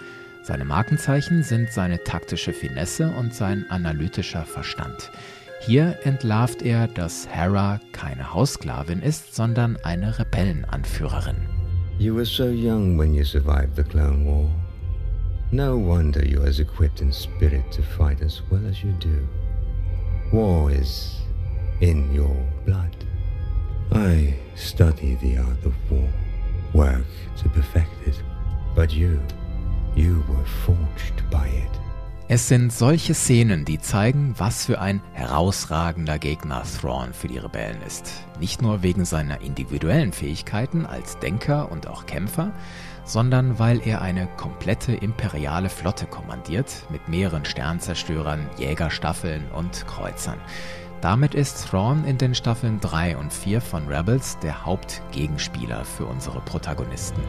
Seine 0.43 0.65
Markenzeichen 0.65 1.43
sind 1.43 1.71
seine 1.71 2.03
taktische 2.03 2.51
Finesse 2.51 3.09
und 3.17 3.33
sein 3.33 3.65
analytischer 3.69 4.43
Verstand. 4.43 5.11
Hier 5.61 5.95
entlarvt 6.03 6.63
er, 6.63 6.87
dass 6.87 7.27
Hera 7.29 7.79
keine 7.91 8.33
Haussklavin 8.33 9.01
ist, 9.01 9.35
sondern 9.35 9.77
eine 9.83 10.17
Rebellenanführerin. 10.17 11.37
You 11.99 12.15
were 12.15 12.25
so 12.25 12.45
young 12.49 12.97
when 12.97 13.13
you 13.13 13.23
survived 13.23 13.75
the 13.75 13.83
Clone 13.83 14.25
War. 14.25 14.49
No 15.51 15.77
wonder 15.77 16.25
you're 16.25 16.47
as 16.47 16.59
equipped 16.59 17.01
in 17.01 17.13
spirit 17.13 17.63
to 17.71 17.83
fight 17.83 18.21
as 18.23 18.41
well 18.49 18.65
as 18.67 18.81
you 18.81 18.91
do. 18.99 19.19
War 20.31 20.71
is 20.71 21.21
in 21.79 22.11
your 22.11 22.35
blood. 22.65 23.00
I 23.93 24.33
study 24.55 25.17
the 25.21 25.37
art 25.37 25.65
of 25.65 25.73
war, 25.89 26.07
work 26.73 27.05
to 27.37 27.49
perfect 27.49 27.91
it. 28.07 28.15
But 28.73 28.93
you, 28.93 29.19
you 29.95 30.23
were 30.29 30.45
forged 30.65 31.29
by 31.29 31.47
it. 31.47 31.81
Es 32.29 32.47
sind 32.47 32.71
solche 32.71 33.13
Szenen, 33.13 33.65
die 33.65 33.79
zeigen, 33.79 34.35
was 34.37 34.65
für 34.65 34.79
ein 34.79 35.01
herausragender 35.11 36.17
Gegner 36.17 36.63
Thrawn 36.63 37.11
für 37.11 37.27
die 37.27 37.39
Rebellen 37.39 37.81
ist. 37.85 38.09
Nicht 38.39 38.61
nur 38.61 38.83
wegen 38.83 39.03
seiner 39.03 39.41
individuellen 39.41 40.13
Fähigkeiten 40.13 40.85
als 40.85 41.19
Denker 41.19 41.69
und 41.69 41.87
auch 41.87 42.05
Kämpfer, 42.05 42.53
sondern 43.03 43.59
weil 43.59 43.85
er 43.85 44.01
eine 44.01 44.27
komplette 44.37 44.93
imperiale 44.93 45.67
Flotte 45.67 46.05
kommandiert 46.05 46.71
mit 46.89 47.09
mehreren 47.09 47.43
Sternzerstörern, 47.43 48.49
Jägerstaffeln 48.57 49.43
und 49.51 49.85
Kreuzern. 49.85 50.39
Damit 51.01 51.33
ist 51.33 51.67
Thrawn 51.67 52.05
in 52.05 52.19
den 52.19 52.35
Staffeln 52.35 52.79
3 52.79 53.17
und 53.17 53.33
4 53.33 53.59
von 53.59 53.87
Rebels 53.87 54.37
der 54.43 54.65
Hauptgegenspieler 54.65 55.83
für 55.83 56.05
unsere 56.05 56.41
Protagonisten. 56.41 57.23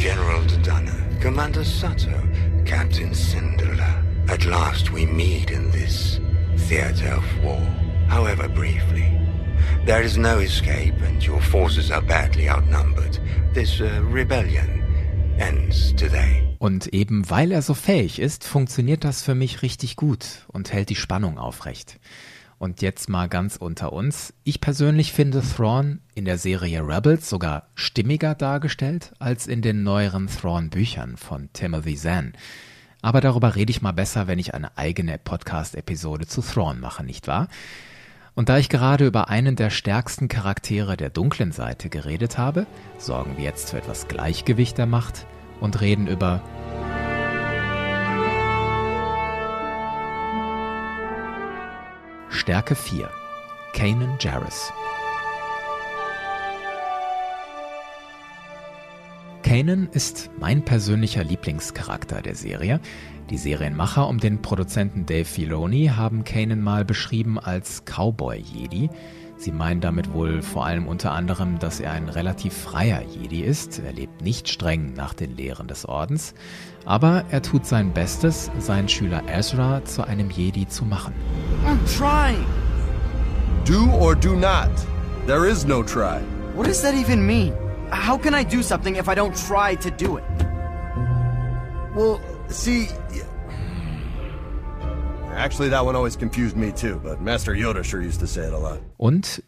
General 0.00 0.44
Dodonna, 0.44 0.90
Commander 1.22 1.62
Sato, 1.62 2.10
Captain 2.64 3.14
Syndulla. 3.14 4.02
At 4.28 4.44
last 4.44 4.92
we 4.92 5.06
meet 5.06 5.50
in 5.52 5.70
this 5.70 6.20
theater 6.68 7.16
of 7.16 7.24
war, 7.44 7.62
however 8.08 8.48
briefly. 8.48 9.06
There 9.86 10.02
is 10.02 10.16
no 10.16 10.40
escape 10.40 11.00
and 11.06 11.24
your 11.24 11.40
forces 11.40 11.92
are 11.92 12.02
badly 12.02 12.48
outnumbered. 12.48 13.20
This 13.54 13.80
uh, 13.80 14.02
rebellion 14.02 14.82
ends 15.38 15.92
today. 15.92 16.49
Und 16.60 16.88
eben 16.88 17.30
weil 17.30 17.52
er 17.52 17.62
so 17.62 17.72
fähig 17.72 18.18
ist, 18.18 18.44
funktioniert 18.44 19.02
das 19.02 19.22
für 19.22 19.34
mich 19.34 19.62
richtig 19.62 19.96
gut 19.96 20.44
und 20.48 20.74
hält 20.74 20.90
die 20.90 20.94
Spannung 20.94 21.38
aufrecht. 21.38 21.98
Und 22.58 22.82
jetzt 22.82 23.08
mal 23.08 23.30
ganz 23.30 23.56
unter 23.56 23.94
uns. 23.94 24.34
Ich 24.44 24.60
persönlich 24.60 25.14
finde 25.14 25.40
Thrawn 25.40 26.00
in 26.14 26.26
der 26.26 26.36
Serie 26.36 26.86
Rebels 26.86 27.30
sogar 27.30 27.68
stimmiger 27.74 28.34
dargestellt 28.34 29.14
als 29.18 29.46
in 29.46 29.62
den 29.62 29.84
neueren 29.84 30.26
Thrawn-Büchern 30.26 31.16
von 31.16 31.48
Timothy 31.54 31.96
Zahn. 31.96 32.34
Aber 33.00 33.22
darüber 33.22 33.56
rede 33.56 33.70
ich 33.70 33.80
mal 33.80 33.92
besser, 33.92 34.26
wenn 34.26 34.38
ich 34.38 34.52
eine 34.52 34.76
eigene 34.76 35.16
Podcast-Episode 35.16 36.26
zu 36.26 36.42
Thrawn 36.42 36.78
mache, 36.78 37.02
nicht 37.02 37.26
wahr? 37.26 37.48
Und 38.34 38.50
da 38.50 38.58
ich 38.58 38.68
gerade 38.68 39.06
über 39.06 39.30
einen 39.30 39.56
der 39.56 39.70
stärksten 39.70 40.28
Charaktere 40.28 40.98
der 40.98 41.08
dunklen 41.08 41.52
Seite 41.52 41.88
geredet 41.88 42.36
habe, 42.36 42.66
sorgen 42.98 43.38
wir 43.38 43.44
jetzt 43.44 43.70
für 43.70 43.78
etwas 43.78 44.08
Gleichgewicht 44.08 44.76
der 44.76 44.84
Macht 44.84 45.24
und 45.60 45.80
reden 45.80 46.06
über 46.06 46.40
Stärke 52.28 52.74
4 52.74 53.10
Kanan 53.74 54.16
Jarrus 54.20 54.72
Kanan 59.50 59.88
ist 59.90 60.30
mein 60.38 60.64
persönlicher 60.64 61.24
Lieblingscharakter 61.24 62.22
der 62.22 62.36
Serie. 62.36 62.78
Die 63.30 63.36
Serienmacher 63.36 64.06
um 64.06 64.18
den 64.18 64.42
Produzenten 64.42 65.06
Dave 65.06 65.24
Filoni 65.24 65.90
haben 65.96 66.22
Kanan 66.22 66.60
mal 66.60 66.84
beschrieben 66.84 67.36
als 67.36 67.84
Cowboy-Jedi. 67.84 68.90
Sie 69.40 69.52
meinen 69.52 69.80
damit 69.80 70.12
wohl 70.12 70.42
vor 70.42 70.66
allem 70.66 70.86
unter 70.86 71.12
anderem, 71.12 71.58
dass 71.58 71.80
er 71.80 71.92
ein 71.92 72.10
relativ 72.10 72.52
freier 72.52 73.00
Jedi 73.00 73.40
ist. 73.40 73.78
Er 73.78 73.94
lebt 73.94 74.20
nicht 74.20 74.50
streng 74.50 74.92
nach 74.92 75.14
den 75.14 75.34
Lehren 75.34 75.66
des 75.66 75.86
Ordens, 75.86 76.34
aber 76.84 77.24
er 77.30 77.40
tut 77.40 77.64
sein 77.64 77.94
Bestes, 77.94 78.50
seinen 78.58 78.90
Schüler 78.90 79.22
Ezra 79.26 79.82
zu 79.86 80.06
einem 80.06 80.28
Jedi 80.28 80.68
zu 80.68 80.84
machen. 80.84 81.14
I'm 81.66 81.78
trying. 81.96 82.44
Do 83.64 83.90
or 83.98 84.14
do 84.14 84.36
not. 84.36 84.68
There 85.26 85.48
is 85.48 85.64
no 85.64 85.82
try. 85.82 86.20
What 86.54 86.66
does 86.66 86.82
that 86.82 86.92
even 86.92 87.24
mean? 87.24 87.54
How 87.90 88.18
can 88.18 88.34
I 88.34 88.44
do 88.44 88.60
something 88.60 88.96
if 88.96 89.08
I 89.08 89.14
don't 89.14 89.34
try 89.34 89.74
to 89.76 89.90
do 89.90 90.18
it? 90.18 90.24
Well, 91.94 92.20
see. 92.48 92.88
Actually, 95.36 95.70
that 95.70 95.84
one 95.84 95.96
always 95.96 96.16
confused 96.16 96.56
me 96.56 96.72
too, 96.72 97.00
but 97.02 97.20
Master 97.20 97.54
Yoda 97.54 97.84
sure 97.84 98.00
used 98.00 98.20
to 98.20 98.26
say 98.26 98.46
it 98.46 98.52
a 98.52 98.58
lot. 98.58 98.80
Und 98.98 99.42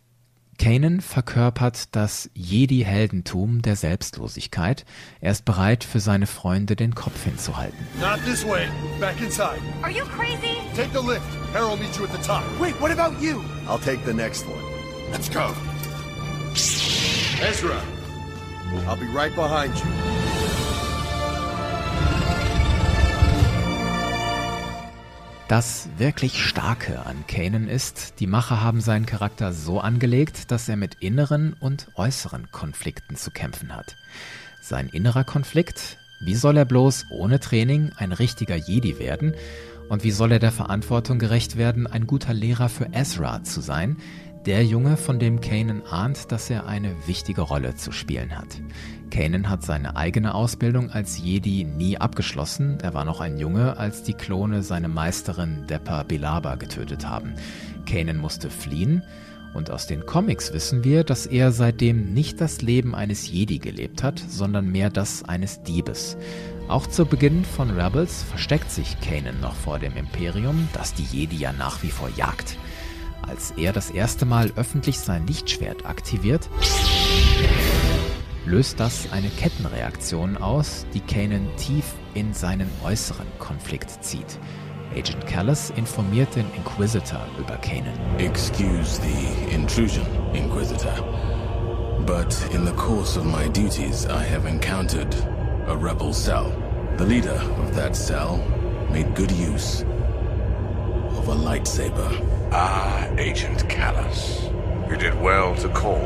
Kanan 0.58 1.00
verkörpert 1.00 1.94
das 1.96 2.30
Jedi-Heldentum 2.34 3.62
der 3.62 3.74
Selbstlosigkeit. 3.74 4.84
Er 5.20 5.32
ist 5.32 5.44
bereit, 5.44 5.82
für 5.82 5.98
seine 5.98 6.26
Freunde 6.26 6.76
den 6.76 6.94
Kopf 6.94 7.24
hinzuhalten. 7.24 7.78
Not 8.00 8.24
this 8.24 8.46
way. 8.46 8.68
Back 9.00 9.20
inside. 9.20 9.60
Are 9.82 9.90
you 9.90 10.04
crazy? 10.04 10.58
Take 10.76 10.90
the 10.92 11.04
lift. 11.04 11.26
Harold 11.52 11.80
meets 11.80 11.98
you 11.98 12.04
at 12.04 12.12
the 12.12 12.22
top. 12.24 12.42
Wait, 12.60 12.80
what 12.80 12.92
about 12.92 13.20
you? 13.20 13.42
I'll 13.68 13.78
take 13.78 14.04
the 14.04 14.14
next 14.14 14.46
one. 14.46 14.62
Let's 15.10 15.28
go. 15.28 15.52
Ezra, 17.42 17.80
I'll 18.86 18.96
be 18.96 19.06
right 19.06 19.34
behind 19.34 19.74
you. 19.74 19.90
Das 25.52 25.90
wirklich 25.98 26.42
Starke 26.42 27.04
an 27.04 27.26
Kanan 27.28 27.68
ist, 27.68 28.20
die 28.20 28.26
Macher 28.26 28.62
haben 28.62 28.80
seinen 28.80 29.04
Charakter 29.04 29.52
so 29.52 29.80
angelegt, 29.80 30.50
dass 30.50 30.66
er 30.66 30.78
mit 30.78 30.94
inneren 31.00 31.52
und 31.60 31.88
äußeren 31.94 32.50
Konflikten 32.50 33.16
zu 33.16 33.30
kämpfen 33.30 33.76
hat. 33.76 33.96
Sein 34.62 34.88
innerer 34.88 35.24
Konflikt, 35.24 35.98
wie 36.22 36.36
soll 36.36 36.56
er 36.56 36.64
bloß 36.64 37.04
ohne 37.10 37.38
Training 37.38 37.92
ein 37.98 38.12
richtiger 38.12 38.56
Jedi 38.56 38.98
werden? 38.98 39.34
Und 39.90 40.04
wie 40.04 40.10
soll 40.10 40.32
er 40.32 40.38
der 40.38 40.52
Verantwortung 40.52 41.18
gerecht 41.18 41.58
werden, 41.58 41.86
ein 41.86 42.06
guter 42.06 42.32
Lehrer 42.32 42.70
für 42.70 42.88
Ezra 42.94 43.42
zu 43.42 43.60
sein, 43.60 43.98
der 44.46 44.64
Junge, 44.64 44.96
von 44.96 45.18
dem 45.18 45.40
Kanan 45.40 45.82
ahnt, 45.90 46.32
dass 46.32 46.50
er 46.50 46.66
eine 46.66 46.94
wichtige 47.06 47.42
Rolle 47.42 47.74
zu 47.74 47.92
spielen 47.92 48.36
hat. 48.36 48.60
Kanan 49.10 49.48
hat 49.48 49.62
seine 49.62 49.96
eigene 49.96 50.34
Ausbildung 50.34 50.90
als 50.90 51.18
Jedi 51.18 51.64
nie 51.64 51.98
abgeschlossen. 51.98 52.78
Er 52.82 52.94
war 52.94 53.04
noch 53.04 53.20
ein 53.20 53.38
Junge, 53.38 53.76
als 53.76 54.02
die 54.02 54.14
Klone 54.14 54.62
seine 54.62 54.88
Meisterin 54.88 55.66
Deppa 55.68 56.02
Bilaba 56.02 56.56
getötet 56.56 57.06
haben. 57.06 57.34
Kanan 57.86 58.18
musste 58.18 58.50
fliehen 58.50 59.02
und 59.54 59.70
aus 59.70 59.86
den 59.86 60.06
Comics 60.06 60.52
wissen 60.52 60.82
wir, 60.82 61.04
dass 61.04 61.26
er 61.26 61.52
seitdem 61.52 62.12
nicht 62.14 62.40
das 62.40 62.62
Leben 62.62 62.94
eines 62.94 63.30
Jedi 63.30 63.58
gelebt 63.58 64.02
hat, 64.02 64.18
sondern 64.18 64.72
mehr 64.72 64.90
das 64.90 65.24
eines 65.24 65.62
Diebes. 65.62 66.16
Auch 66.68 66.86
zu 66.86 67.04
Beginn 67.04 67.44
von 67.44 67.70
Rebels 67.70 68.22
versteckt 68.22 68.70
sich 68.70 68.96
Kanan 69.00 69.40
noch 69.40 69.54
vor 69.54 69.78
dem 69.78 69.96
Imperium, 69.96 70.68
das 70.72 70.94
die 70.94 71.04
Jedi 71.04 71.36
ja 71.36 71.52
nach 71.52 71.82
wie 71.82 71.90
vor 71.90 72.08
jagt. 72.16 72.56
Als 73.22 73.52
er 73.56 73.72
das 73.72 73.90
erste 73.90 74.26
Mal 74.26 74.52
öffentlich 74.56 74.98
sein 74.98 75.26
Lichtschwert 75.26 75.86
aktiviert, 75.86 76.48
löst 78.44 78.80
das 78.80 79.10
eine 79.12 79.28
Kettenreaktion 79.28 80.36
aus, 80.36 80.86
die 80.92 81.00
Kanan 81.00 81.48
tief 81.56 81.94
in 82.14 82.34
seinen 82.34 82.68
äußeren 82.84 83.26
Konflikt 83.38 84.04
zieht. 84.04 84.38
Agent 84.94 85.26
Callis 85.26 85.70
informiert 85.76 86.34
den 86.36 86.46
Inquisitor 86.54 87.26
über 87.38 87.56
Kanan. 87.56 87.98
Excuse 88.18 89.00
the 89.00 89.54
intrusion, 89.54 90.04
Inquisitor. 90.34 90.92
But 92.04 92.36
in 92.52 92.66
the 92.66 92.72
course 92.72 93.16
of 93.16 93.24
my 93.24 93.48
duties, 93.48 94.06
I 94.06 94.22
have 94.22 94.46
encountered 94.46 95.14
a 95.66 95.74
rebel 95.74 96.12
cell. 96.12 96.52
The 96.98 97.04
leader 97.04 97.40
of 97.62 97.74
that 97.74 97.96
cell 97.96 98.38
made 98.92 99.14
good 99.14 99.32
use 99.32 99.84
of 101.22 101.28
a 101.28 101.34
lightsaber. 101.34 102.10
Ah, 102.50 103.06
Agent 103.16 103.68
Callus. 103.68 104.50
You 104.90 104.96
did 104.96 105.14
well 105.22 105.54
to 105.60 105.68
call. 105.68 106.00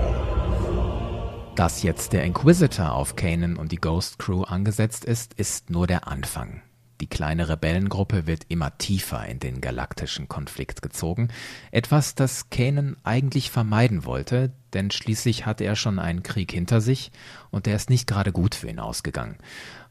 Dass 1.55 1.83
jetzt 1.83 2.13
der 2.13 2.25
Inquisitor 2.25 2.93
auf 2.93 3.17
Kanan 3.17 3.57
und 3.57 3.73
die 3.73 3.81
Ghost 3.81 4.19
Crew 4.19 4.43
angesetzt 4.43 5.07
ist, 5.07 5.33
ist 5.35 5.71
nur 5.71 5.87
der 5.87 6.07
Anfang. 6.07 6.61
Die 7.01 7.07
kleine 7.07 7.49
Rebellengruppe 7.49 8.27
wird 8.27 8.45
immer 8.49 8.77
tiefer 8.77 9.27
in 9.27 9.39
den 9.39 9.61
galaktischen 9.61 10.29
Konflikt 10.29 10.83
gezogen, 10.83 11.29
etwas, 11.71 12.15
das 12.15 12.51
Kanan 12.51 12.97
eigentlich 13.05 13.51
vermeiden 13.51 14.05
wollte, 14.05 14.53
denn 14.75 14.91
schließlich 14.91 15.47
hatte 15.47 15.65
er 15.65 15.77
schon 15.77 15.99
einen 15.99 16.23
Krieg 16.23 16.53
hinter 16.53 16.81
sich 16.81 17.11
und 17.51 17.67
der 17.67 17.77
ist 17.77 17.91
nicht 17.91 18.07
gerade 18.07 18.33
gut 18.33 18.55
für 18.55 18.69
ihn 18.69 18.79
ausgegangen. 18.79 19.37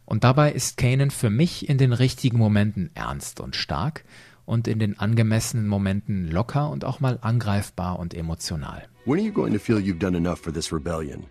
Und 0.05 0.23
dabei 0.23 0.51
ist 0.51 0.77
Kanan 0.77 1.09
für 1.09 1.31
mich 1.31 1.67
in 1.67 1.79
den 1.79 1.93
richtigen 1.93 2.38
Momenten 2.38 2.91
ernst 2.93 3.39
und 3.39 3.55
stark 3.55 4.03
und 4.45 4.67
in 4.67 4.79
den 4.79 4.99
angemessenen 4.99 5.67
Momenten 5.67 6.29
locker 6.29 6.69
und 6.69 6.86
auch 6.86 6.99
mal 6.99 7.19
angreifbar 7.21 7.99
und 7.99 8.13
emotional. 8.13 8.88
When 9.05 9.19
are 9.19 9.25
you 9.25 9.31
going 9.31 9.53
to 9.53 9.60
feel 9.60 9.79
you've 9.79 9.99
done 9.99 10.15
enough 10.17 10.39
for 10.39 10.51
this 10.51 10.71
rebellion? 10.71 11.25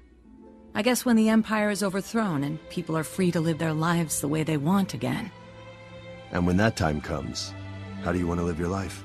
I 0.74 0.83
guess 0.83 1.07
when 1.07 1.16
the 1.16 1.29
Empire 1.29 1.70
is 1.70 1.83
overthrown 1.83 2.42
and 2.42 2.59
people 2.68 2.96
are 2.96 3.05
free 3.05 3.31
to 3.33 3.40
live 3.40 3.59
their 3.59 3.72
lives 3.72 4.20
the 4.20 4.29
way 4.29 4.42
they 4.44 4.57
want 4.57 4.94
again. 4.94 5.31
And 6.33 6.46
when 6.46 6.57
that 6.57 6.77
time 6.77 7.00
comes, 7.00 7.55
how 8.03 8.12
do 8.12 8.18
you 8.18 8.27
want 8.27 8.40
to 8.40 8.44
live 8.44 8.59
your 8.59 8.68
life? 8.68 9.05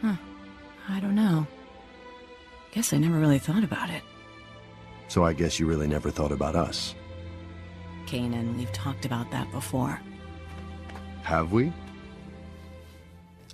Huh. 0.00 0.16
I 0.88 0.98
don't 1.00 1.14
know. 1.14 1.46
Guess 2.72 2.94
I 2.94 2.98
never 2.98 3.18
really 3.18 3.38
thought 3.38 3.64
about 3.64 3.90
it. 3.90 4.02
So 5.08 5.24
I 5.24 5.34
guess 5.34 5.60
you 5.60 5.66
really 5.66 5.86
never 5.86 6.10
thought 6.10 6.32
about 6.32 6.56
us. 6.56 6.94
Kanan, 8.06 8.56
we've 8.56 8.72
talked 8.72 9.04
about 9.04 9.30
that 9.30 9.50
before. 9.52 10.00
Have 11.22 11.52
we? 11.52 11.70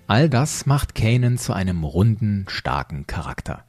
All 0.08 0.30
das 0.30 0.64
macht 0.64 0.94
Kanan 0.94 1.36
zu 1.36 1.52
einem 1.52 1.84
runden, 1.84 2.46
starken 2.48 3.06
Charakter. 3.06 3.66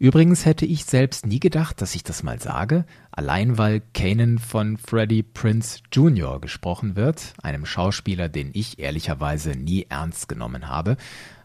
Übrigens 0.00 0.44
hätte 0.44 0.66
ich 0.66 0.84
selbst 0.84 1.24
nie 1.26 1.38
gedacht, 1.38 1.80
dass 1.80 1.94
ich 1.94 2.02
das 2.02 2.24
mal 2.24 2.40
sage, 2.40 2.84
allein 3.12 3.56
weil 3.56 3.82
Kanan 3.94 4.40
von 4.40 4.78
Freddie 4.78 5.22
Prince 5.22 5.78
Jr. 5.92 6.40
gesprochen 6.40 6.96
wird, 6.96 7.34
einem 7.40 7.64
Schauspieler, 7.64 8.28
den 8.28 8.50
ich 8.52 8.80
ehrlicherweise 8.80 9.50
nie 9.50 9.86
ernst 9.88 10.28
genommen 10.28 10.68
habe. 10.68 10.96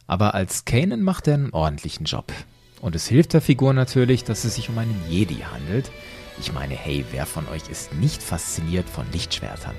Aber 0.07 0.33
als 0.33 0.65
Kanan 0.65 1.03
macht 1.03 1.27
er 1.27 1.35
einen 1.35 1.51
ordentlichen 1.51 2.07
Job. 2.07 2.33
Und 2.81 2.95
es 2.95 3.07
hilft 3.07 3.33
der 3.33 3.41
Figur 3.41 3.73
natürlich, 3.73 4.23
dass 4.23 4.43
es 4.43 4.55
sich 4.55 4.69
um 4.69 4.77
einen 4.79 4.99
Jedi 5.07 5.43
handelt. 5.53 5.91
Ich 6.39 6.51
meine, 6.51 6.73
hey, 6.73 7.05
wer 7.11 7.27
von 7.27 7.47
euch 7.49 7.69
ist 7.69 7.93
nicht 7.93 8.23
fasziniert 8.23 8.89
von 8.89 9.05
Lichtschwertern? 9.11 9.75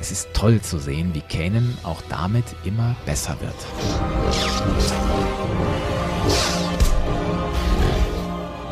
Es 0.00 0.12
ist 0.12 0.28
toll 0.32 0.60
zu 0.60 0.78
sehen, 0.78 1.12
wie 1.12 1.22
Kanan 1.22 1.76
auch 1.82 2.00
damit 2.08 2.44
immer 2.64 2.94
besser 3.04 3.36
wird. 3.40 3.54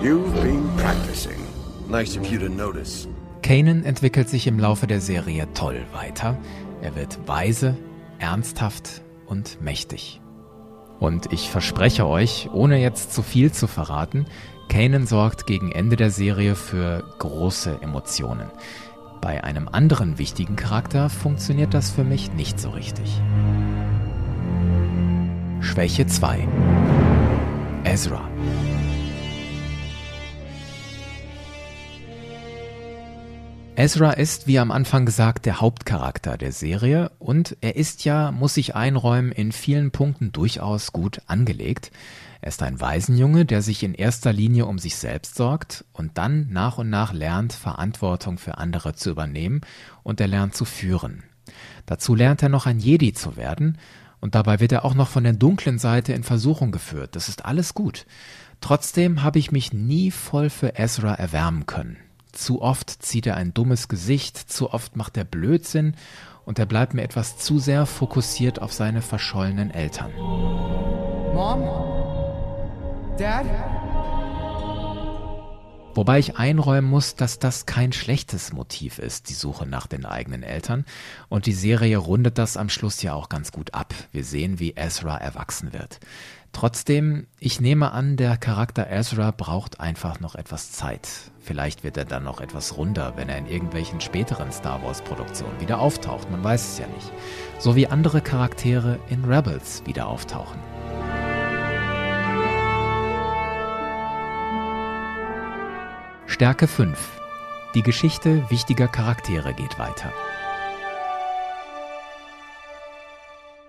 You've 0.00 0.30
been 0.40 0.68
practicing. 0.76 1.40
Nice 1.88 2.16
of 2.16 2.30
you 2.30 2.38
to 2.38 2.48
notice. 2.48 3.08
Kanan 3.42 3.84
entwickelt 3.84 4.28
sich 4.28 4.46
im 4.46 4.58
Laufe 4.60 4.86
der 4.86 5.00
Serie 5.00 5.48
toll 5.54 5.84
weiter. 5.92 6.38
Er 6.80 6.94
wird 6.94 7.18
weise, 7.26 7.76
ernsthaft 8.18 9.02
und 9.26 9.60
mächtig. 9.60 10.20
Und 11.00 11.32
ich 11.32 11.50
verspreche 11.50 12.06
euch, 12.06 12.48
ohne 12.52 12.80
jetzt 12.80 13.12
zu 13.12 13.22
viel 13.22 13.50
zu 13.52 13.66
verraten, 13.66 14.26
Kanan 14.68 15.06
sorgt 15.06 15.46
gegen 15.46 15.72
Ende 15.72 15.96
der 15.96 16.10
Serie 16.10 16.54
für 16.54 17.04
große 17.18 17.78
Emotionen. 17.82 18.50
Bei 19.20 19.42
einem 19.42 19.68
anderen 19.68 20.18
wichtigen 20.18 20.56
Charakter 20.56 21.08
funktioniert 21.10 21.74
das 21.74 21.90
für 21.90 22.04
mich 22.04 22.32
nicht 22.32 22.60
so 22.60 22.70
richtig. 22.70 23.20
Schwäche 25.60 26.06
2 26.06 26.46
Ezra 27.84 28.28
Ezra 33.78 34.12
ist, 34.12 34.46
wie 34.46 34.58
am 34.58 34.70
Anfang 34.70 35.04
gesagt, 35.04 35.44
der 35.44 35.60
Hauptcharakter 35.60 36.38
der 36.38 36.52
Serie 36.52 37.10
und 37.18 37.58
er 37.60 37.76
ist 37.76 38.06
ja, 38.06 38.32
muss 38.32 38.56
ich 38.56 38.74
einräumen, 38.74 39.32
in 39.32 39.52
vielen 39.52 39.90
Punkten 39.90 40.32
durchaus 40.32 40.92
gut 40.92 41.20
angelegt. 41.26 41.90
Er 42.40 42.48
ist 42.48 42.62
ein 42.62 42.80
Waisenjunge, 42.80 43.44
der 43.44 43.62
sich 43.62 43.82
in 43.82 43.94
erster 43.94 44.32
Linie 44.32 44.66
um 44.66 44.78
sich 44.78 44.96
selbst 44.96 45.36
sorgt 45.36 45.84
und 45.92 46.18
dann 46.18 46.48
nach 46.50 46.78
und 46.78 46.90
nach 46.90 47.12
lernt, 47.12 47.52
Verantwortung 47.52 48.38
für 48.38 48.58
andere 48.58 48.94
zu 48.94 49.10
übernehmen 49.10 49.62
und 50.02 50.20
er 50.20 50.28
lernt 50.28 50.54
zu 50.54 50.64
führen. 50.64 51.24
Dazu 51.86 52.14
lernt 52.14 52.42
er 52.42 52.48
noch 52.48 52.66
ein 52.66 52.78
Jedi 52.78 53.12
zu 53.12 53.36
werden 53.36 53.78
und 54.20 54.34
dabei 54.34 54.60
wird 54.60 54.72
er 54.72 54.84
auch 54.84 54.94
noch 54.94 55.08
von 55.08 55.24
der 55.24 55.32
dunklen 55.32 55.78
Seite 55.78 56.12
in 56.12 56.24
Versuchung 56.24 56.72
geführt. 56.72 57.16
Das 57.16 57.28
ist 57.28 57.44
alles 57.44 57.74
gut. 57.74 58.06
Trotzdem 58.60 59.22
habe 59.22 59.38
ich 59.38 59.52
mich 59.52 59.72
nie 59.72 60.10
voll 60.10 60.50
für 60.50 60.78
Ezra 60.78 61.14
erwärmen 61.14 61.66
können. 61.66 61.96
Zu 62.32 62.60
oft 62.60 62.90
zieht 62.90 63.26
er 63.26 63.36
ein 63.36 63.54
dummes 63.54 63.88
Gesicht, 63.88 64.36
zu 64.36 64.72
oft 64.72 64.96
macht 64.96 65.16
er 65.16 65.24
Blödsinn 65.24 65.94
und 66.44 66.58
er 66.58 66.66
bleibt 66.66 66.94
mir 66.94 67.02
etwas 67.02 67.38
zu 67.38 67.58
sehr 67.58 67.86
fokussiert 67.86 68.60
auf 68.60 68.72
seine 68.72 69.02
verschollenen 69.02 69.70
Eltern. 69.70 70.12
Mom? 71.34 71.95
Dad? 73.16 73.46
Wobei 75.96 76.18
ich 76.18 76.36
einräumen 76.36 76.90
muss, 76.90 77.14
dass 77.14 77.38
das 77.38 77.64
kein 77.64 77.90
schlechtes 77.90 78.52
Motiv 78.52 78.98
ist, 78.98 79.30
die 79.30 79.34
Suche 79.34 79.64
nach 79.64 79.86
den 79.86 80.04
eigenen 80.04 80.42
Eltern. 80.42 80.84
Und 81.30 81.46
die 81.46 81.54
Serie 81.54 81.96
rundet 81.96 82.36
das 82.36 82.58
am 82.58 82.68
Schluss 82.68 83.00
ja 83.00 83.14
auch 83.14 83.30
ganz 83.30 83.50
gut 83.50 83.72
ab. 83.72 83.94
Wir 84.12 84.22
sehen, 84.22 84.58
wie 84.58 84.74
Ezra 84.76 85.16
erwachsen 85.16 85.72
wird. 85.72 86.00
Trotzdem, 86.52 87.26
ich 87.40 87.62
nehme 87.62 87.92
an, 87.92 88.18
der 88.18 88.36
Charakter 88.36 88.90
Ezra 88.90 89.30
braucht 89.30 89.80
einfach 89.80 90.20
noch 90.20 90.34
etwas 90.34 90.72
Zeit. 90.72 91.08
Vielleicht 91.38 91.82
wird 91.82 91.96
er 91.96 92.04
dann 92.04 92.24
noch 92.24 92.42
etwas 92.42 92.76
runder, 92.76 93.14
wenn 93.16 93.30
er 93.30 93.38
in 93.38 93.46
irgendwelchen 93.46 94.02
späteren 94.02 94.52
Star 94.52 94.82
Wars-Produktionen 94.82 95.60
wieder 95.60 95.78
auftaucht, 95.78 96.30
man 96.30 96.44
weiß 96.44 96.72
es 96.72 96.78
ja 96.78 96.86
nicht. 96.88 97.10
So 97.58 97.74
wie 97.74 97.86
andere 97.86 98.20
Charaktere 98.20 98.98
in 99.08 99.24
Rebels 99.24 99.82
wieder 99.86 100.08
auftauchen. 100.08 100.75
Stärke 106.36 106.66
5. 106.66 106.98
Die 107.74 107.80
Geschichte 107.80 108.44
wichtiger 108.50 108.88
Charaktere 108.88 109.54
geht 109.54 109.78
weiter. 109.78 110.12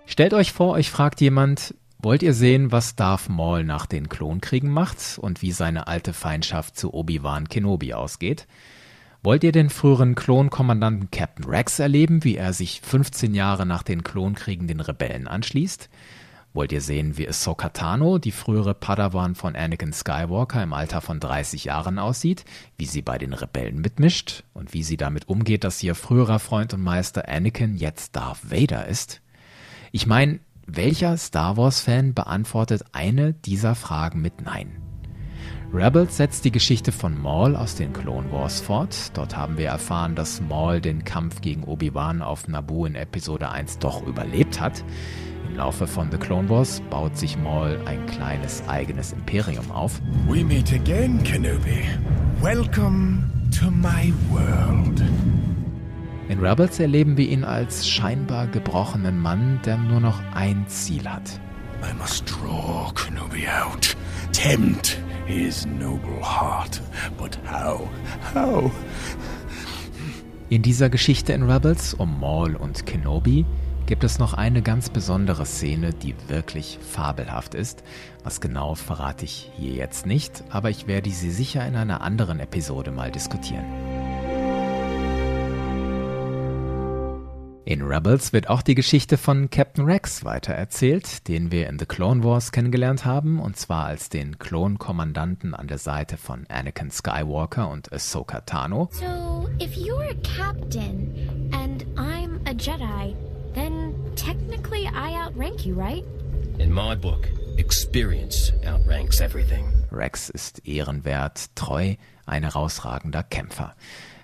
Stellt 0.04 0.34
euch 0.34 0.52
vor, 0.52 0.72
euch 0.72 0.90
fragt 0.90 1.22
jemand, 1.22 1.74
Wollt 1.98 2.22
ihr 2.22 2.34
sehen, 2.34 2.70
was 2.70 2.94
Darth 2.94 3.30
Maul 3.30 3.64
nach 3.64 3.86
den 3.86 4.10
Klonkriegen 4.10 4.70
macht 4.70 4.98
und 5.18 5.40
wie 5.40 5.52
seine 5.52 5.86
alte 5.86 6.12
Feindschaft 6.12 6.76
zu 6.76 6.92
Obi-Wan 6.92 7.48
Kenobi 7.48 7.94
ausgeht? 7.94 8.46
Wollt 9.22 9.44
ihr 9.44 9.52
den 9.52 9.70
früheren 9.70 10.14
Klonkommandanten 10.14 11.10
Captain 11.10 11.46
Rex 11.46 11.78
erleben, 11.78 12.22
wie 12.22 12.36
er 12.36 12.52
sich 12.52 12.82
15 12.82 13.34
Jahre 13.34 13.64
nach 13.64 13.82
den 13.82 14.04
Klonkriegen 14.04 14.68
den 14.68 14.80
Rebellen 14.80 15.26
anschließt? 15.26 15.88
Wollt 16.58 16.72
ihr 16.72 16.80
sehen, 16.80 17.16
wie 17.16 17.28
Ahsoka 17.28 17.68
Tano, 17.68 18.18
die 18.18 18.32
frühere 18.32 18.74
Padawan 18.74 19.36
von 19.36 19.54
Anakin 19.54 19.92
Skywalker 19.92 20.60
im 20.60 20.72
Alter 20.72 21.00
von 21.00 21.20
30 21.20 21.66
Jahren 21.66 22.00
aussieht, 22.00 22.44
wie 22.76 22.84
sie 22.84 23.00
bei 23.00 23.16
den 23.16 23.32
Rebellen 23.32 23.80
mitmischt 23.80 24.42
und 24.54 24.74
wie 24.74 24.82
sie 24.82 24.96
damit 24.96 25.28
umgeht, 25.28 25.62
dass 25.62 25.80
ihr 25.84 25.94
früherer 25.94 26.40
Freund 26.40 26.74
und 26.74 26.82
Meister 26.82 27.28
Anakin 27.28 27.76
jetzt 27.76 28.16
Darth 28.16 28.50
Vader 28.50 28.88
ist? 28.88 29.20
Ich 29.92 30.08
meine, 30.08 30.40
welcher 30.66 31.16
Star 31.16 31.56
Wars-Fan 31.56 32.12
beantwortet 32.12 32.82
eine 32.90 33.34
dieser 33.34 33.76
Fragen 33.76 34.20
mit 34.20 34.40
Nein? 34.40 34.82
Rebels 35.72 36.16
setzt 36.16 36.44
die 36.44 36.50
Geschichte 36.50 36.90
von 36.90 37.22
Maul 37.22 37.54
aus 37.54 37.76
den 37.76 37.92
Clone 37.92 38.32
Wars 38.32 38.60
fort. 38.60 39.16
Dort 39.16 39.36
haben 39.36 39.58
wir 39.58 39.68
erfahren, 39.68 40.16
dass 40.16 40.40
Maul 40.40 40.80
den 40.80 41.04
Kampf 41.04 41.40
gegen 41.40 41.62
Obi-Wan 41.62 42.20
auf 42.20 42.48
Naboo 42.48 42.84
in 42.84 42.96
Episode 42.96 43.48
1 43.50 43.78
doch 43.78 44.04
überlebt 44.04 44.60
hat. 44.60 44.82
Im 45.58 45.64
Laufe 45.64 45.88
von 45.88 46.08
The 46.08 46.18
Clone 46.18 46.48
Wars 46.48 46.80
baut 46.88 47.18
sich 47.18 47.36
Maul 47.36 47.80
ein 47.84 48.06
kleines 48.06 48.62
eigenes 48.68 49.12
Imperium 49.12 49.68
auf. 49.72 50.00
We 50.28 50.44
meet 50.44 50.72
again, 50.72 51.20
Kenobi. 51.24 51.82
Welcome 52.40 53.24
to 53.58 53.68
my 53.68 54.14
world. 54.30 55.02
In 56.28 56.38
Rebels 56.38 56.78
erleben 56.78 57.16
wir 57.16 57.28
ihn 57.28 57.42
als 57.42 57.88
scheinbar 57.88 58.46
gebrochenen 58.46 59.20
Mann, 59.20 59.58
der 59.66 59.78
nur 59.78 59.98
noch 59.98 60.20
ein 60.32 60.64
Ziel 60.68 61.08
hat. 61.08 61.40
I 61.82 61.92
must 61.98 62.30
draw 62.30 62.92
Kenobi 62.94 63.48
out, 63.48 63.96
tempt 64.30 64.96
his 65.26 65.66
noble 65.66 66.22
heart. 66.22 66.80
But 67.18 67.36
how? 67.50 67.80
How? 68.32 68.70
In 70.50 70.62
dieser 70.62 70.88
Geschichte 70.88 71.32
in 71.32 71.50
Rebels 71.50 71.94
um 71.94 72.20
Maul 72.20 72.54
und 72.54 72.86
Kenobi 72.86 73.44
gibt 73.88 74.04
es 74.04 74.18
noch 74.18 74.34
eine 74.34 74.60
ganz 74.60 74.90
besondere 74.90 75.46
Szene, 75.46 75.94
die 75.94 76.14
wirklich 76.28 76.78
fabelhaft 76.82 77.54
ist. 77.54 77.82
Was 78.22 78.42
genau 78.42 78.74
verrate 78.74 79.24
ich 79.24 79.50
hier 79.56 79.72
jetzt 79.72 80.04
nicht, 80.04 80.44
aber 80.50 80.68
ich 80.68 80.86
werde 80.86 81.08
sie 81.08 81.30
sicher 81.30 81.66
in 81.66 81.74
einer 81.74 82.02
anderen 82.02 82.38
Episode 82.38 82.90
mal 82.90 83.10
diskutieren. 83.10 83.64
In 87.64 87.82
Rebels 87.82 88.34
wird 88.34 88.50
auch 88.50 88.60
die 88.60 88.74
Geschichte 88.74 89.16
von 89.16 89.48
Captain 89.48 89.86
Rex 89.86 90.22
weitererzählt, 90.22 91.26
den 91.26 91.50
wir 91.50 91.68
in 91.68 91.78
The 91.78 91.86
Clone 91.86 92.22
Wars 92.24 92.52
kennengelernt 92.52 93.06
haben, 93.06 93.40
und 93.40 93.56
zwar 93.56 93.86
als 93.86 94.10
den 94.10 94.38
Klonkommandanten 94.38 95.54
an 95.54 95.66
der 95.66 95.78
Seite 95.78 96.18
von 96.18 96.46
Anakin 96.48 96.90
Skywalker 96.90 97.70
und 97.70 97.90
Ahsoka 97.90 98.42
Tano. 98.42 98.90
So, 98.92 99.48
if 99.62 99.76
you're 99.76 100.10
a 100.10 100.14
captain 100.22 101.50
and 101.52 101.84
I'm 101.96 102.38
a 102.46 102.54
Jedi, 102.54 103.14
technically 104.18 104.86
I 104.88 105.14
outrank 105.14 105.64
you, 105.64 105.74
right? 105.74 106.04
In 106.58 106.72
my 106.72 106.96
book, 106.96 107.28
experience 107.56 108.52
outranks 108.66 109.20
everything. 109.20 109.72
Rex 109.90 110.28
ist 110.28 110.66
ehrenwert, 110.66 111.54
treu, 111.54 111.94
ein 112.26 112.42
herausragender 112.42 113.22
Kämpfer. 113.22 113.74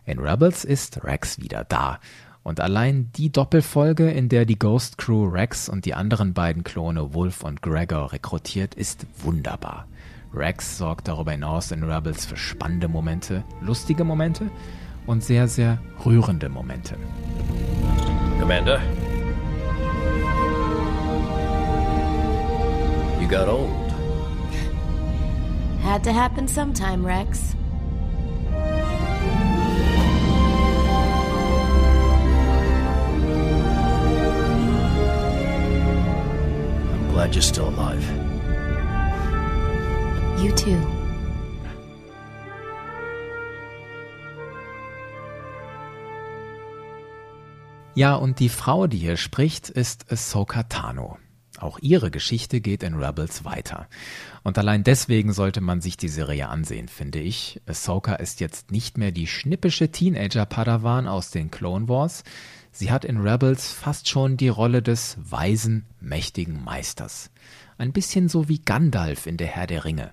In 0.05 0.18
Rebels 0.18 0.64
ist 0.64 1.05
Rex 1.05 1.40
wieder 1.40 1.64
da 1.64 2.01
und 2.42 2.61
allein 2.61 3.11
die 3.16 3.30
Doppelfolge, 3.30 4.11
in 4.11 4.28
der 4.28 4.45
die 4.45 4.59
Ghost 4.59 4.99
Crew 4.99 5.26
Rex 5.28 5.68
und 5.68 5.86
die 5.86 5.95
anderen 5.95 6.34
beiden 6.34 6.64
Klone 6.64 7.14
Wolf 7.14 7.42
und 7.42 7.62
Gregor 7.62 8.12
rekrutiert, 8.12 8.74
ist 8.74 9.07
wunderbar. 9.18 9.86
Rex 10.34 10.76
sorgt 10.76 11.07
darüber 11.09 11.30
hinaus 11.30 11.70
in 11.70 11.84
Rebels 11.84 12.26
für 12.26 12.36
spannende 12.36 12.88
Momente, 12.88 13.45
lustige 13.62 14.05
Momente 14.05 14.51
und 15.07 15.22
sehr, 15.22 15.47
sehr 15.49 15.78
rührende 16.05 16.49
Momente. 16.49 16.97
Commander? 18.40 18.80
You 23.25 23.31
got 23.31 23.49
old. 23.49 23.91
Had 25.81 26.05
to 26.05 26.12
happen 26.12 26.47
sometime, 26.47 27.07
Rex. 27.07 27.57
glad 37.11 37.35
you're 37.35 37.41
still 37.41 37.70
alive. 37.70 38.05
You 40.39 40.53
too. 40.55 40.79
Ja, 47.95 48.16
und 48.16 48.39
die 48.41 48.51
Frau, 48.51 48.87
die 48.87 48.99
hier 48.99 49.16
spricht, 49.16 49.70
ist 49.70 50.12
Ahsoka 50.12 50.64
Tano. 50.64 51.16
Auch 51.59 51.79
ihre 51.81 52.11
Geschichte 52.11 52.61
geht 52.61 52.83
in 52.83 52.95
Rebels 52.95 53.45
weiter. 53.45 53.89
Und 54.43 54.59
allein 54.59 54.83
deswegen 54.85 55.33
sollte 55.33 55.61
man 55.61 55.81
sich 55.81 55.97
die 55.97 56.09
Serie 56.09 56.49
ansehen, 56.49 56.89
finde 56.89 57.21
ich. 57.21 57.61
Ahsoka 57.67 58.15
ist 58.15 58.41
jetzt 58.41 58.71
nicht 58.71 58.99
mehr 58.99 59.13
die 59.13 59.27
schnippische 59.27 59.91
Teenager-Padawan 59.91 61.07
aus 61.07 61.31
den 61.31 61.51
Clone 61.51 61.89
Wars. 61.89 62.25
Sie 62.73 62.91
hat 62.91 63.05
in 63.05 63.21
Rebels 63.21 63.73
fast 63.73 64.09
schon 64.09 64.37
die 64.37 64.49
Rolle 64.49 64.83
des 64.83 65.17
weisen, 65.19 65.87
mächtigen 66.01 66.63
Meisters. 66.65 67.31
Ein 67.79 67.93
bisschen 67.93 68.29
so 68.29 68.49
wie 68.49 68.59
Gandalf 68.59 69.27
in 69.27 69.37
der 69.37 69.47
Herr 69.47 69.69
der 69.69 69.85
Ringe. 69.85 70.13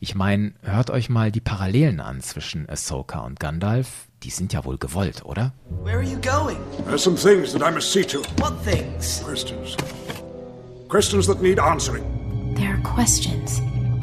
Ich 0.00 0.14
meine, 0.14 0.52
hört 0.60 0.90
euch 0.90 1.08
mal 1.08 1.32
die 1.32 1.40
Parallelen 1.40 2.00
an 2.00 2.20
zwischen 2.20 2.68
Ahsoka 2.68 3.20
und 3.20 3.40
Gandalf. 3.40 4.06
Die 4.22 4.30
sind 4.30 4.52
ja 4.52 4.64
wohl 4.66 4.76
gewollt, 4.76 5.24
oder? 5.24 5.54
Where 5.82 5.96
are 5.96 6.02
you 6.02 6.18
going? 6.20 6.58
There's 6.86 7.02
some 7.02 7.16
things 7.16 7.52
that 7.52 7.62
I 7.62 7.72
must 7.72 7.90
see 7.90 8.04
to. 8.04 8.18
What 8.38 8.62
things? 8.64 9.22
Questions. 9.24 9.76
Questions 10.88 11.26
that 11.26 11.40
need 11.40 11.58
answering. 11.58 12.04
There 12.56 12.74
are 12.74 12.82
questions. 12.82 13.62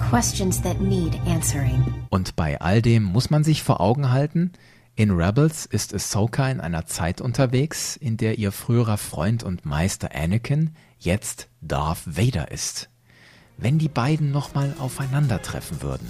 Questions 0.09 0.61
that 0.63 0.81
need 0.81 1.15
answering. 1.27 2.05
Und 2.09 2.35
bei 2.35 2.59
all 2.59 2.81
dem 2.81 3.03
muss 3.03 3.29
man 3.29 3.43
sich 3.43 3.63
vor 3.63 3.79
Augen 3.79 4.09
halten, 4.11 4.51
in 4.95 5.11
Rebels 5.11 5.65
ist 5.65 5.93
Ahsoka 5.93 6.49
in 6.49 6.59
einer 6.59 6.85
Zeit 6.85 7.21
unterwegs, 7.21 7.95
in 7.95 8.17
der 8.17 8.39
ihr 8.39 8.51
früherer 8.51 8.97
Freund 8.97 9.43
und 9.43 9.65
Meister 9.65 10.09
Anakin 10.13 10.71
jetzt 10.99 11.47
Darth 11.61 12.01
Vader 12.05 12.51
ist. 12.51 12.89
Wenn 13.57 13.77
die 13.77 13.87
beiden 13.87 14.31
nochmal 14.31 14.73
aufeinandertreffen 14.79 15.81
würden. 15.81 16.07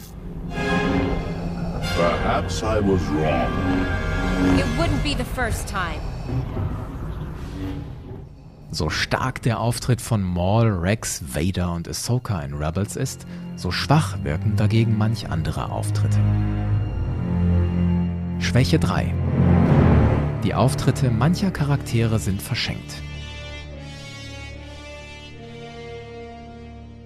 Perhaps 1.96 2.62
I 2.62 2.80
was 2.80 3.02
wrong. 3.12 4.58
It 4.58 4.66
wouldn't 4.78 5.04
be 5.04 5.16
the 5.16 5.30
first 5.36 5.68
time. 5.68 6.02
So 8.74 8.90
stark 8.90 9.42
der 9.42 9.60
Auftritt 9.60 10.00
von 10.00 10.24
Maul, 10.24 10.72
Rex, 10.72 11.22
Vader 11.36 11.74
und 11.74 11.90
Ahsoka 11.90 12.40
in 12.40 12.54
Rebels 12.54 12.96
ist, 12.96 13.28
so 13.58 13.70
schwach 13.70 14.24
wirken 14.24 14.56
dagegen 14.56 14.98
manch 14.98 15.30
andere 15.30 15.70
Auftritte. 15.70 16.18
Schwäche 18.40 18.80
3. 18.80 19.14
Die 20.46 20.56
Auftritte 20.56 21.12
mancher 21.12 21.52
Charaktere 21.52 22.18
sind 22.18 22.42
verschenkt. 22.42 22.94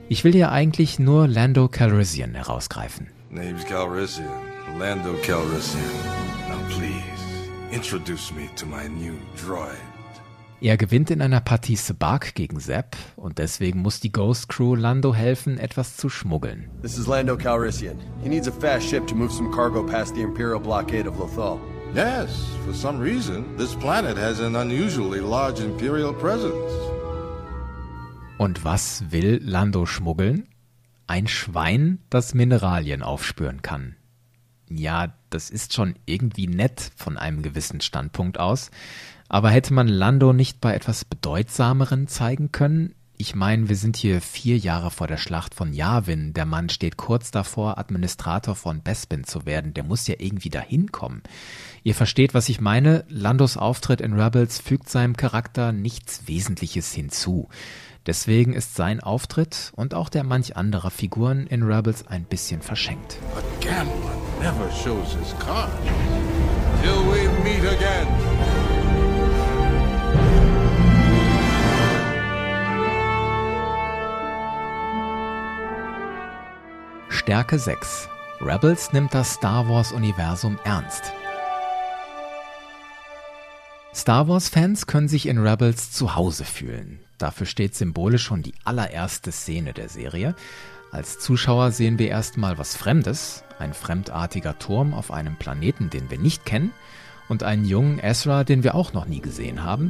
Ich 0.07 0.23
will 0.23 0.35
ja 0.35 0.51
eigentlich 0.51 0.99
nur 0.99 1.27
Lando 1.27 1.67
Calrissian 1.67 2.35
herausgreifen. 2.35 3.07
Name's 3.31 3.65
Calrissian. 3.65 4.29
Lando 4.77 5.15
Calrissian. 5.23 5.81
Now 6.47 6.59
please, 6.69 7.71
introduce 7.71 8.31
me 8.31 8.49
to 8.55 8.67
my 8.67 8.87
new 8.87 9.17
droid. 9.35 9.94
Er 10.61 10.77
gewinnt 10.77 11.11
in 11.11 11.21
einer 11.21 11.41
Partie 11.41 11.75
Sabak 11.75 12.33
gegen 12.33 12.59
Zapp 12.59 12.95
und 13.17 13.39
deswegen 13.39 13.81
muss 13.81 13.99
die 13.99 14.11
Ghost 14.11 14.47
Crew 14.47 14.75
Lando 14.75 15.13
helfen, 15.13 15.57
etwas 15.57 15.97
zu 15.97 16.07
schmuggeln. 16.09 16.69
This 16.81 16.97
is 16.97 17.07
Lando 17.07 17.35
Calrissian. 17.35 17.97
He 18.23 18.29
needs 18.29 18.47
a 18.47 18.51
fast 18.51 18.87
ship 18.87 19.05
to 19.07 19.15
move 19.15 19.33
some 19.33 19.51
cargo 19.51 19.83
past 19.85 20.15
the 20.15 20.21
Imperial 20.21 20.59
blockade 20.59 21.07
of 21.07 21.19
Lothal. 21.19 21.59
Yes, 21.93 22.29
for 22.65 22.73
some 22.73 23.01
reason, 23.01 23.57
this 23.57 23.75
planet 23.75 24.17
has 24.17 24.39
an 24.39 24.55
unusually 24.55 25.19
large 25.19 25.59
Imperial 25.61 26.13
presence. 26.13 26.71
Und 28.37 28.63
was 28.63 29.03
will 29.11 29.39
Lando 29.43 29.85
schmuggeln? 29.85 30.47
Ein 31.07 31.27
Schwein, 31.27 31.99
das 32.09 32.33
Mineralien 32.33 33.03
aufspüren 33.03 33.61
kann. 33.61 33.95
Ja, 34.69 35.13
das 35.29 35.49
ist 35.49 35.73
schon 35.73 35.95
irgendwie 36.05 36.47
nett 36.47 36.91
von 36.95 37.17
einem 37.17 37.43
gewissen 37.43 37.81
Standpunkt 37.81 38.39
aus, 38.39 38.71
aber 39.27 39.49
hätte 39.49 39.73
man 39.73 39.87
Lando 39.87 40.33
nicht 40.33 40.61
bei 40.61 40.73
etwas 40.73 41.05
Bedeutsameren 41.05 42.07
zeigen 42.07 42.51
können? 42.51 42.95
Ich 43.17 43.33
meine, 43.33 43.69
wir 43.69 43.77
sind 43.77 43.95
hier 43.95 44.19
vier 44.19 44.57
Jahre 44.57 44.91
vor 44.91 45.07
der 45.07 45.17
Schlacht 45.17 45.55
von 45.55 45.71
Yavin. 45.71 46.33
Der 46.33 46.45
Mann 46.45 46.67
steht 46.67 46.97
kurz 46.97 47.31
davor, 47.31 47.77
Administrator 47.77 48.55
von 48.55 48.83
Bespin 48.83 49.23
zu 49.23 49.45
werden. 49.45 49.73
Der 49.73 49.85
muss 49.85 50.05
ja 50.07 50.15
irgendwie 50.17 50.49
dahin 50.49 50.91
kommen. 50.91 51.23
Ihr 51.83 51.95
versteht, 51.95 52.33
was 52.33 52.49
ich 52.49 52.59
meine. 52.59 53.05
Landos 53.07 53.55
Auftritt 53.55 54.01
in 54.01 54.19
Rebels 54.19 54.59
fügt 54.59 54.89
seinem 54.89 55.15
Charakter 55.15 55.71
nichts 55.71 56.27
Wesentliches 56.27 56.91
hinzu. 56.91 57.47
Deswegen 58.05 58.53
ist 58.53 58.75
sein 58.75 58.99
Auftritt 58.99 59.71
und 59.75 59.93
auch 59.93 60.09
der 60.09 60.23
manch 60.25 60.57
anderer 60.57 60.91
Figuren 60.91 61.47
in 61.47 61.63
Rebels 61.63 62.05
ein 62.05 62.25
bisschen 62.25 62.61
verschenkt. 62.61 63.17
A 63.35 63.65
gambler 63.65 64.15
never 64.41 64.69
shows 64.83 65.15
his 65.15 65.33
cards. 65.39 65.73
Till 66.83 67.01
we 67.09 67.29
meet 67.43 67.65
again. 67.65 68.34
Stärke 77.25 77.57
6. 77.57 78.07
Rebels 78.39 78.93
nimmt 78.93 79.15
das 79.15 79.33
Star 79.33 79.67
Wars-Universum 79.67 80.59
ernst. 80.63 81.11
Star 83.95 84.27
Wars-Fans 84.27 84.85
können 84.85 85.07
sich 85.07 85.27
in 85.27 85.39
Rebels 85.39 85.91
zu 85.91 86.13
Hause 86.13 86.45
fühlen. 86.45 86.99
Dafür 87.17 87.47
steht 87.47 87.73
symbolisch 87.73 88.21
schon 88.21 88.43
die 88.43 88.53
allererste 88.63 89.31
Szene 89.31 89.73
der 89.73 89.89
Serie. 89.89 90.35
Als 90.91 91.17
Zuschauer 91.17 91.71
sehen 91.71 91.97
wir 91.97 92.09
erstmal 92.09 92.59
was 92.59 92.77
Fremdes, 92.77 93.43
ein 93.57 93.73
fremdartiger 93.73 94.59
Turm 94.59 94.93
auf 94.93 95.09
einem 95.09 95.35
Planeten, 95.35 95.89
den 95.89 96.11
wir 96.11 96.19
nicht 96.19 96.45
kennen, 96.45 96.73
und 97.27 97.41
einen 97.41 97.65
jungen 97.65 97.97
Ezra, 97.97 98.43
den 98.43 98.63
wir 98.63 98.75
auch 98.75 98.93
noch 98.93 99.07
nie 99.07 99.21
gesehen 99.21 99.63
haben. 99.63 99.89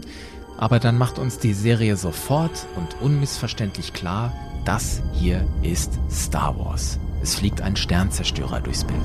Aber 0.57 0.79
dann 0.79 0.97
macht 0.97 1.19
uns 1.19 1.37
die 1.37 1.53
Serie 1.53 1.97
sofort 1.97 2.65
und 2.77 3.01
unmissverständlich 3.01 3.91
klar, 3.91 4.31
das 4.65 5.03
hier 5.13 5.47
ist 5.61 5.99
Star 6.09 6.57
Wars. 6.57 6.99
Es 7.21 7.35
fliegt 7.35 7.61
ein 7.61 7.75
Sternzerstörer 7.75 8.61
durchs 8.61 8.83
Bild. 8.83 8.99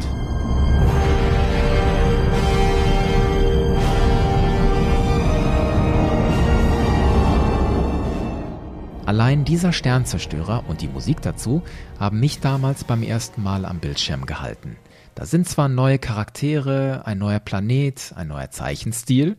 Allein 9.04 9.44
dieser 9.44 9.72
Sternzerstörer 9.72 10.64
und 10.68 10.80
die 10.80 10.88
Musik 10.88 11.20
dazu 11.20 11.62
haben 11.98 12.20
mich 12.20 12.40
damals 12.40 12.84
beim 12.84 13.02
ersten 13.02 13.42
Mal 13.42 13.66
am 13.66 13.80
Bildschirm 13.80 14.24
gehalten. 14.24 14.76
Da 15.14 15.26
sind 15.26 15.48
zwar 15.48 15.68
neue 15.68 15.98
Charaktere, 15.98 17.02
ein 17.04 17.18
neuer 17.18 17.40
Planet, 17.40 18.14
ein 18.16 18.28
neuer 18.28 18.50
Zeichenstil, 18.50 19.36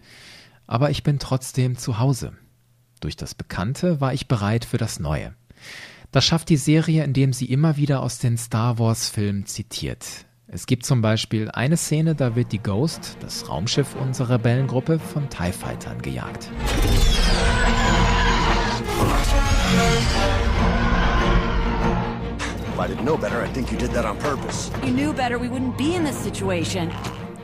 aber 0.67 0.91
ich 0.91 1.03
bin 1.03 1.19
trotzdem 1.19 1.77
zu 1.77 1.99
Hause. 1.99 2.33
Durch 2.99 3.15
das 3.15 3.33
Bekannte 3.33 4.01
war 4.01 4.13
ich 4.13 4.27
bereit 4.27 4.65
für 4.65 4.77
das 4.77 4.99
Neue. 4.99 5.33
Das 6.11 6.25
schafft 6.25 6.49
die 6.49 6.57
Serie, 6.57 7.05
indem 7.05 7.31
sie 7.31 7.45
immer 7.45 7.77
wieder 7.77 8.03
aus 8.03 8.17
den 8.17 8.37
Star 8.37 8.77
Wars-Filmen 8.79 9.45
zitiert. 9.45 10.05
Es 10.47 10.65
gibt 10.65 10.85
zum 10.85 11.01
Beispiel 11.01 11.49
eine 11.49 11.77
Szene, 11.77 12.15
da 12.15 12.35
wird 12.35 12.51
die 12.51 12.61
Ghost, 12.61 13.15
das 13.21 13.47
Raumschiff 13.47 13.95
unserer 13.95 14.31
Rebellengruppe, 14.31 14.99
von 14.99 15.29
TIE 15.29 15.53
Fightern 15.53 16.01
gejagt. 16.01 16.49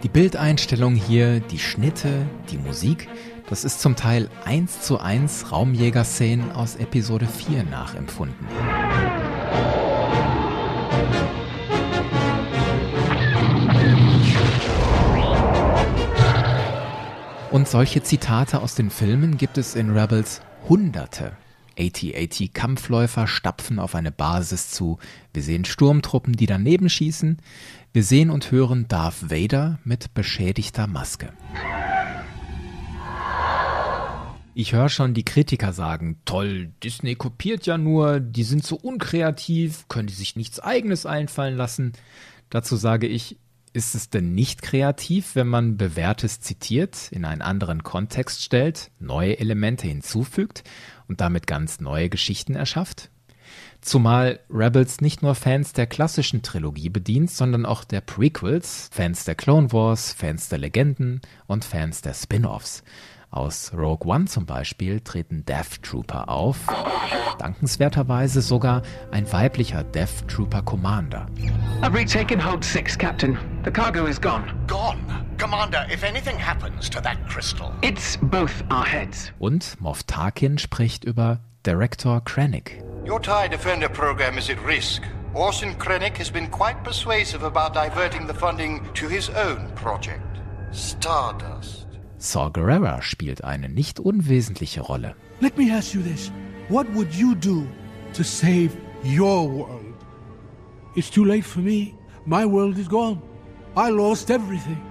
Die 0.03 0.09
Bildeinstellung 0.09 0.95
hier, 0.95 1.39
die 1.39 1.59
Schnitte, 1.59 2.25
die 2.51 2.57
Musik, 2.57 3.07
das 3.49 3.63
ist 3.63 3.79
zum 3.79 3.95
Teil 3.95 4.29
eins 4.45 4.81
zu 4.81 4.99
eins 4.99 5.51
Raumjäger-Szenen 5.51 6.51
aus 6.51 6.75
Episode 6.75 7.25
4 7.25 7.63
nachempfunden. 7.63 8.47
Und 17.51 17.67
solche 17.67 18.03
Zitate 18.03 18.61
aus 18.61 18.75
den 18.75 18.89
Filmen 18.89 19.37
gibt 19.37 19.57
es 19.57 19.75
in 19.75 19.97
Rebels 19.97 20.41
Hunderte. 20.67 21.31
AT-AT 21.79 22.53
Kampfläufer 22.53 23.27
stapfen 23.27 23.79
auf 23.79 23.95
eine 23.95 24.11
Basis 24.11 24.71
zu. 24.71 24.97
Wir 25.33 25.43
sehen 25.43 25.63
Sturmtruppen, 25.63 26.33
die 26.33 26.47
daneben 26.47 26.89
schießen. 26.89 27.37
Wir 27.93 28.03
sehen 28.03 28.29
und 28.29 28.51
hören 28.51 28.87
Darth 28.87 29.31
Vader 29.31 29.79
mit 29.83 30.13
beschädigter 30.13 30.87
Maske. 30.87 31.31
Ich 34.59 34.73
höre 34.73 34.89
schon 34.89 35.13
die 35.13 35.23
Kritiker 35.23 35.71
sagen, 35.71 36.19
toll, 36.25 36.71
Disney 36.83 37.13
kopiert 37.13 37.67
ja 37.67 37.77
nur, 37.77 38.19
die 38.19 38.41
sind 38.41 38.65
so 38.65 38.75
unkreativ, 38.75 39.87
können 39.87 40.07
die 40.07 40.15
sich 40.15 40.35
nichts 40.35 40.59
eigenes 40.59 41.05
einfallen 41.05 41.55
lassen. 41.55 41.93
Dazu 42.49 42.75
sage 42.75 43.05
ich, 43.05 43.37
ist 43.73 43.93
es 43.93 44.09
denn 44.09 44.33
nicht 44.33 44.63
kreativ, 44.63 45.35
wenn 45.35 45.45
man 45.45 45.77
Bewährtes 45.77 46.39
zitiert, 46.39 47.11
in 47.11 47.23
einen 47.23 47.43
anderen 47.43 47.83
Kontext 47.83 48.43
stellt, 48.43 48.89
neue 48.99 49.37
Elemente 49.37 49.85
hinzufügt 49.85 50.63
und 51.07 51.21
damit 51.21 51.45
ganz 51.45 51.79
neue 51.79 52.09
Geschichten 52.09 52.55
erschafft? 52.55 53.11
Zumal 53.81 54.39
Rebels 54.49 55.01
nicht 55.01 55.21
nur 55.21 55.35
Fans 55.35 55.73
der 55.73 55.85
klassischen 55.85 56.41
Trilogie 56.41 56.89
bedient, 56.89 57.29
sondern 57.29 57.67
auch 57.67 57.83
der 57.83 58.01
Prequels, 58.01 58.89
Fans 58.91 59.23
der 59.23 59.35
Clone 59.35 59.71
Wars, 59.71 60.13
Fans 60.13 60.49
der 60.49 60.57
Legenden 60.57 61.21
und 61.45 61.63
Fans 61.63 62.01
der 62.01 62.15
Spin-offs. 62.15 62.83
Aus 63.37 63.71
Rogue 63.71 64.03
One 64.07 64.25
zum 64.25 64.47
Beispiel 64.47 64.99
treten 64.99 65.45
Death 65.45 65.83
Trooper 65.83 66.27
auf, 66.27 66.57
dankenswerterweise 67.37 68.41
sogar 68.41 68.81
ein 69.11 69.31
weiblicher 69.31 69.83
Death 69.83 70.27
Trooper 70.27 70.63
Commander. 70.63 71.27
I've 71.83 71.93
retaken 71.93 72.43
Hold 72.43 72.63
6, 72.63 72.97
Captain. 72.97 73.37
The 73.63 73.69
cargo 73.69 74.07
is 74.07 74.19
gone. 74.19 74.43
Gone? 74.65 74.97
Commander, 75.37 75.85
if 75.93 76.03
anything 76.03 76.35
happens 76.35 76.89
to 76.89 76.99
that 77.01 77.17
crystal. 77.29 77.71
It's 77.83 78.17
both 78.17 78.63
our 78.71 78.83
heads. 78.83 79.31
Und 79.37 79.79
Moff 79.79 80.01
Tarkin 80.01 80.57
spricht 80.57 81.03
über 81.03 81.39
Director 81.61 82.21
Krennic. 82.25 82.83
Your 83.05 83.21
TIE 83.21 83.47
Defender 83.47 83.87
program 83.87 84.39
is 84.39 84.49
at 84.49 84.57
risk. 84.65 85.03
Orson 85.35 85.75
Krennic 85.77 86.17
has 86.17 86.31
been 86.31 86.49
quite 86.49 86.83
persuasive 86.83 87.43
about 87.43 87.75
diverting 87.75 88.25
the 88.25 88.33
funding 88.33 88.81
to 88.95 89.07
his 89.07 89.29
own 89.29 89.71
project, 89.75 90.39
Stardust. 90.71 91.86
Saw 92.19 92.49
Gerrera 92.49 93.01
spielt 93.01 93.43
eine 93.43 93.69
nicht 93.69 93.99
unwesentliche 93.99 94.81
Rolle. 94.81 95.15
Let 95.39 95.57
me 95.57 95.71
ask 95.71 95.93
you 95.93 96.01
this. 96.01 96.31
What 96.69 96.87
would 96.95 97.13
you 97.13 97.35
do 97.35 97.67
to 98.13 98.23
save 98.23 98.71
your 99.03 99.47
world? 99.47 99.95
It's 100.95 101.11
too 101.11 101.23
late 101.23 101.45
for 101.45 101.61
me. 101.61 101.93
My 102.25 102.43
world 102.43 102.77
is 102.79 102.89
gone. 102.89 103.21
I 103.75 103.91
lost 103.91 104.31
everything. 104.31 104.81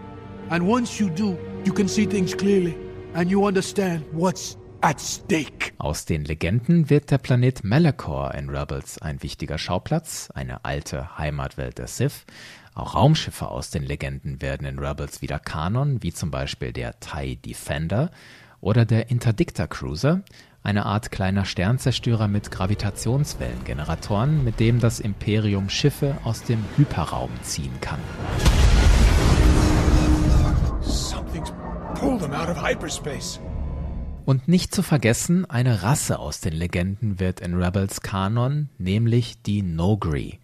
And 0.51 0.69
once 0.69 1.01
you 1.01 1.11
do, 1.11 1.37
you 1.65 1.73
can 1.73 1.89
see 1.89 2.07
things 2.07 2.33
clearly 2.33 2.77
and 3.15 3.29
you 3.29 3.45
understand 3.45 4.05
what's 4.13 4.57
at 4.83 5.01
stake. 5.01 5.73
Aus 5.79 6.05
den 6.05 6.25
Legenden 6.25 6.89
wird 6.89 7.11
der 7.11 7.19
Planet 7.19 7.65
Malachor 7.65 8.35
in 8.35 8.49
Rebels 8.51 8.99
ein 9.03 9.23
wichtiger 9.25 9.59
Schauplatz, 9.59 10.29
eine 10.35 10.65
alte 10.65 11.19
Heimatwelt 11.19 11.79
der 11.79 11.89
Sith. 11.89 12.25
Auch 12.77 12.95
Raumschiffe 12.95 13.49
aus 13.49 13.71
den 13.71 13.85
Legenden 13.85 14.43
werden 14.43 14.67
in 14.67 14.79
Rebels 14.79 15.23
wieder 15.23 15.39
Kanon, 15.39 16.03
wie 16.03 16.13
zum 16.13 16.31
Beispiel 16.31 16.75
der 16.75 17.01
TIE 17.01 17.37
Defender 17.37 18.11
oder 18.61 18.85
der 18.85 19.09
Interdictor 19.09 19.67
Cruiser, 19.67 20.21
eine 20.63 20.85
Art 20.85 21.11
kleiner 21.11 21.47
Sternzerstörer 21.47 22.29
mit 22.29 22.51
Gravitationswellengeneratoren, 22.51 24.45
mit 24.45 24.61
dem 24.61 24.79
das 24.79 25.01
Imperium 25.01 25.71
Schiffe 25.71 26.19
aus 26.23 26.43
dem 26.43 26.63
Hyperraum 26.77 27.31
ziehen 27.41 27.81
kann. 27.81 28.01
Und 34.27 34.49
nicht 34.49 34.75
zu 34.75 34.83
vergessen, 34.83 35.49
eine 35.49 35.83
Rasse 35.83 36.19
aus 36.19 36.43
den 36.43 36.53
Legenden 36.53 37.21
wird 37.21 37.41
in 37.41 37.55
Rebels 37.55 38.03
Kanon, 38.03 38.69
nämlich 38.77 39.41
die 39.41 39.63
Nogri. 39.63 40.41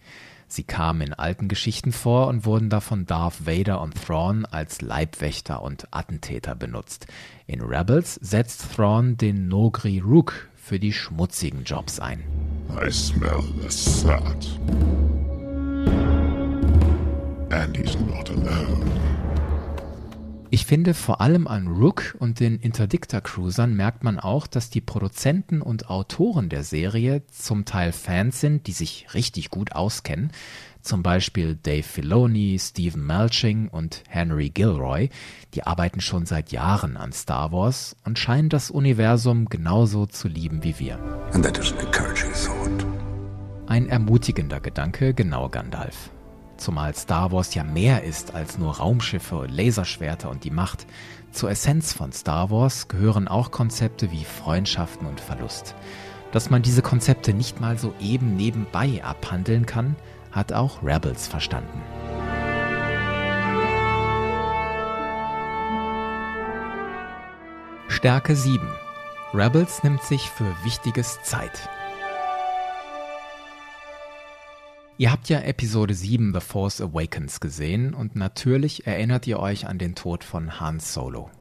Sie 0.47 0.63
kamen 0.63 1.01
in 1.01 1.13
alten 1.13 1.47
Geschichten 1.47 1.91
vor 1.91 2.27
und 2.27 2.45
wurden 2.45 2.69
da 2.69 2.79
von 2.79 3.05
Darth 3.05 3.45
Vader 3.45 3.81
und 3.81 3.95
Thrawn 3.95 4.45
als 4.45 4.81
Leibwächter 4.81 5.61
und 5.61 5.87
Attentäter 5.91 6.55
benutzt. 6.55 7.07
In 7.47 7.61
Rebels 7.61 8.15
setzt 8.15 8.75
Thrawn 8.75 9.17
den 9.17 9.47
Nogri 9.47 9.99
Rook 9.99 10.49
für 10.55 10.79
die 10.79 10.93
schmutzigen 10.93 11.63
Jobs 11.63 11.99
ein. 11.99 12.23
I 12.69 12.91
smell 12.91 13.43
the 13.61 13.69
sat. 13.69 14.47
And 17.51 17.77
he's 17.77 17.95
not 17.99 18.29
alone. 18.31 19.12
Ich 20.53 20.67
finde, 20.67 20.93
vor 20.93 21.19
allem 21.19 21.47
an 21.47 21.65
Rook 21.67 22.15
und 22.19 22.39
den 22.39 22.59
Interdictor-Cruisern 22.59 23.73
merkt 23.73 24.03
man 24.03 24.19
auch, 24.19 24.45
dass 24.45 24.69
die 24.69 24.81
Produzenten 24.81 25.63
und 25.63 25.89
Autoren 25.89 26.47
der 26.47 26.61
Serie 26.61 27.23
zum 27.25 27.65
Teil 27.65 27.91
Fans 27.91 28.39
sind, 28.39 28.67
die 28.67 28.71
sich 28.71 29.07
richtig 29.15 29.49
gut 29.49 29.71
auskennen. 29.71 30.31
Zum 30.79 31.01
Beispiel 31.01 31.55
Dave 31.55 31.81
Filoni, 31.81 32.59
Stephen 32.59 33.03
Melching 33.03 33.67
und 33.67 34.03
Henry 34.07 34.51
Gilroy. 34.51 35.09
Die 35.55 35.63
arbeiten 35.63 36.01
schon 36.01 36.27
seit 36.27 36.51
Jahren 36.51 36.97
an 36.97 37.13
Star 37.13 37.51
Wars 37.51 37.95
und 38.05 38.19
scheinen 38.19 38.49
das 38.49 38.69
Universum 38.69 39.49
genauso 39.49 40.05
zu 40.05 40.27
lieben 40.27 40.63
wie 40.63 40.77
wir. 40.77 40.99
Ein 43.65 43.89
ermutigender 43.89 44.59
Gedanke, 44.59 45.15
genau 45.15 45.49
Gandalf. 45.49 46.12
Zumal 46.63 46.95
Star 46.95 47.33
Wars 47.33 47.53
ja 47.55 47.65
mehr 47.65 48.05
ist 48.05 48.33
als 48.33 48.57
nur 48.57 48.77
Raumschiffe, 48.77 49.47
Laserschwerter 49.49 50.29
und 50.29 50.45
die 50.45 50.49
Macht. 50.49 50.87
Zur 51.33 51.51
Essenz 51.51 51.91
von 51.91 52.13
Star 52.13 52.51
Wars 52.51 52.87
gehören 52.87 53.27
auch 53.27 53.51
Konzepte 53.51 54.11
wie 54.11 54.23
Freundschaften 54.23 55.05
und 55.05 55.19
Verlust. 55.19 55.75
Dass 56.31 56.49
man 56.49 56.61
diese 56.61 56.81
Konzepte 56.81 57.33
nicht 57.33 57.59
mal 57.59 57.77
so 57.77 57.93
eben 57.99 58.37
nebenbei 58.37 59.03
abhandeln 59.03 59.65
kann, 59.65 59.97
hat 60.31 60.53
auch 60.53 60.81
Rebels 60.81 61.27
verstanden. 61.27 61.81
Stärke 67.89 68.37
7. 68.37 68.65
Rebels 69.33 69.83
nimmt 69.83 70.01
sich 70.03 70.29
für 70.29 70.55
Wichtiges 70.63 71.21
Zeit. 71.23 71.67
Ihr 74.99 75.11
habt 75.11 75.27
ja 75.27 75.39
Episode 75.39 75.95
7 75.95 76.33
The 76.35 76.39
Force 76.39 76.79
Awakens 76.79 77.39
gesehen 77.39 77.95
und 77.95 78.15
natürlich 78.15 78.85
erinnert 78.85 79.25
ihr 79.25 79.39
euch 79.39 79.65
an 79.67 79.79
den 79.79 79.95
Tod 79.95 80.23
von 80.23 80.59
Han 80.59 80.79
Solo. 80.79 81.31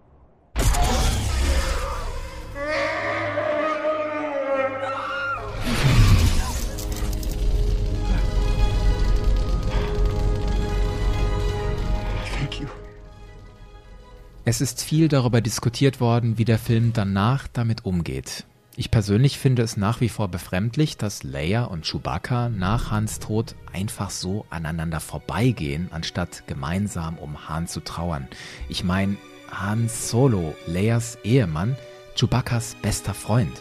Es 14.44 14.60
ist 14.60 14.82
viel 14.82 15.08
darüber 15.08 15.40
diskutiert 15.40 16.00
worden, 16.00 16.36
wie 16.36 16.44
der 16.44 16.58
Film 16.58 16.92
danach 16.92 17.46
damit 17.48 17.84
umgeht. 17.84 18.44
Ich 18.74 18.90
persönlich 18.90 19.38
finde 19.38 19.62
es 19.62 19.76
nach 19.76 20.00
wie 20.00 20.08
vor 20.08 20.28
befremdlich, 20.28 20.96
dass 20.96 21.22
Leia 21.22 21.64
und 21.64 21.84
Chewbacca 21.84 22.48
nach 22.48 22.90
Hans 22.90 23.18
Tod 23.18 23.54
einfach 23.70 24.08
so 24.08 24.46
aneinander 24.48 25.00
vorbeigehen, 25.00 25.88
anstatt 25.90 26.44
gemeinsam 26.46 27.18
um 27.18 27.50
Han 27.50 27.66
zu 27.66 27.80
trauern. 27.80 28.28
Ich 28.70 28.82
meine, 28.82 29.16
Han 29.50 29.90
Solo, 29.90 30.54
Leias 30.66 31.18
Ehemann, 31.22 31.76
Chewbaccas 32.16 32.76
bester 32.80 33.12
Freund. 33.12 33.52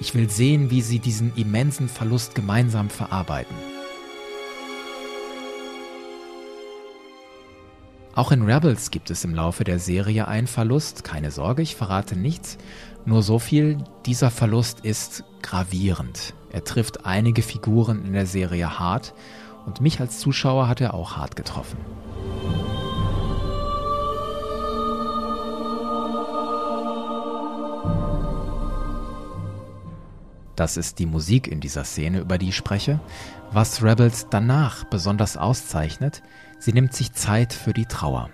Ich 0.00 0.14
will 0.14 0.30
sehen, 0.30 0.70
wie 0.70 0.80
sie 0.80 0.98
diesen 0.98 1.34
immensen 1.36 1.88
Verlust 1.90 2.34
gemeinsam 2.34 2.88
verarbeiten. 2.88 3.56
Auch 8.18 8.32
in 8.32 8.42
Rebels 8.42 8.90
gibt 8.90 9.10
es 9.10 9.22
im 9.22 9.32
Laufe 9.32 9.62
der 9.62 9.78
Serie 9.78 10.26
einen 10.26 10.48
Verlust. 10.48 11.04
Keine 11.04 11.30
Sorge, 11.30 11.62
ich 11.62 11.76
verrate 11.76 12.16
nichts. 12.16 12.58
Nur 13.04 13.22
so 13.22 13.38
viel, 13.38 13.78
dieser 14.06 14.32
Verlust 14.32 14.80
ist 14.80 15.22
gravierend. 15.40 16.34
Er 16.50 16.64
trifft 16.64 17.06
einige 17.06 17.42
Figuren 17.42 18.04
in 18.04 18.14
der 18.14 18.26
Serie 18.26 18.80
hart 18.80 19.14
und 19.66 19.80
mich 19.80 20.00
als 20.00 20.18
Zuschauer 20.18 20.66
hat 20.66 20.80
er 20.80 20.94
auch 20.94 21.16
hart 21.16 21.36
getroffen. 21.36 21.78
Das 30.56 30.76
ist 30.76 30.98
die 30.98 31.06
Musik 31.06 31.46
in 31.46 31.60
dieser 31.60 31.84
Szene, 31.84 32.18
über 32.18 32.36
die 32.36 32.48
ich 32.48 32.56
spreche. 32.56 32.98
Was 33.52 33.80
Rebels 33.80 34.26
danach 34.28 34.82
besonders 34.82 35.36
auszeichnet, 35.36 36.24
sie 36.58 36.72
nimmt 36.72 36.92
sich 36.94 37.12
Zeit 37.12 37.52
für 37.52 37.72
die 37.72 37.86
Trauer. 37.86 38.30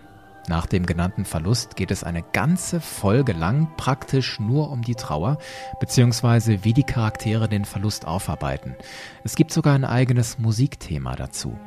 Nach 0.46 0.66
dem 0.66 0.84
genannten 0.84 1.24
Verlust 1.24 1.74
geht 1.74 1.90
es 1.90 2.04
eine 2.04 2.22
ganze 2.22 2.80
Folge 2.80 3.32
lang 3.32 3.68
praktisch 3.76 4.38
nur 4.40 4.70
um 4.70 4.82
die 4.82 4.94
Trauer, 4.94 5.38
beziehungsweise 5.80 6.64
wie 6.64 6.74
die 6.74 6.82
Charaktere 6.82 7.48
den 7.48 7.64
Verlust 7.64 8.06
aufarbeiten. 8.06 8.76
Es 9.24 9.36
gibt 9.36 9.52
sogar 9.52 9.74
ein 9.74 9.86
eigenes 9.86 10.38
Musikthema 10.38 11.16
dazu. 11.16 11.58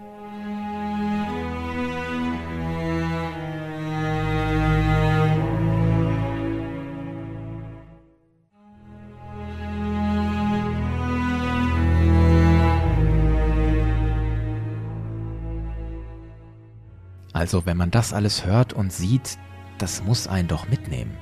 Also 17.37 17.67
wenn 17.67 17.77
man 17.77 17.91
das 17.91 18.13
alles 18.13 18.47
hört 18.47 18.73
und 18.73 18.91
sieht, 18.91 19.37
das 19.77 20.03
muss 20.03 20.25
einen 20.25 20.47
doch 20.47 20.69
mitnehmen. 20.69 21.15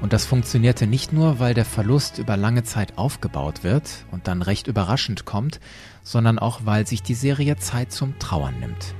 Und 0.00 0.12
das 0.12 0.26
funktionierte 0.26 0.86
nicht 0.86 1.12
nur, 1.12 1.40
weil 1.40 1.54
der 1.54 1.64
Verlust 1.64 2.18
über 2.18 2.36
lange 2.36 2.62
Zeit 2.62 2.98
aufgebaut 2.98 3.64
wird 3.64 4.04
und 4.12 4.28
dann 4.28 4.42
recht 4.42 4.68
überraschend 4.68 5.24
kommt, 5.24 5.58
sondern 6.04 6.38
auch, 6.38 6.60
weil 6.66 6.86
sich 6.86 7.02
die 7.02 7.14
Serie 7.14 7.56
Zeit 7.56 7.90
zum 7.90 8.16
Trauern 8.20 8.60
nimmt. 8.60 8.94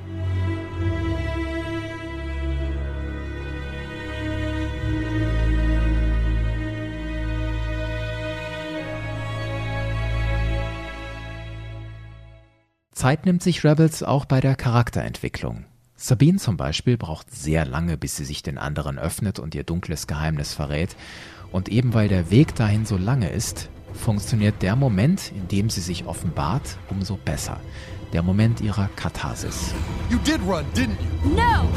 Zeit 12.92 13.24
nimmt 13.24 13.44
sich 13.44 13.62
Rebels 13.62 14.02
auch 14.02 14.24
bei 14.24 14.40
der 14.40 14.56
Charakterentwicklung. 14.56 15.66
Sabine 15.96 16.38
zum 16.38 16.56
Beispiel 16.56 16.96
braucht 16.96 17.32
sehr 17.32 17.64
lange, 17.64 17.96
bis 17.96 18.16
sie 18.16 18.24
sich 18.24 18.42
den 18.42 18.58
anderen 18.58 18.98
öffnet 18.98 19.38
und 19.38 19.54
ihr 19.54 19.62
dunkles 19.62 20.06
Geheimnis 20.06 20.52
verrät. 20.52 20.96
Und 21.52 21.68
eben 21.68 21.94
weil 21.94 22.08
der 22.08 22.30
Weg 22.30 22.54
dahin 22.56 22.84
so 22.84 22.96
lange 22.96 23.28
ist, 23.28 23.68
funktioniert 23.92 24.60
der 24.60 24.74
Moment, 24.74 25.30
in 25.30 25.46
dem 25.46 25.70
sie 25.70 25.80
sich 25.80 26.04
offenbart, 26.06 26.78
umso 26.90 27.16
besser. 27.16 27.60
Der 28.12 28.22
Moment 28.22 28.60
ihrer 28.60 28.88
Katharsis. 28.96 29.72
You 30.10 30.18
did 30.18 30.40
run, 30.40 30.64
didn't 30.74 30.98
you? 31.00 31.30
No! 31.30 31.68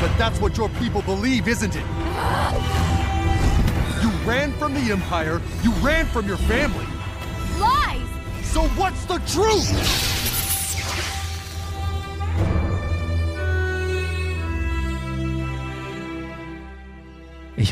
But 0.00 0.10
that's 0.18 0.40
what 0.40 0.58
your 0.58 0.68
people 0.80 1.02
believe, 1.02 1.48
isn't 1.48 1.76
it? 1.76 1.84
You 4.02 4.10
ran 4.26 4.52
from 4.58 4.74
the 4.74 4.92
Empire, 4.92 5.40
you 5.62 5.72
ran 5.82 6.06
from 6.06 6.28
your 6.28 6.38
family. 6.38 6.86
Lies! 7.58 8.02
So 8.52 8.62
what's 8.76 9.04
the 9.06 9.20
truth? 9.32 10.13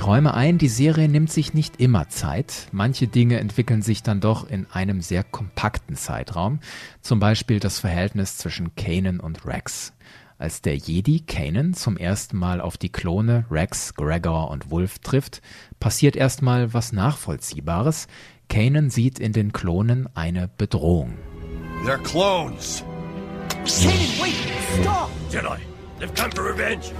Ich 0.02 0.08
räume 0.08 0.34
ein, 0.34 0.58
die 0.58 0.66
Serie 0.66 1.08
nimmt 1.08 1.30
sich 1.30 1.54
nicht 1.54 1.80
immer 1.80 2.08
Zeit. 2.08 2.66
Manche 2.72 3.06
Dinge 3.06 3.38
entwickeln 3.38 3.82
sich 3.82 4.02
dann 4.02 4.20
doch 4.20 4.50
in 4.50 4.66
einem 4.72 5.00
sehr 5.00 5.22
kompakten 5.22 5.94
Zeitraum. 5.94 6.58
Zum 7.02 7.20
Beispiel 7.20 7.60
das 7.60 7.78
Verhältnis 7.78 8.36
zwischen 8.36 8.74
Kanan 8.74 9.20
und 9.20 9.46
Rex. 9.46 9.92
Als 10.38 10.60
der 10.60 10.76
Jedi 10.76 11.20
Kanan 11.20 11.72
zum 11.72 11.96
ersten 11.96 12.36
Mal 12.36 12.60
auf 12.60 12.78
die 12.78 12.88
Klone 12.88 13.46
Rex, 13.48 13.94
Gregor 13.94 14.50
und 14.50 14.72
Wolf 14.72 14.98
trifft, 14.98 15.40
passiert 15.78 16.16
erstmal 16.16 16.74
was 16.74 16.92
Nachvollziehbares. 16.92 18.08
Kanan 18.48 18.90
sieht 18.90 19.20
in 19.20 19.32
den 19.32 19.52
Klonen 19.52 20.08
eine 20.16 20.50
Bedrohung. 20.58 21.16
They're 21.86 21.98
clones. 21.98 22.82
Kanan, 23.64 24.20
wait! 24.20 24.34
Stop! 24.80 25.10
Jedi, 25.30 25.58
they've 26.02 26.14
come 26.14 26.30
for 26.32 26.44
revenge! 26.44 26.92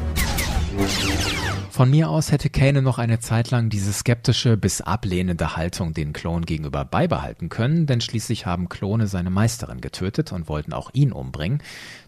Von 1.71 1.91
mir 1.91 2.09
aus 2.09 2.33
hätte 2.33 2.51
Kanan 2.51 2.85
noch 2.85 2.99
eine 2.99 3.19
Zeit 3.19 3.51
lang 3.51 3.69
diese 3.69 3.93
skeptische 3.93 4.57
bis 4.57 4.81
ablehnende 4.81 5.57
Haltung 5.57 5.93
den 5.93 6.13
Klonen 6.13 6.47
gegenüber 6.47 6.85
beibehalten 6.85 7.49
können, 7.49 7.87
denn 7.87 8.01
schließlich 8.01 8.47
haben 8.47 8.69
Klone 8.69 9.07
seine 9.07 9.31
Meisterin 9.31 9.81
getötet 9.81 10.33
und 10.33 10.49
wollten 10.49 10.73
auch 10.73 10.91
ihn 10.93 11.13
umbringen. 11.13 11.63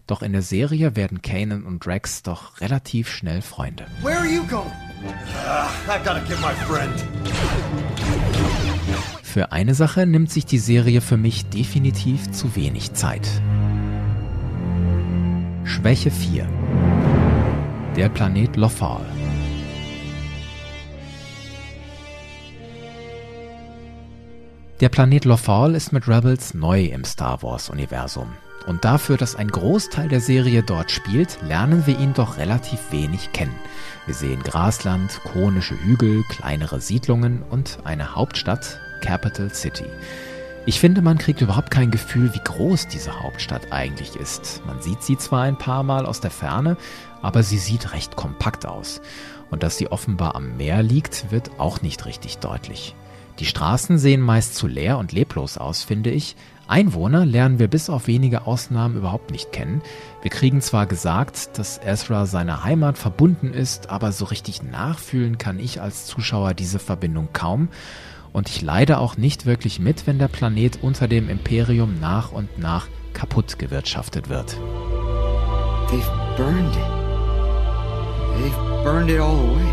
Doch 0.07 0.21
in 0.21 0.33
der 0.33 0.41
Serie 0.41 0.95
werden 0.95 1.21
Kanan 1.21 1.63
und 1.63 1.85
Rex 1.85 2.23
doch 2.23 2.61
relativ 2.61 3.09
schnell 3.09 3.41
Freunde. 3.41 3.85
Where 4.01 4.17
are 4.17 4.27
you 4.27 4.43
going? 4.45 4.71
Uh, 5.03 5.91
I've 5.91 6.03
gotta 6.03 6.19
get 6.21 6.39
my 6.41 6.53
friend. 6.65 7.03
Für 9.23 9.51
eine 9.51 9.75
Sache 9.75 10.05
nimmt 10.05 10.31
sich 10.31 10.45
die 10.45 10.59
Serie 10.59 11.01
für 11.01 11.17
mich 11.17 11.45
definitiv 11.49 12.31
zu 12.31 12.55
wenig 12.55 12.93
Zeit. 12.93 13.27
Schwäche 15.67 16.11
4 16.11 16.47
Der 17.95 18.07
Planet 18.09 18.55
Lothal 18.55 19.01
Der 24.79 24.89
Planet 24.89 25.25
Lothal 25.25 25.73
ist 25.73 25.91
mit 25.91 26.07
Rebels 26.07 26.53
neu 26.53 26.83
im 26.83 27.03
Star 27.03 27.41
Wars-Universum. 27.41 28.27
Und 28.67 28.85
dafür, 28.85 29.17
dass 29.17 29.35
ein 29.35 29.47
Großteil 29.47 30.07
der 30.07 30.21
Serie 30.21 30.61
dort 30.61 30.91
spielt, 30.91 31.39
lernen 31.41 31.87
wir 31.87 31.97
ihn 31.97 32.13
doch 32.13 32.37
relativ 32.37 32.91
wenig 32.91 33.31
kennen. 33.33 33.55
Wir 34.05 34.13
sehen 34.13 34.43
Grasland, 34.43 35.19
konische 35.23 35.83
Hügel, 35.83 36.23
kleinere 36.29 36.79
Siedlungen 36.79 37.41
und 37.41 37.79
eine 37.83 38.13
Hauptstadt, 38.13 38.79
Capital 39.01 39.51
City. 39.51 39.85
Ich 40.67 40.79
finde, 40.79 41.03
man 41.03 41.19
kriegt 41.19 41.41
überhaupt 41.41 41.69
kein 41.69 41.91
Gefühl, 41.91 42.33
wie 42.33 42.43
groß 42.43 42.87
diese 42.87 43.21
Hauptstadt 43.21 43.71
eigentlich 43.71 44.15
ist. 44.15 44.63
Man 44.65 44.81
sieht 44.81 45.03
sie 45.03 45.15
zwar 45.15 45.43
ein 45.43 45.59
paar 45.59 45.83
Mal 45.83 46.07
aus 46.07 46.21
der 46.21 46.31
Ferne, 46.31 46.75
aber 47.21 47.43
sie 47.43 47.59
sieht 47.59 47.93
recht 47.93 48.15
kompakt 48.15 48.65
aus. 48.65 48.99
Und 49.51 49.61
dass 49.61 49.77
sie 49.77 49.91
offenbar 49.91 50.33
am 50.33 50.57
Meer 50.57 50.81
liegt, 50.81 51.31
wird 51.31 51.51
auch 51.59 51.83
nicht 51.83 52.07
richtig 52.07 52.39
deutlich. 52.39 52.95
Die 53.37 53.45
Straßen 53.45 53.99
sehen 53.99 54.21
meist 54.21 54.55
zu 54.55 54.65
leer 54.65 54.97
und 54.97 55.11
leblos 55.11 55.59
aus, 55.59 55.83
finde 55.83 56.09
ich. 56.09 56.35
Einwohner 56.67 57.27
lernen 57.27 57.59
wir 57.59 57.67
bis 57.67 57.91
auf 57.91 58.07
wenige 58.07 58.47
Ausnahmen 58.47 58.97
überhaupt 58.97 59.29
nicht 59.29 59.51
kennen. 59.51 59.83
Wir 60.23 60.31
kriegen 60.31 60.61
zwar 60.61 60.87
gesagt, 60.87 61.59
dass 61.59 61.79
Ezra 61.85 62.25
seiner 62.25 62.63
Heimat 62.63 62.97
verbunden 62.97 63.53
ist, 63.53 63.91
aber 63.91 64.11
so 64.11 64.25
richtig 64.25 64.63
nachfühlen 64.63 65.37
kann 65.37 65.59
ich 65.59 65.79
als 65.79 66.07
Zuschauer 66.07 66.55
diese 66.55 66.79
Verbindung 66.79 67.29
kaum. 67.33 67.69
Und 68.35 68.49
ich 68.49 68.61
leide 68.61 68.97
auch 68.97 69.15
nicht 69.15 69.45
wirklich 69.45 69.79
mit, 69.79 70.07
wenn 70.07 70.19
der 70.19 70.27
Planet 70.27 70.79
unter 70.81 71.07
dem 71.07 71.29
Imperium 71.29 72.01
nach 72.01 72.33
und 72.33 72.59
nach 72.59 72.89
kaputt 73.13 73.57
gewirtschaftet 73.57 74.27
wird. 74.27 74.57
They've 75.89 76.35
burned 76.35 76.75
it. 76.75 76.83
They've 78.37 78.83
burned 78.83 79.09
it 79.09 79.21
all 79.21 79.39
away. 79.39 79.63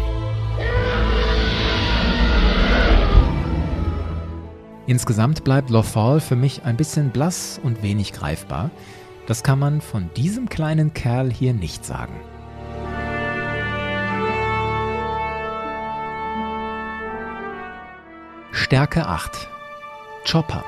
Insgesamt 4.86 5.42
bleibt 5.42 5.68
Lothal 5.68 6.20
für 6.20 6.36
mich 6.36 6.62
ein 6.62 6.76
bisschen 6.76 7.10
blass 7.10 7.58
und 7.60 7.82
wenig 7.82 8.12
greifbar. 8.12 8.70
Das 9.26 9.42
kann 9.42 9.58
man 9.58 9.80
von 9.80 10.08
diesem 10.16 10.48
kleinen 10.48 10.94
Kerl 10.94 11.32
hier 11.32 11.52
nicht 11.52 11.84
sagen. 11.84 12.14
Stärke 18.72 19.06
8 19.06 19.50
Chopper 20.26 20.64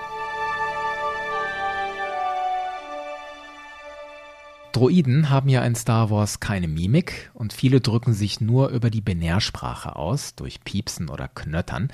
Droiden 4.73 5.31
haben 5.31 5.49
ja 5.49 5.65
in 5.65 5.75
Star 5.75 6.11
Wars 6.11 6.39
keine 6.39 6.69
Mimik 6.69 7.31
und 7.33 7.55
viele 7.55 7.81
drücken 7.81 8.13
sich 8.13 8.43
nur 8.43 8.69
über 8.69 8.91
die 8.91 9.01
Binärsprache 9.01 9.97
aus, 9.97 10.35
durch 10.35 10.63
Piepsen 10.65 11.09
oder 11.09 11.29
Knöttern. 11.29 11.89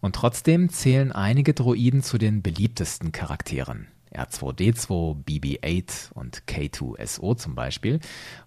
Und 0.00 0.16
trotzdem 0.16 0.68
zählen 0.68 1.12
einige 1.12 1.54
Droiden 1.54 2.02
zu 2.02 2.18
den 2.18 2.42
beliebtesten 2.42 3.12
Charakteren. 3.12 3.86
R2D2, 4.12 5.24
BB-8 5.24 6.12
und 6.12 6.42
K2SO 6.48 7.36
zum 7.36 7.54
Beispiel. 7.54 8.00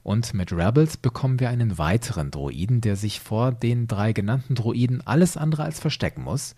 Und 0.04 0.34
mit 0.34 0.52
Rebels 0.52 0.98
bekommen 0.98 1.40
wir 1.40 1.48
einen 1.48 1.78
weiteren 1.78 2.30
Droiden, 2.30 2.82
der 2.82 2.98
sich 2.98 3.22
vor 3.22 3.54
den 3.54 3.88
drei 3.88 4.12
genannten 4.12 4.56
Droiden 4.56 5.02
alles 5.08 5.38
andere 5.38 5.64
als 5.64 5.80
verstecken 5.80 6.24
muss. 6.24 6.56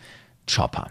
Chopper. 0.48 0.88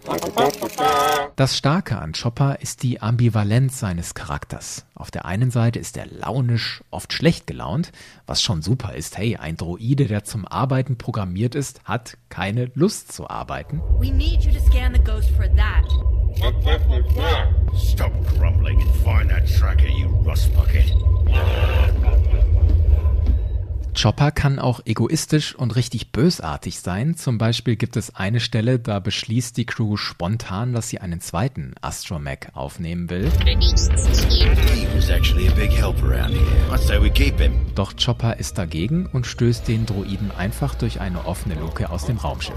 Das 1.37 1.57
Starke 1.57 1.99
an 1.99 2.13
Chopper 2.13 2.61
ist 2.61 2.83
die 2.83 3.01
Ambivalenz 3.01 3.79
seines 3.79 4.15
Charakters. 4.15 4.87
Auf 4.95 5.11
der 5.11 5.25
einen 5.25 5.51
Seite 5.51 5.79
ist 5.79 5.97
er 5.97 6.07
launisch, 6.07 6.85
oft 6.91 7.13
schlecht 7.13 7.47
gelaunt, 7.47 7.93
was 8.27 8.43
schon 8.43 8.63
super 8.63 8.95
ist. 8.95 9.19
Hey, 9.19 9.37
ein 9.37 9.57
Droide, 9.57 10.07
der 10.07 10.25
zum 10.25 10.47
Arbeiten 10.47 10.97
programmiert 10.99 11.55
ist, 11.55 11.83
hat 11.85 12.17
keine 12.29 12.71
Lust 12.75 13.13
zu 13.13 13.29
arbeiten. 13.29 13.81
We 13.99 14.11
need 14.11 14.45
you 14.45 14.53
to 14.53 14.61
scan 14.61 14.95
the 14.95 15.03
ghost 15.03 15.31
for 15.31 15.47
that. 15.57 15.85
Stop 17.75 18.13
grumbling 18.39 18.81
and 18.81 18.91
find 18.97 19.31
that 19.31 19.47
tracker, 19.47 19.89
you 19.89 20.09
rust 20.25 20.55
bucket. 20.55 20.93
Chopper 23.97 24.31
kann 24.31 24.59
auch 24.59 24.81
egoistisch 24.85 25.55
und 25.55 25.75
richtig 25.75 26.13
bösartig 26.13 26.81
sein. 26.81 27.17
Zum 27.17 27.39
Beispiel 27.39 27.77
gibt 27.77 27.97
es 27.97 28.15
eine 28.15 28.41
Stelle, 28.41 28.79
da 28.79 29.01
beschließt 29.01 29.57
die 29.57 29.65
Crew 29.65 29.97
spontan, 29.97 30.75
dass 30.75 30.91
sie 30.91 31.01
einen 31.01 31.23
zweiten 31.23 31.75
Astromech 31.81 32.49
aufnehmen 32.53 33.09
will. 33.09 33.33
Doch 37.75 37.95
Chopper 37.97 38.37
ist 38.37 38.59
dagegen 38.59 39.07
und 39.07 39.27
stößt 39.27 39.67
den 39.67 39.87
Droiden 39.87 40.31
einfach 40.31 40.75
durch 40.75 41.01
eine 41.01 41.25
offene 41.25 41.55
Luke 41.55 41.89
aus 41.89 42.05
dem 42.05 42.19
Raumschiff. 42.19 42.55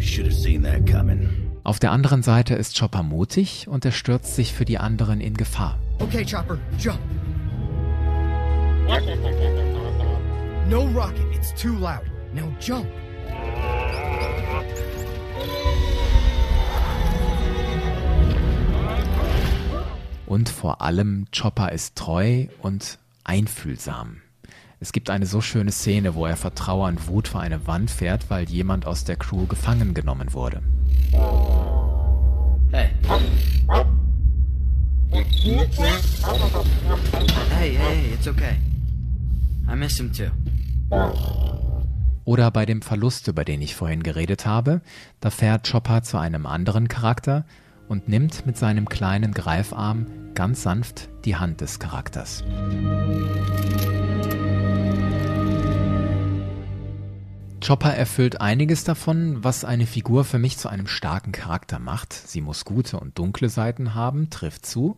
Should 0.00 0.26
have 0.26 0.34
seen 0.34 0.62
that 0.62 0.86
coming. 0.86 1.45
Auf 1.66 1.80
der 1.80 1.90
anderen 1.90 2.22
Seite 2.22 2.54
ist 2.54 2.78
Chopper 2.78 3.02
mutig 3.02 3.66
und 3.66 3.84
er 3.84 3.90
stürzt 3.90 4.36
sich 4.36 4.52
für 4.52 4.64
die 4.64 4.78
anderen 4.78 5.20
in 5.20 5.34
Gefahr. 5.34 5.80
Okay, 5.98 6.24
Chopper, 6.24 6.58
jump. 6.78 7.00
No 10.70 10.82
rocket, 10.94 11.26
it's 11.34 11.52
too 11.60 11.72
loud. 11.72 12.02
Now 12.32 12.46
jump. 12.60 12.86
Und 20.26 20.48
vor 20.48 20.82
allem 20.82 21.26
Chopper 21.36 21.72
ist 21.72 21.96
treu 21.96 22.46
und 22.62 23.00
einfühlsam. 23.24 24.18
Es 24.78 24.92
gibt 24.92 25.10
eine 25.10 25.26
so 25.26 25.40
schöne 25.40 25.72
Szene, 25.72 26.14
wo 26.14 26.26
er 26.26 26.36
vor 26.36 26.54
Trauer 26.54 26.86
und 26.86 27.08
Wut 27.08 27.26
vor 27.26 27.40
eine 27.40 27.66
Wand 27.66 27.90
fährt, 27.90 28.30
weil 28.30 28.48
jemand 28.48 28.86
aus 28.86 29.02
der 29.02 29.16
Crew 29.16 29.46
gefangen 29.46 29.94
genommen 29.94 30.32
wurde. 30.32 30.62
Hey. 32.76 32.90
Hey, 37.58 37.72
hey, 37.72 38.12
it's 38.12 38.28
okay. 38.28 38.56
I 39.66 39.74
miss 39.74 39.98
him 39.98 40.12
too. 40.12 40.30
Oder 42.26 42.50
bei 42.50 42.66
dem 42.66 42.82
Verlust, 42.82 43.28
über 43.28 43.46
den 43.46 43.62
ich 43.62 43.74
vorhin 43.74 44.02
geredet 44.02 44.44
habe, 44.44 44.82
da 45.20 45.30
fährt 45.30 45.70
Chopper 45.72 46.02
zu 46.02 46.18
einem 46.18 46.44
anderen 46.44 46.88
Charakter 46.88 47.46
und 47.88 48.10
nimmt 48.10 48.44
mit 48.44 48.58
seinem 48.58 48.90
kleinen 48.90 49.32
Greifarm 49.32 50.06
ganz 50.34 50.62
sanft 50.62 51.08
die 51.24 51.36
Hand 51.36 51.62
des 51.62 51.78
Charakters. 51.78 52.44
Chopper 57.66 57.94
erfüllt 57.94 58.40
einiges 58.40 58.84
davon, 58.84 59.42
was 59.42 59.64
eine 59.64 59.88
Figur 59.88 60.24
für 60.24 60.38
mich 60.38 60.56
zu 60.56 60.68
einem 60.68 60.86
starken 60.86 61.32
Charakter 61.32 61.80
macht. 61.80 62.12
Sie 62.12 62.40
muss 62.40 62.64
gute 62.64 63.00
und 63.00 63.18
dunkle 63.18 63.48
Seiten 63.48 63.92
haben, 63.92 64.30
trifft 64.30 64.64
zu. 64.64 64.96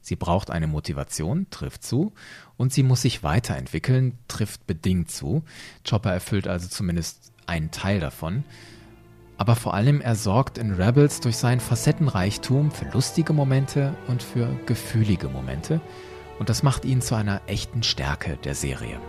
Sie 0.00 0.14
braucht 0.14 0.52
eine 0.52 0.68
Motivation, 0.68 1.48
trifft 1.50 1.82
zu. 1.82 2.12
Und 2.56 2.72
sie 2.72 2.84
muss 2.84 3.02
sich 3.02 3.24
weiterentwickeln, 3.24 4.16
trifft 4.28 4.64
bedingt 4.68 5.10
zu. 5.10 5.42
Chopper 5.88 6.12
erfüllt 6.12 6.46
also 6.46 6.68
zumindest 6.68 7.32
einen 7.46 7.72
Teil 7.72 7.98
davon. 7.98 8.44
Aber 9.36 9.56
vor 9.56 9.74
allem 9.74 10.00
er 10.00 10.14
sorgt 10.14 10.56
in 10.56 10.70
Rebels 10.70 11.18
durch 11.18 11.36
seinen 11.36 11.58
Facettenreichtum 11.58 12.70
für 12.70 12.88
lustige 12.92 13.32
Momente 13.32 13.96
und 14.06 14.22
für 14.22 14.48
gefühlige 14.66 15.26
Momente. 15.26 15.80
Und 16.38 16.48
das 16.48 16.62
macht 16.62 16.84
ihn 16.84 17.02
zu 17.02 17.16
einer 17.16 17.40
echten 17.48 17.82
Stärke 17.82 18.38
der 18.44 18.54
Serie. 18.54 19.00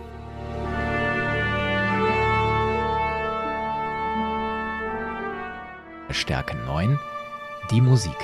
Stärke 6.16 6.56
9, 6.56 6.98
die 7.70 7.82
Musik. 7.82 8.16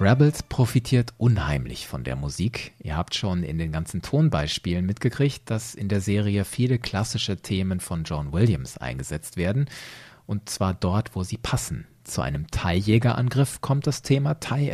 Rebels 0.00 0.42
profitiert 0.42 1.14
unheimlich 1.16 1.86
von 1.86 2.02
der 2.02 2.16
Musik. 2.16 2.72
Ihr 2.82 2.96
habt 2.96 3.14
schon 3.14 3.44
in 3.44 3.56
den 3.56 3.70
ganzen 3.70 4.02
Tonbeispielen 4.02 4.84
mitgekriegt, 4.84 5.48
dass 5.48 5.76
in 5.76 5.88
der 5.88 6.00
Serie 6.00 6.44
viele 6.44 6.80
klassische 6.80 7.36
Themen 7.36 7.78
von 7.78 8.02
John 8.02 8.32
Williams 8.32 8.78
eingesetzt 8.78 9.36
werden. 9.36 9.70
Und 10.26 10.48
zwar 10.50 10.74
dort, 10.74 11.14
wo 11.14 11.22
sie 11.22 11.38
passen. 11.38 11.86
Zu 12.02 12.20
einem 12.20 12.48
TIE-Jägerangriff 12.50 13.60
kommt 13.60 13.86
das 13.86 14.02
Thema 14.02 14.34
TIE 14.40 14.70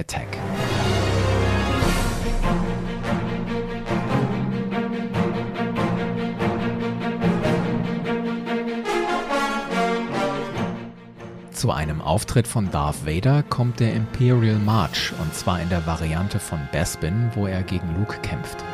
Zu 11.60 11.72
einem 11.72 12.00
Auftritt 12.00 12.48
von 12.48 12.70
Darth 12.70 13.04
Vader 13.04 13.42
kommt 13.42 13.80
der 13.80 13.92
Imperial 13.92 14.58
March 14.58 15.12
und 15.20 15.34
zwar 15.34 15.60
in 15.60 15.68
der 15.68 15.86
Variante 15.86 16.38
von 16.38 16.58
Bespin, 16.72 17.30
wo 17.34 17.46
er 17.46 17.62
gegen 17.62 17.98
Luke 17.98 18.18
kämpft. 18.22 18.64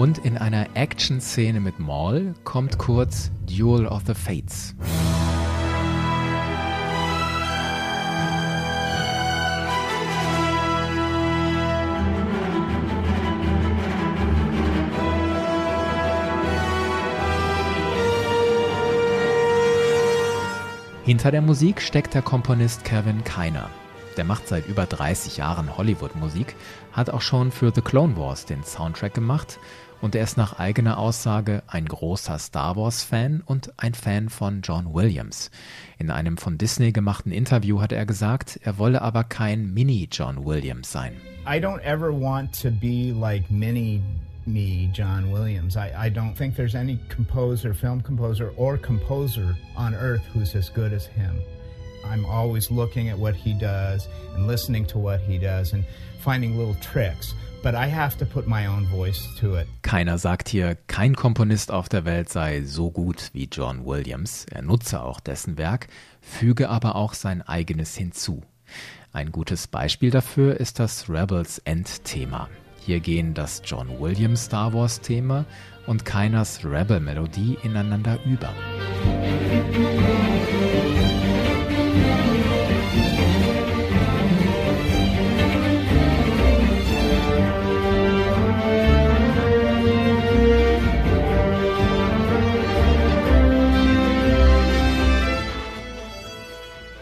Und 0.00 0.16
in 0.16 0.38
einer 0.38 0.66
Action-Szene 0.76 1.60
mit 1.60 1.78
Maul 1.78 2.32
kommt 2.44 2.78
kurz 2.78 3.30
Duel 3.44 3.86
of 3.86 4.00
the 4.06 4.14
Fates. 4.14 4.74
Hinter 21.04 21.30
der 21.30 21.42
Musik 21.42 21.82
steckt 21.82 22.14
der 22.14 22.22
Komponist 22.22 22.86
Kevin 22.86 23.22
Keiner. 23.24 23.68
Der 24.16 24.24
macht 24.24 24.48
seit 24.48 24.66
über 24.66 24.86
30 24.86 25.36
Jahren 25.36 25.76
Hollywood-Musik, 25.76 26.56
hat 26.92 27.10
auch 27.10 27.20
schon 27.20 27.52
für 27.52 27.70
The 27.74 27.80
Clone 27.80 28.16
Wars 28.16 28.44
den 28.46 28.64
Soundtrack 28.64 29.14
gemacht 29.14 29.58
und 30.00 30.14
er 30.14 30.24
ist 30.24 30.36
nach 30.36 30.58
eigener 30.58 30.98
Aussage 30.98 31.62
ein 31.66 31.86
großer 31.86 32.38
Star 32.38 32.76
Wars-Fan 32.76 33.42
und 33.44 33.72
ein 33.76 33.94
Fan 33.94 34.28
von 34.28 34.62
John 34.62 34.94
Williams. 34.94 35.50
In 35.98 36.10
einem 36.10 36.36
von 36.36 36.58
Disney 36.58 36.92
gemachten 36.92 37.32
Interview 37.32 37.80
hat 37.80 37.92
er 37.92 38.06
gesagt, 38.06 38.58
er 38.62 38.78
wolle 38.78 39.02
aber 39.02 39.24
kein 39.24 39.72
Mini-John 39.72 40.44
Williams 40.44 40.90
sein. 40.90 41.12
I 41.46 41.58
don't 41.58 41.80
ever 41.80 42.12
want 42.12 42.52
to 42.62 42.70
be 42.70 43.12
like 43.12 43.50
mini 43.50 44.02
me, 44.46 44.90
John 44.92 45.30
Williams. 45.30 45.76
I, 45.76 45.92
I 46.06 46.10
don't 46.10 46.34
think 46.34 46.56
there's 46.56 46.74
any 46.74 46.98
composer, 47.08 47.74
film 47.74 48.02
composer, 48.02 48.52
or 48.56 48.78
composer 48.78 49.56
on 49.76 49.94
earth 49.94 50.22
who's 50.32 50.54
as 50.54 50.70
good 50.70 50.92
as 50.92 51.06
him. 51.06 51.40
I'm 52.04 52.24
always 52.24 52.70
looking 52.70 53.08
at 53.08 53.18
what 53.18 53.34
he 53.34 53.52
does 53.52 54.08
and 54.34 54.46
listening 54.46 54.86
to 54.86 54.98
what 54.98 55.20
he 55.20 55.38
does 55.38 55.72
and 55.72 55.84
finding 56.20 56.56
little 56.56 56.74
tricks. 56.80 57.34
Keiner 59.82 60.18
sagt 60.18 60.48
hier, 60.48 60.76
kein 60.86 61.14
Komponist 61.14 61.70
auf 61.70 61.88
der 61.88 62.04
Welt 62.04 62.30
sei 62.30 62.62
so 62.62 62.90
gut 62.90 63.30
wie 63.32 63.48
John 63.52 63.84
Williams. 63.84 64.46
Er 64.50 64.62
nutze 64.62 65.02
auch 65.02 65.20
dessen 65.20 65.58
Werk, 65.58 65.88
füge 66.22 66.70
aber 66.70 66.96
auch 66.96 67.12
sein 67.12 67.42
eigenes 67.42 67.96
hinzu. 67.96 68.42
Ein 69.12 69.30
gutes 69.30 69.66
Beispiel 69.66 70.10
dafür 70.10 70.58
ist 70.58 70.78
das 70.78 71.10
Rebels 71.10 71.58
End-Thema. 71.58 72.48
Hier 72.80 73.00
gehen 73.00 73.34
das 73.34 73.60
John 73.64 74.00
Williams 74.00 74.44
Star 74.46 74.72
Wars 74.72 75.00
Thema 75.00 75.44
und 75.86 76.04
Keiners 76.04 76.64
Rebel 76.64 77.00
Melodie 77.00 77.58
ineinander 77.62 78.18
über. 78.24 78.54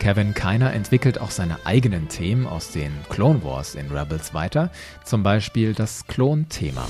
Kevin 0.09 0.33
Keiner 0.33 0.73
entwickelt 0.73 1.21
auch 1.21 1.31
seine 1.31 1.67
eigenen 1.67 2.09
Themen 2.09 2.47
aus 2.47 2.71
den 2.71 2.91
Clone 3.11 3.45
Wars 3.45 3.75
in 3.75 3.91
Rebels 3.91 4.33
weiter, 4.33 4.71
zum 5.05 5.23
Beispiel 5.23 5.75
das 5.75 6.07
Klon-Thema. 6.07 6.89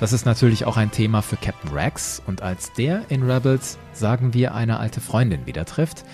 Das 0.00 0.12
ist 0.12 0.26
natürlich 0.26 0.64
auch 0.64 0.76
ein 0.76 0.90
Thema 0.90 1.22
für 1.22 1.36
Captain 1.36 1.70
Rex 1.70 2.20
und 2.26 2.42
als 2.42 2.72
der 2.72 3.04
in 3.08 3.22
Rebels, 3.22 3.78
sagen 3.92 4.34
wir, 4.34 4.56
eine 4.56 4.80
alte 4.80 5.00
Freundin 5.00 5.46
wieder 5.46 5.64
trifft, 5.66 6.04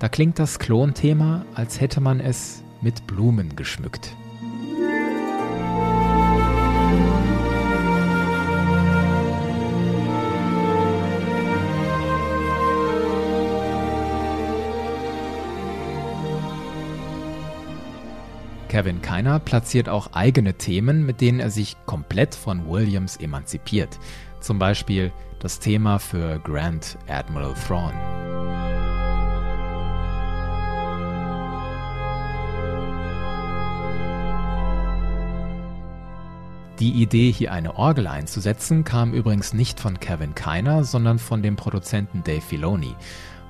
da 0.00 0.08
klingt 0.08 0.40
das 0.40 0.58
Klon-Thema, 0.58 1.44
als 1.54 1.80
hätte 1.80 2.00
man 2.00 2.18
es 2.18 2.64
mit 2.80 3.06
Blumen 3.06 3.54
geschmückt. 3.54 4.16
Kevin 18.68 19.00
Keiner 19.00 19.38
platziert 19.40 19.88
auch 19.88 20.12
eigene 20.12 20.54
Themen, 20.54 21.06
mit 21.06 21.22
denen 21.22 21.40
er 21.40 21.50
sich 21.50 21.76
komplett 21.86 22.34
von 22.34 22.68
Williams 22.68 23.16
emanzipiert. 23.16 23.98
Zum 24.40 24.58
Beispiel 24.58 25.10
das 25.40 25.58
Thema 25.58 25.98
für 25.98 26.38
Grand 26.40 26.98
Admiral 27.08 27.54
Thrawn. 27.54 27.94
Die 36.78 36.92
Idee, 36.92 37.32
hier 37.32 37.52
eine 37.52 37.74
Orgel 37.76 38.06
einzusetzen, 38.06 38.84
kam 38.84 39.12
übrigens 39.12 39.52
nicht 39.52 39.80
von 39.80 39.98
Kevin 39.98 40.36
Keiner, 40.36 40.84
sondern 40.84 41.18
von 41.18 41.42
dem 41.42 41.56
Produzenten 41.56 42.22
Dave 42.22 42.40
Filoni. 42.40 42.94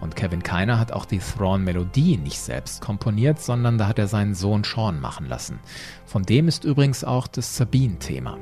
Und 0.01 0.15
Kevin 0.15 0.43
Keiner 0.43 0.79
hat 0.79 0.93
auch 0.93 1.05
die 1.05 1.19
Thrawn-Melodie 1.19 2.17
nicht 2.17 2.39
selbst 2.39 2.81
komponiert, 2.81 3.41
sondern 3.41 3.79
da 3.79 3.89
hat 3.89 3.99
er 3.99 4.07
seinen 4.07 4.35
Sohn 4.35 4.63
Sean 4.65 5.01
machen 5.01 5.27
lassen. 5.27 5.59
Von 6.07 6.23
dem 6.23 6.49
ist 6.49 6.65
übrigens 6.65 7.05
auch 7.05 7.27
das 7.27 7.57
Sabine-Thema. 7.57 8.39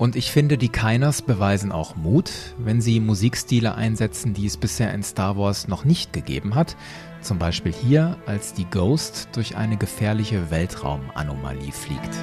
Und 0.00 0.16
ich 0.16 0.30
finde, 0.30 0.56
die 0.56 0.70
Keiners 0.70 1.20
beweisen 1.20 1.72
auch 1.72 1.94
Mut, 1.94 2.30
wenn 2.56 2.80
sie 2.80 3.00
Musikstile 3.00 3.74
einsetzen, 3.74 4.32
die 4.32 4.46
es 4.46 4.56
bisher 4.56 4.94
in 4.94 5.02
Star 5.02 5.36
Wars 5.36 5.68
noch 5.68 5.84
nicht 5.84 6.14
gegeben 6.14 6.54
hat. 6.54 6.74
Zum 7.20 7.38
Beispiel 7.38 7.72
hier, 7.72 8.16
als 8.26 8.54
die 8.54 8.64
Ghost 8.64 9.28
durch 9.32 9.56
eine 9.56 9.76
gefährliche 9.76 10.50
Weltraumanomalie 10.50 11.72
fliegt. 11.72 12.16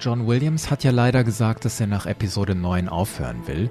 John 0.00 0.26
Williams 0.26 0.70
hat 0.70 0.84
ja 0.84 0.92
leider 0.92 1.24
gesagt, 1.24 1.64
dass 1.64 1.80
er 1.80 1.88
nach 1.88 2.06
Episode 2.06 2.54
9 2.54 2.88
aufhören 2.88 3.46
will. 3.46 3.70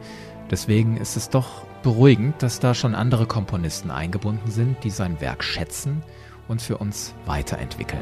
Deswegen 0.52 0.98
ist 0.98 1.16
es 1.16 1.30
doch 1.30 1.66
beruhigend, 1.82 2.44
dass 2.44 2.60
da 2.60 2.74
schon 2.74 2.94
andere 2.94 3.26
Komponisten 3.26 3.90
eingebunden 3.90 4.52
sind, 4.52 4.84
die 4.84 4.90
sein 4.90 5.22
Werk 5.22 5.44
schätzen 5.44 6.04
und 6.48 6.62
für 6.62 6.78
uns 6.78 7.14
weiterentwickeln. 7.26 8.02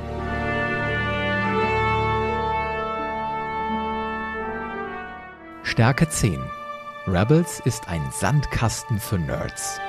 Stärke 5.74 6.07
10. 6.07 6.38
Rebels 7.07 7.59
ist 7.65 7.88
ein 7.88 8.03
Sandkasten 8.11 8.99
für 8.99 9.17
Nerds. 9.17 9.80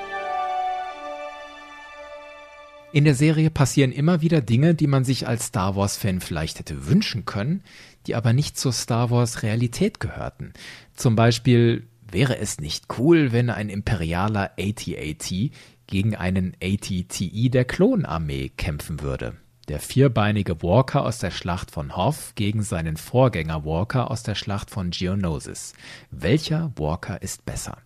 In 2.95 3.05
der 3.05 3.15
Serie 3.15 3.51
passieren 3.51 3.93
immer 3.93 4.23
wieder 4.23 4.41
Dinge, 4.41 4.75
die 4.75 4.87
man 4.87 5.05
sich 5.05 5.29
als 5.29 5.49
Star 5.49 5.77
Wars-Fan 5.77 6.23
vielleicht 6.23 6.59
hätte 6.59 6.87
wünschen 6.87 7.27
können, 7.27 7.63
die 8.07 8.15
aber 8.15 8.33
nicht 8.33 8.57
zur 8.57 8.73
Star 8.73 9.11
Wars-Realität 9.11 10.01
gehörten. 10.01 10.55
Zum 10.95 11.17
Beispiel 11.17 11.87
Wäre 12.11 12.39
es 12.39 12.61
nicht 12.61 12.87
cool, 12.97 13.33
wenn 13.33 13.51
ein 13.51 13.69
imperialer 13.69 14.53
AT-AT 14.59 15.51
gegen 15.87 16.17
einen 16.17 16.57
AT-TE 16.63 17.51
der 17.51 17.67
Klonarmee 17.67 18.53
kämpfen 18.57 19.03
würde? 19.03 19.37
Der 19.69 19.81
vierbeinige 19.81 20.63
Walker 20.63 21.07
aus 21.07 21.19
der 21.19 21.31
Schlacht 21.31 21.71
von 21.71 21.97
Hoth 21.97 22.35
gegen 22.35 22.63
seinen 22.63 22.99
Vorgänger 22.99 23.65
Walker 23.65 24.11
aus 24.11 24.23
der 24.23 24.35
Schlacht 24.35 24.71
von 24.71 24.91
Geonosis. 24.91 25.73
Welcher 26.11 26.71
Walker 26.77 27.23
ist 27.23 27.47
besser? 27.47 27.79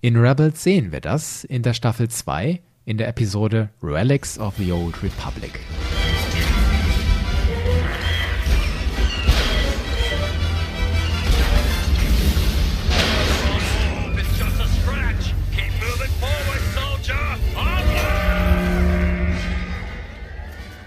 In 0.00 0.16
Rebels 0.16 0.64
sehen 0.64 0.90
wir 0.90 1.00
das 1.00 1.44
in 1.44 1.62
der 1.62 1.74
Staffel 1.74 2.08
2 2.08 2.60
in 2.84 2.98
der 2.98 3.06
Episode 3.06 3.68
Relics 3.80 4.40
of 4.40 4.54
the 4.56 4.72
Old 4.72 5.00
Republic. 5.04 5.60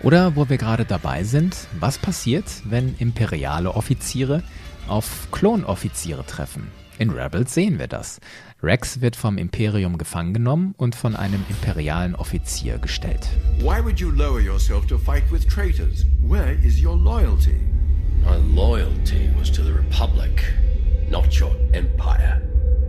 Oder 0.03 0.35
wo 0.35 0.49
wir 0.49 0.57
gerade 0.57 0.83
dabei 0.83 1.23
sind, 1.23 1.55
was 1.79 1.97
passiert, 1.97 2.43
wenn 2.65 2.93
imperiale 2.99 3.73
Offiziere 3.73 4.43
auf 4.89 5.29
Klonoffiziere 5.31 6.25
treffen? 6.25 6.67
In 6.99 7.09
Rebels 7.09 7.53
sehen 7.53 7.79
wir 7.79 7.87
das. 7.87 8.19
Rex 8.61 8.99
wird 8.99 9.15
vom 9.15 9.37
Imperium 9.37 9.97
gefangen 9.97 10.33
genommen 10.33 10.75
und 10.77 10.95
von 10.95 11.15
einem 11.15 11.43
imperialen 11.49 12.15
Offizier 12.15 12.79
gestellt. 12.79 13.29
Why 13.59 13.81
would 13.81 13.99
you 13.99 14.11
lower 14.11 14.41
yourself 14.41 14.85
to 14.87 14.97
fight 14.97 15.23
with 15.31 15.47
traitors? 15.47 16.05
Where 16.21 16.51
is 16.51 16.83
your 16.83 16.97
loyalty? 16.97 17.61
My 18.25 18.35
loyalty 18.53 19.29
was 19.39 19.49
to 19.51 19.63
the 19.63 19.71
Republic, 19.71 20.53
not 21.09 21.33
your 21.39 21.55
empire. 21.71 22.41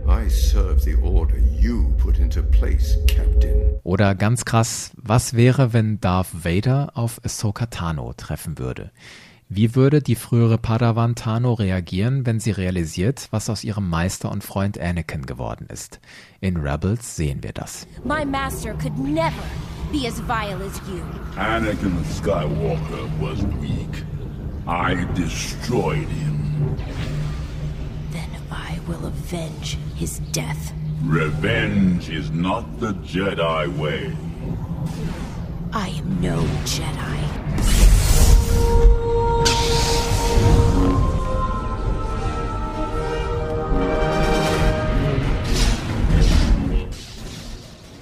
I 0.07 0.29
serve 0.29 0.81
the 0.83 0.95
order 1.01 1.37
you 1.59 1.91
put 1.97 2.19
into 2.19 2.43
place, 2.43 2.97
Captain. 3.07 3.79
Oder 3.83 4.13
ganz 4.13 4.45
krass, 4.45 4.91
was 4.95 5.33
wäre, 5.33 5.73
wenn 5.73 5.99
Darth 5.99 6.43
Vader 6.45 6.91
auf 6.93 7.19
Ahsoka 7.23 7.65
Tano 7.67 8.13
treffen 8.13 8.59
würde? 8.59 8.91
Wie 9.49 9.75
würde 9.75 10.01
die 10.01 10.15
frühere 10.15 10.57
Padawan 10.57 11.15
Tano 11.15 11.53
reagieren, 11.53 12.25
wenn 12.25 12.39
sie 12.39 12.51
realisiert, 12.51 13.27
was 13.31 13.49
aus 13.49 13.63
ihrem 13.63 13.89
Meister 13.89 14.31
und 14.31 14.43
Freund 14.43 14.79
Anakin 14.79 15.25
geworden 15.25 15.67
ist? 15.71 15.99
In 16.39 16.57
Rebels 16.57 17.15
sehen 17.15 17.43
wir 17.43 17.53
das. 17.53 17.87
My 18.03 18.25
master 18.25 18.73
could 18.73 18.97
never 18.97 19.31
be 19.91 20.07
as 20.07 20.19
vile 20.21 20.63
as 20.65 20.81
you. 20.87 21.01
Anakin 21.39 22.03
Skywalker 22.15 23.07
was 23.19 23.43
weak. 23.61 24.03
I 24.67 25.05
destroyed 25.15 26.07
him. 26.09 27.14
Will 28.87 29.05
avenge 29.07 29.79
his 29.95 30.19
death. 30.31 30.71
Revenge 31.03 32.07
is 32.09 32.29
not 32.29 32.65
the 32.79 32.93
Jedi 33.03 33.67
way. 33.79 34.15
I 35.73 35.89
am 35.99 36.21
no 36.21 36.43
Jedi. 36.65 37.15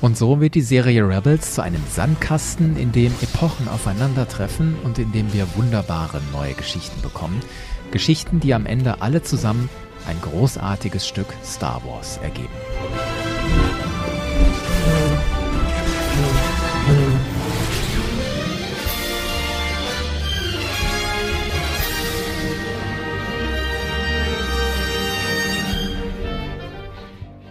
Und 0.01 0.17
so 0.17 0.41
wird 0.41 0.55
die 0.55 0.61
Serie 0.61 1.07
Rebels 1.07 1.53
zu 1.53 1.61
einem 1.61 1.81
Sandkasten, 1.89 2.75
in 2.75 2.91
dem 2.91 3.13
Epochen 3.21 3.69
aufeinandertreffen 3.69 4.75
und 4.83 4.99
in 4.99 5.13
dem 5.13 5.31
wir 5.31 5.47
wunderbare 5.55 6.19
neue 6.33 6.55
Geschichten 6.55 7.01
bekommen. 7.01 7.39
Geschichten, 7.91 8.41
die 8.41 8.53
am 8.53 8.65
Ende 8.65 9.01
alle 9.01 9.23
zusammen 9.23 9.69
ein 10.07 10.19
großartiges 10.21 11.07
Stück 11.07 11.27
Star 11.43 11.81
Wars 11.85 12.17
ergeben. 12.17 12.49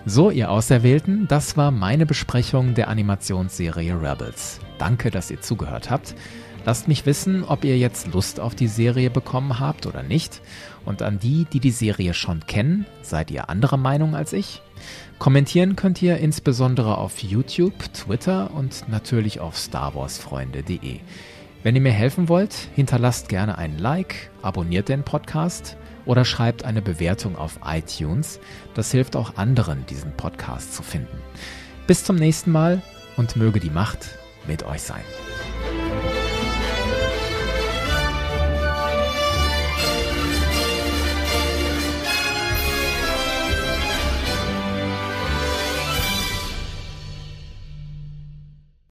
So, 0.05 0.31
ihr 0.31 0.51
Auserwählten, 0.51 1.27
das 1.29 1.57
war 1.57 1.71
meine 1.71 2.05
Besprechung 2.05 2.75
der 2.75 2.89
Animationsserie 2.89 3.95
Rebels. 3.95 4.61
Danke, 4.77 5.11
dass 5.11 5.31
ihr 5.31 5.41
zugehört 5.41 5.91
habt. 5.91 6.15
Lasst 6.65 6.87
mich 6.87 7.07
wissen, 7.07 7.43
ob 7.43 7.65
ihr 7.65 7.77
jetzt 7.77 8.13
Lust 8.13 8.39
auf 8.39 8.55
die 8.55 8.69
Serie 8.69 9.11
bekommen 9.11 9.59
habt 9.59 9.87
oder 9.87 10.03
nicht. 10.03 10.41
Und 10.85 11.03
an 11.03 11.19
die, 11.19 11.45
die 11.45 11.61
die 11.61 11.71
Serie 11.71 12.15
schon 12.15 12.47
kennen, 12.47 12.87
seid 13.03 13.31
ihr 13.31 13.49
anderer 13.49 13.77
Meinung 13.77 14.15
als 14.15 14.33
ich? 14.33 14.63
Kommentieren 15.19 15.77
könnt 15.77 16.01
ihr 16.03 16.19
insbesondere 16.19 16.99
auf 16.99 17.19
YouTube, 17.21 17.93
Twitter 17.93 18.51
und 18.55 18.89
natürlich 18.89 19.41
auf 19.41 19.57
starwarsfreunde.de. 19.57 21.01
Wenn 21.63 21.77
ihr 21.77 21.81
mir 21.81 21.93
helfen 21.93 22.29
wollt, 22.29 22.55
hinterlasst 22.75 23.29
gerne 23.29 23.59
ein 23.59 23.79
Like, 23.79 24.31
abonniert 24.43 24.89
den 24.89 25.05
Podcast 25.05 25.77
oder 26.07 26.25
schreibt 26.25 26.65
eine 26.65 26.83
Bewertung 26.83 27.37
auf 27.37 27.61
iTunes. 27.65 28.41
Das 28.75 28.91
hilft 28.91 29.15
auch 29.15 29.37
anderen, 29.37 29.87
diesen 29.87 30.13
Podcast 30.17 30.75
zu 30.75 30.83
finden. 30.83 31.19
Bis 31.87 32.05
zum 32.05 32.17
nächsten 32.17 32.51
Mal 32.51 32.83
und 33.17 33.37
möge 33.37 33.61
die 33.61 33.71
Macht 33.71 34.19
mit 34.49 34.65
euch 34.65 34.83
sein. 34.83 35.03